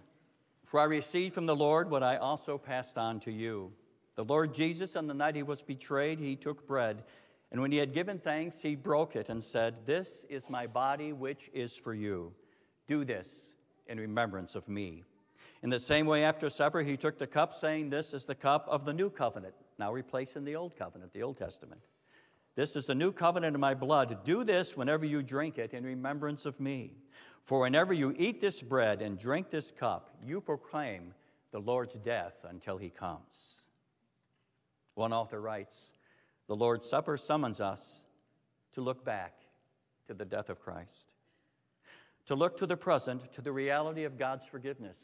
For 0.65 0.81
I 0.81 0.83
received 0.83 1.33
from 1.33 1.45
the 1.45 1.55
Lord 1.55 1.89
what 1.89 2.03
I 2.03 2.17
also 2.17 2.57
passed 2.57 2.97
on 2.97 3.21
to 3.21 3.31
you. 3.31 3.71
The 4.15 4.25
Lord 4.25 4.53
Jesus, 4.53 4.97
on 4.97 5.07
the 5.07 5.13
night 5.13 5.35
he 5.35 5.43
was 5.43 5.63
betrayed, 5.63 6.19
he 6.19 6.35
took 6.35 6.67
bread, 6.67 7.03
and 7.51 7.61
when 7.61 7.71
he 7.71 7.77
had 7.77 7.93
given 7.93 8.19
thanks, 8.19 8.61
he 8.61 8.75
broke 8.75 9.15
it 9.15 9.29
and 9.29 9.41
said, 9.41 9.85
This 9.85 10.25
is 10.29 10.49
my 10.49 10.67
body, 10.67 11.13
which 11.13 11.49
is 11.53 11.77
for 11.77 11.93
you. 11.93 12.33
Do 12.87 13.05
this 13.05 13.53
in 13.87 13.99
remembrance 13.99 14.55
of 14.55 14.67
me. 14.67 15.05
In 15.63 15.69
the 15.69 15.79
same 15.79 16.05
way, 16.05 16.25
after 16.25 16.49
supper, 16.49 16.81
he 16.81 16.97
took 16.97 17.17
the 17.17 17.27
cup, 17.27 17.53
saying, 17.53 17.89
This 17.89 18.13
is 18.13 18.25
the 18.25 18.35
cup 18.35 18.67
of 18.67 18.83
the 18.83 18.93
new 18.93 19.09
covenant, 19.09 19.55
now 19.77 19.93
replacing 19.93 20.43
the 20.43 20.57
old 20.57 20.75
covenant, 20.77 21.13
the 21.13 21.23
Old 21.23 21.37
Testament. 21.37 21.81
This 22.59 22.75
is 22.75 22.87
the 22.87 22.93
new 22.93 23.13
covenant 23.13 23.55
in 23.55 23.61
my 23.61 23.73
blood. 23.73 24.25
Do 24.25 24.43
this 24.43 24.75
whenever 24.75 25.05
you 25.05 25.23
drink 25.23 25.57
it 25.57 25.73
in 25.73 25.85
remembrance 25.85 26.45
of 26.45 26.59
me. 26.59 26.91
For 27.45 27.61
whenever 27.61 27.93
you 27.93 28.13
eat 28.17 28.41
this 28.41 28.61
bread 28.61 29.01
and 29.01 29.17
drink 29.17 29.49
this 29.49 29.71
cup, 29.71 30.09
you 30.21 30.41
proclaim 30.41 31.13
the 31.51 31.59
Lord's 31.59 31.93
death 31.93 32.33
until 32.43 32.77
he 32.77 32.89
comes. 32.89 33.61
One 34.95 35.13
author 35.13 35.39
writes 35.39 35.89
The 36.47 36.55
Lord's 36.57 36.89
Supper 36.89 37.15
summons 37.15 37.61
us 37.61 38.03
to 38.73 38.81
look 38.81 39.05
back 39.05 39.35
to 40.07 40.13
the 40.13 40.25
death 40.25 40.49
of 40.49 40.59
Christ, 40.59 41.13
to 42.25 42.35
look 42.35 42.57
to 42.57 42.65
the 42.65 42.75
present, 42.75 43.31
to 43.31 43.41
the 43.41 43.53
reality 43.53 44.03
of 44.03 44.17
God's 44.17 44.45
forgiveness 44.45 44.97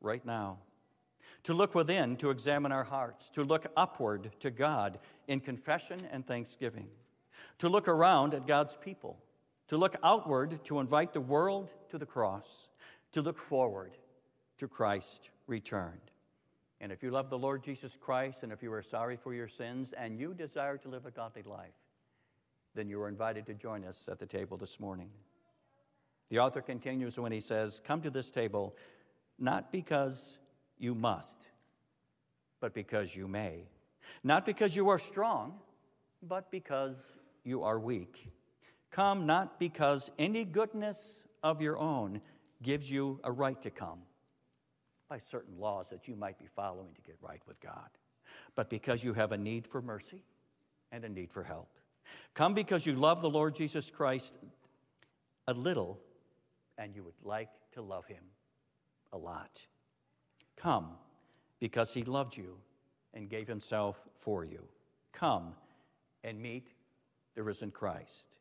right 0.00 0.26
now 0.26 0.58
to 1.44 1.54
look 1.54 1.74
within 1.74 2.16
to 2.16 2.30
examine 2.30 2.72
our 2.72 2.84
hearts, 2.84 3.30
to 3.30 3.44
look 3.44 3.66
upward 3.76 4.30
to 4.40 4.50
God 4.50 4.98
in 5.26 5.40
confession 5.40 5.98
and 6.10 6.26
thanksgiving, 6.26 6.88
to 7.58 7.68
look 7.68 7.88
around 7.88 8.34
at 8.34 8.46
God's 8.46 8.76
people, 8.76 9.18
to 9.68 9.76
look 9.76 9.96
outward 10.02 10.62
to 10.64 10.80
invite 10.80 11.12
the 11.12 11.20
world 11.20 11.70
to 11.90 11.98
the 11.98 12.06
cross, 12.06 12.68
to 13.12 13.22
look 13.22 13.38
forward 13.38 13.96
to 14.58 14.68
Christ 14.68 15.30
returned. 15.46 16.10
And 16.80 16.92
if 16.92 17.02
you 17.02 17.10
love 17.10 17.28
the 17.30 17.38
Lord 17.38 17.62
Jesus 17.62 17.96
Christ 17.96 18.42
and 18.42 18.52
if 18.52 18.62
you 18.62 18.72
are 18.72 18.82
sorry 18.82 19.16
for 19.16 19.34
your 19.34 19.48
sins 19.48 19.92
and 19.92 20.18
you 20.18 20.32
desire 20.32 20.76
to 20.78 20.88
live 20.88 21.06
a 21.06 21.10
godly 21.10 21.42
life, 21.42 21.74
then 22.74 22.88
you 22.88 23.00
are 23.02 23.08
invited 23.08 23.46
to 23.46 23.54
join 23.54 23.84
us 23.84 24.08
at 24.10 24.18
the 24.18 24.26
table 24.26 24.56
this 24.56 24.78
morning. 24.78 25.10
The 26.30 26.38
author 26.38 26.60
continues 26.60 27.18
when 27.18 27.32
he 27.32 27.40
says, 27.40 27.80
Come 27.84 28.00
to 28.02 28.10
this 28.10 28.30
table 28.30 28.76
not 29.38 29.72
because 29.72 30.38
you 30.78 30.94
must, 30.94 31.46
but 32.60 32.74
because 32.74 33.14
you 33.14 33.28
may. 33.28 33.68
Not 34.24 34.46
because 34.46 34.74
you 34.74 34.88
are 34.88 34.98
strong, 34.98 35.54
but 36.22 36.50
because 36.50 36.96
you 37.44 37.62
are 37.62 37.78
weak. 37.78 38.30
Come 38.90 39.26
not 39.26 39.60
because 39.60 40.10
any 40.18 40.44
goodness 40.44 41.22
of 41.42 41.60
your 41.60 41.78
own 41.78 42.20
gives 42.62 42.90
you 42.90 43.20
a 43.22 43.30
right 43.30 43.60
to 43.62 43.70
come 43.70 44.00
by 45.08 45.18
certain 45.18 45.58
laws 45.58 45.90
that 45.90 46.08
you 46.08 46.16
might 46.16 46.38
be 46.38 46.46
following 46.54 46.94
to 46.94 47.00
get 47.02 47.16
right 47.20 47.40
with 47.46 47.60
God, 47.60 47.88
but 48.54 48.68
because 48.68 49.02
you 49.02 49.14
have 49.14 49.32
a 49.32 49.38
need 49.38 49.66
for 49.66 49.80
mercy 49.80 50.22
and 50.90 51.04
a 51.04 51.08
need 51.08 51.30
for 51.30 51.42
help. 51.42 51.68
Come 52.34 52.54
because 52.54 52.86
you 52.86 52.94
love 52.94 53.20
the 53.20 53.30
Lord 53.30 53.54
Jesus 53.54 53.90
Christ 53.90 54.34
a 55.46 55.54
little 55.54 56.00
and 56.76 56.94
you 56.94 57.02
would 57.02 57.14
like 57.22 57.50
to 57.72 57.82
love 57.82 58.06
him 58.06 58.22
a 59.12 59.18
lot. 59.18 59.66
Come, 60.60 60.90
because 61.60 61.94
he 61.94 62.02
loved 62.02 62.36
you 62.36 62.56
and 63.14 63.28
gave 63.28 63.46
himself 63.46 64.08
for 64.18 64.44
you. 64.44 64.64
Come 65.12 65.52
and 66.24 66.40
meet 66.40 66.68
the 67.34 67.42
risen 67.42 67.70
Christ, 67.70 68.38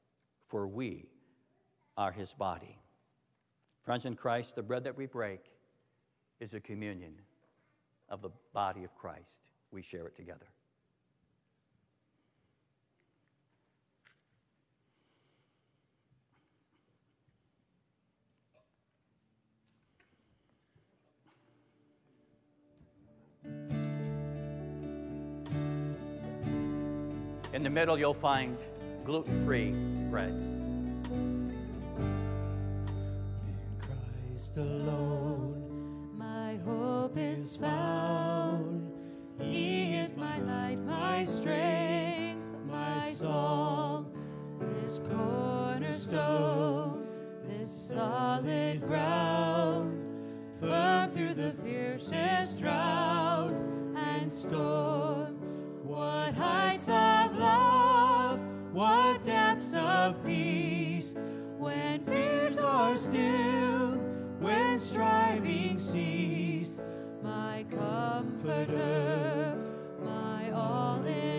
for 0.47 0.67
we 0.67 1.05
are 1.95 2.11
his 2.11 2.33
body. 2.33 2.79
Friends 3.83 4.05
in 4.05 4.15
Christ, 4.15 4.55
the 4.55 4.63
bread 4.63 4.83
that 4.83 4.97
we 4.97 5.05
break 5.05 5.41
is 6.39 6.53
a 6.53 6.59
communion 6.59 7.13
of 8.09 8.21
the 8.21 8.29
body 8.53 8.83
of 8.83 8.95
Christ. 8.95 9.41
We 9.71 9.81
share 9.81 10.07
it 10.07 10.15
together. 10.15 10.47
In 27.53 27.63
the 27.63 27.69
middle, 27.69 27.97
you'll 27.97 28.13
find 28.13 28.57
gluten 29.05 29.45
free 29.45 29.71
bread. 30.09 30.29
In 30.29 31.53
Christ 33.79 34.57
alone, 34.57 36.13
my 36.17 36.57
hope 36.65 37.17
is 37.17 37.55
found. 37.55 38.91
He 39.39 39.95
is 39.95 40.15
my 40.17 40.39
light, 40.39 40.79
my 40.79 41.23
strength, 41.23 42.43
my 42.69 43.11
song. 43.11 44.11
This 44.59 44.99
cornerstone, 45.09 47.07
this 47.47 47.71
solid 47.71 48.81
ground, 48.85 49.97
firm 50.59 51.11
through 51.11 51.33
the 51.33 51.53
fiercest 51.63 52.59
drought 52.59 53.63
and 53.95 54.31
storm. 54.31 55.35
What 55.83 56.33
heights 56.33 56.87
love, 56.87 57.26
what 58.77 59.23
depths 59.23 59.73
of 59.73 60.23
peace, 60.23 61.15
when 61.57 61.99
fears 62.01 62.59
are 62.59 62.95
still, 62.95 63.93
when 64.39 64.77
striving 64.77 65.79
cease, 65.79 66.79
my 67.23 67.65
comforter, 67.71 69.57
my 70.05 70.51
all 70.51 71.03
in 71.07 71.36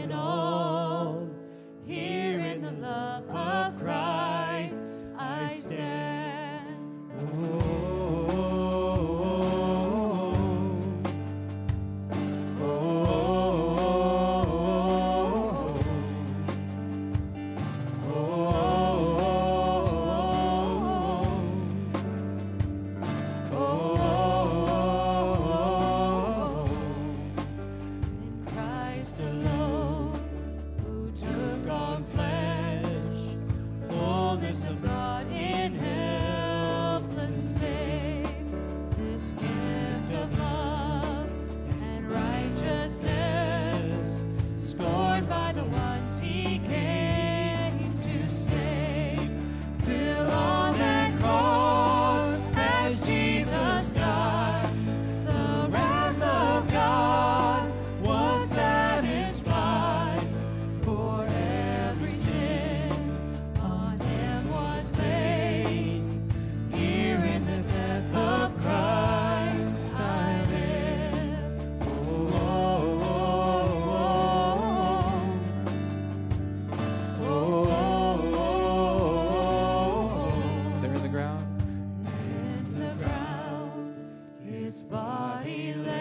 body 84.82 85.74
left. 85.74 85.97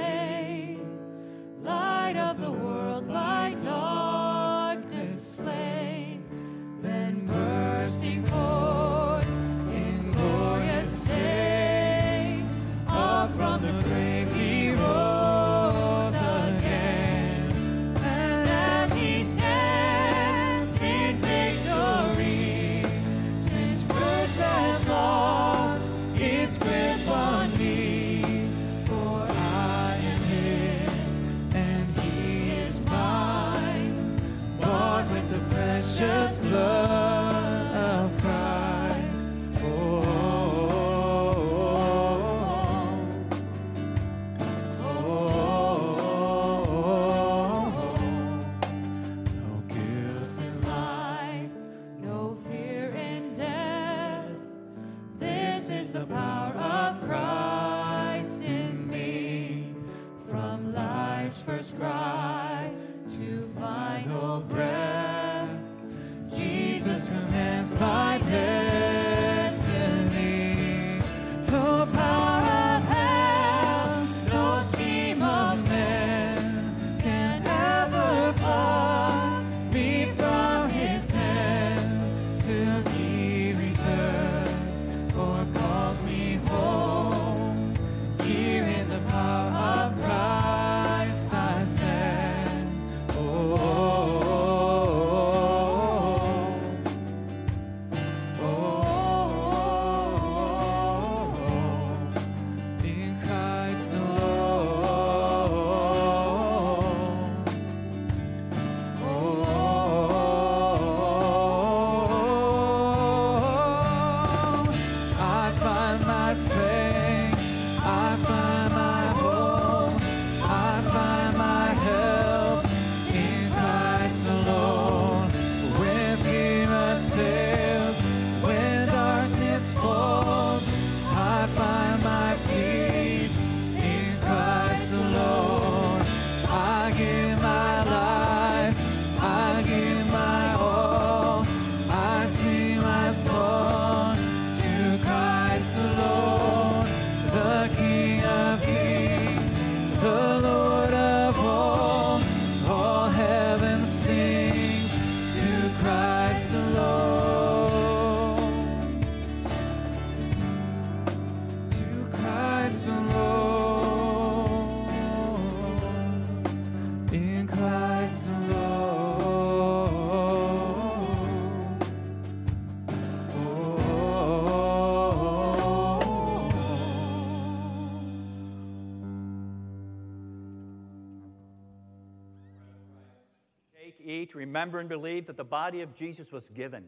take, 183.98 184.08
eat, 184.08 184.36
remember, 184.36 184.80
and 184.80 184.90
believe 184.90 185.28
that 185.28 185.38
the 185.38 185.44
body 185.44 185.82
of 185.82 185.96
Jesus 185.96 186.32
was 186.32 186.50
given 186.50 186.86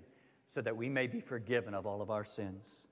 so 0.47 0.61
that 0.61 0.75
we 0.75 0.89
may 0.89 1.07
be 1.07 1.21
forgiven 1.21 1.73
of 1.73 1.85
all 1.85 2.01
of 2.01 2.09
our 2.09 2.25
sins. 2.25 2.87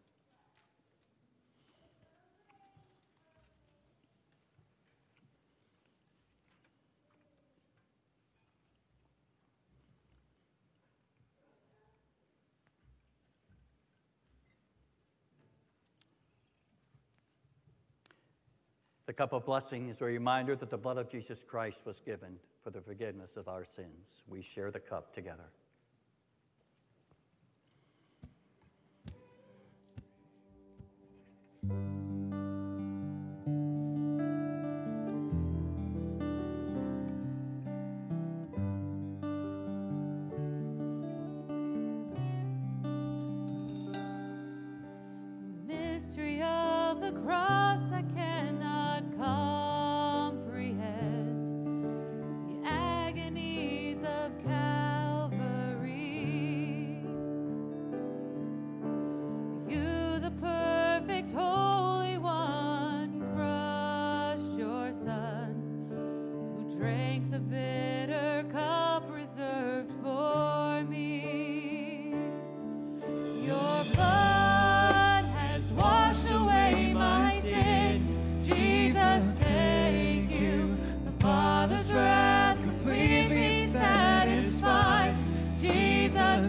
cup 19.18 19.34
of 19.34 19.46
blessing 19.46 19.90
is 19.90 20.02
a 20.02 20.06
reminder 20.06 20.56
that 20.56 20.70
the 20.70 20.78
blood 20.78 21.00
of 21.00 21.10
Jesus 21.10 21.44
Christ 21.44 21.82
was 21.86 22.00
given 22.00 22.38
for 22.64 22.70
the 22.70 22.80
forgiveness 22.80 23.36
of 23.36 23.48
our 23.48 23.66
sins. 23.66 24.22
We 24.28 24.44
share 24.44 24.70
the 24.70 24.80
cup 24.80 25.12
together. 25.12 25.50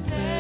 the. 0.07 0.38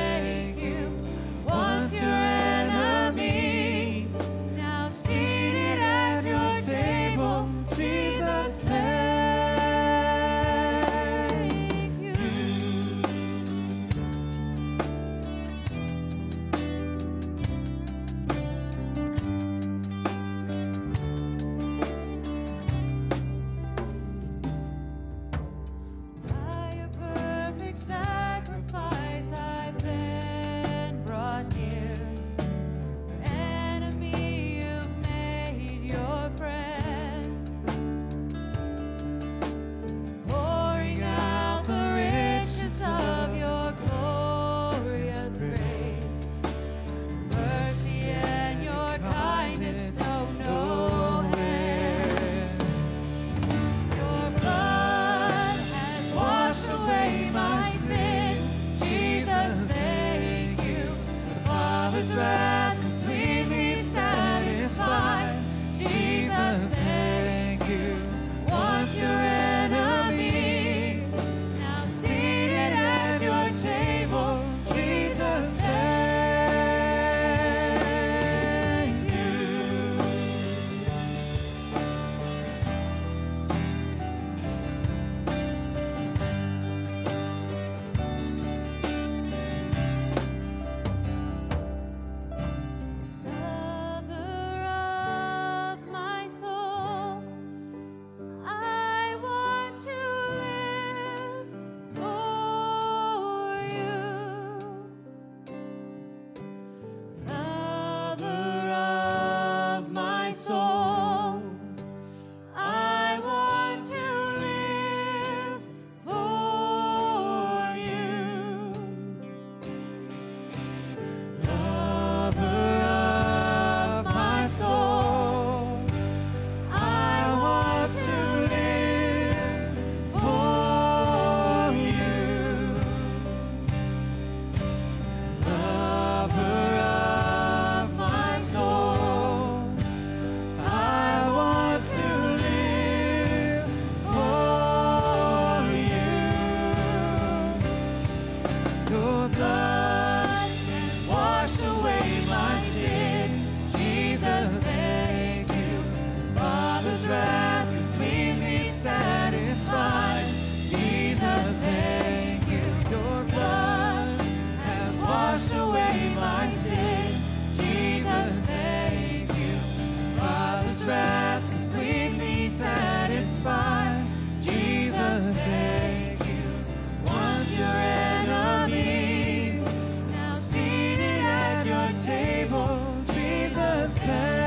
has 183.89 183.99
come. 184.01 184.38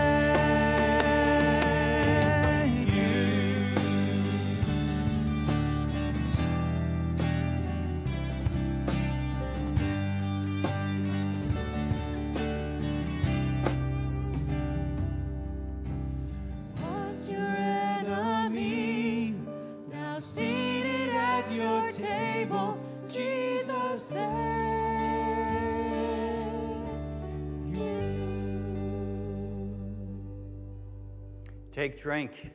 Take 31.82 31.98
drink. 31.98 32.52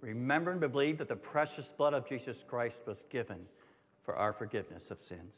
Remember 0.00 0.52
and 0.52 0.60
believe 0.60 0.98
that 0.98 1.08
the 1.08 1.16
precious 1.16 1.68
blood 1.68 1.94
of 1.94 2.08
Jesus 2.08 2.44
Christ 2.44 2.82
was 2.86 3.02
given 3.10 3.40
for 4.04 4.14
our 4.14 4.32
forgiveness 4.32 4.92
of 4.92 5.00
sins. 5.00 5.34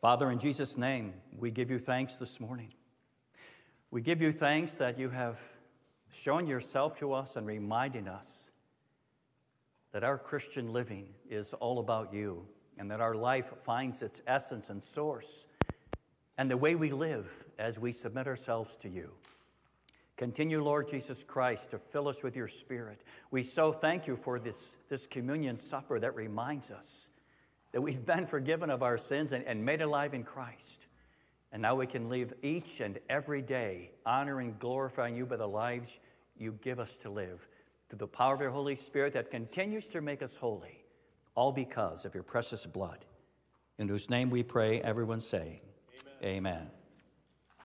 Father, 0.00 0.30
in 0.30 0.38
Jesus' 0.38 0.78
name, 0.78 1.12
we 1.38 1.50
give 1.50 1.70
you 1.70 1.78
thanks 1.78 2.14
this 2.14 2.40
morning. 2.40 2.72
We 3.90 4.00
give 4.00 4.22
you 4.22 4.32
thanks 4.32 4.76
that 4.76 4.98
you 4.98 5.10
have 5.10 5.38
shown 6.10 6.46
yourself 6.46 6.96
to 7.00 7.12
us 7.12 7.36
and 7.36 7.46
reminding 7.46 8.08
us 8.08 8.50
that 9.92 10.02
our 10.02 10.16
Christian 10.16 10.72
living 10.72 11.10
is 11.28 11.52
all 11.52 11.78
about 11.78 12.14
you 12.14 12.48
and 12.78 12.90
that 12.90 13.02
our 13.02 13.14
life 13.14 13.52
finds 13.64 14.00
its 14.00 14.22
essence 14.26 14.70
and 14.70 14.82
source 14.82 15.46
and 16.38 16.48
the 16.48 16.56
way 16.56 16.76
we 16.76 16.90
live 16.90 17.44
as 17.58 17.78
we 17.78 17.92
submit 17.92 18.28
ourselves 18.28 18.76
to 18.78 18.88
you. 18.88 19.10
Continue, 20.16 20.62
Lord 20.62 20.88
Jesus 20.88 21.22
Christ, 21.22 21.72
to 21.72 21.78
fill 21.78 22.08
us 22.08 22.22
with 22.22 22.34
your 22.34 22.48
Spirit. 22.48 23.02
We 23.30 23.42
so 23.42 23.72
thank 23.72 24.06
you 24.06 24.16
for 24.16 24.38
this, 24.38 24.78
this 24.88 25.06
communion 25.06 25.58
supper 25.58 26.00
that 26.00 26.14
reminds 26.14 26.70
us 26.70 27.10
that 27.72 27.82
we've 27.82 28.04
been 28.04 28.26
forgiven 28.26 28.70
of 28.70 28.82
our 28.82 28.98
sins 28.98 29.32
and, 29.32 29.44
and 29.44 29.64
made 29.64 29.82
alive 29.82 30.14
in 30.14 30.24
Christ. 30.24 30.86
And 31.52 31.62
now 31.62 31.74
we 31.74 31.86
can 31.86 32.08
live 32.08 32.32
each 32.42 32.80
and 32.80 32.98
every 33.08 33.42
day 33.42 33.90
honoring, 34.06 34.48
and 34.48 34.58
glorifying 34.58 35.16
you 35.16 35.26
by 35.26 35.36
the 35.36 35.46
lives 35.46 35.98
you 36.36 36.58
give 36.62 36.80
us 36.80 36.98
to 36.98 37.10
live 37.10 37.46
through 37.88 37.98
the 37.98 38.06
power 38.06 38.34
of 38.34 38.40
your 38.40 38.50
Holy 38.50 38.76
Spirit 38.76 39.12
that 39.14 39.30
continues 39.30 39.86
to 39.88 40.00
make 40.00 40.22
us 40.22 40.36
holy, 40.36 40.84
all 41.34 41.52
because 41.52 42.04
of 42.04 42.14
your 42.14 42.22
precious 42.22 42.66
blood. 42.66 43.04
In 43.78 43.88
whose 43.88 44.10
name 44.10 44.30
we 44.30 44.42
pray, 44.42 44.80
everyone 44.80 45.20
saying, 45.20 45.60
Amen. 46.22 46.36
Amen. 46.46 46.77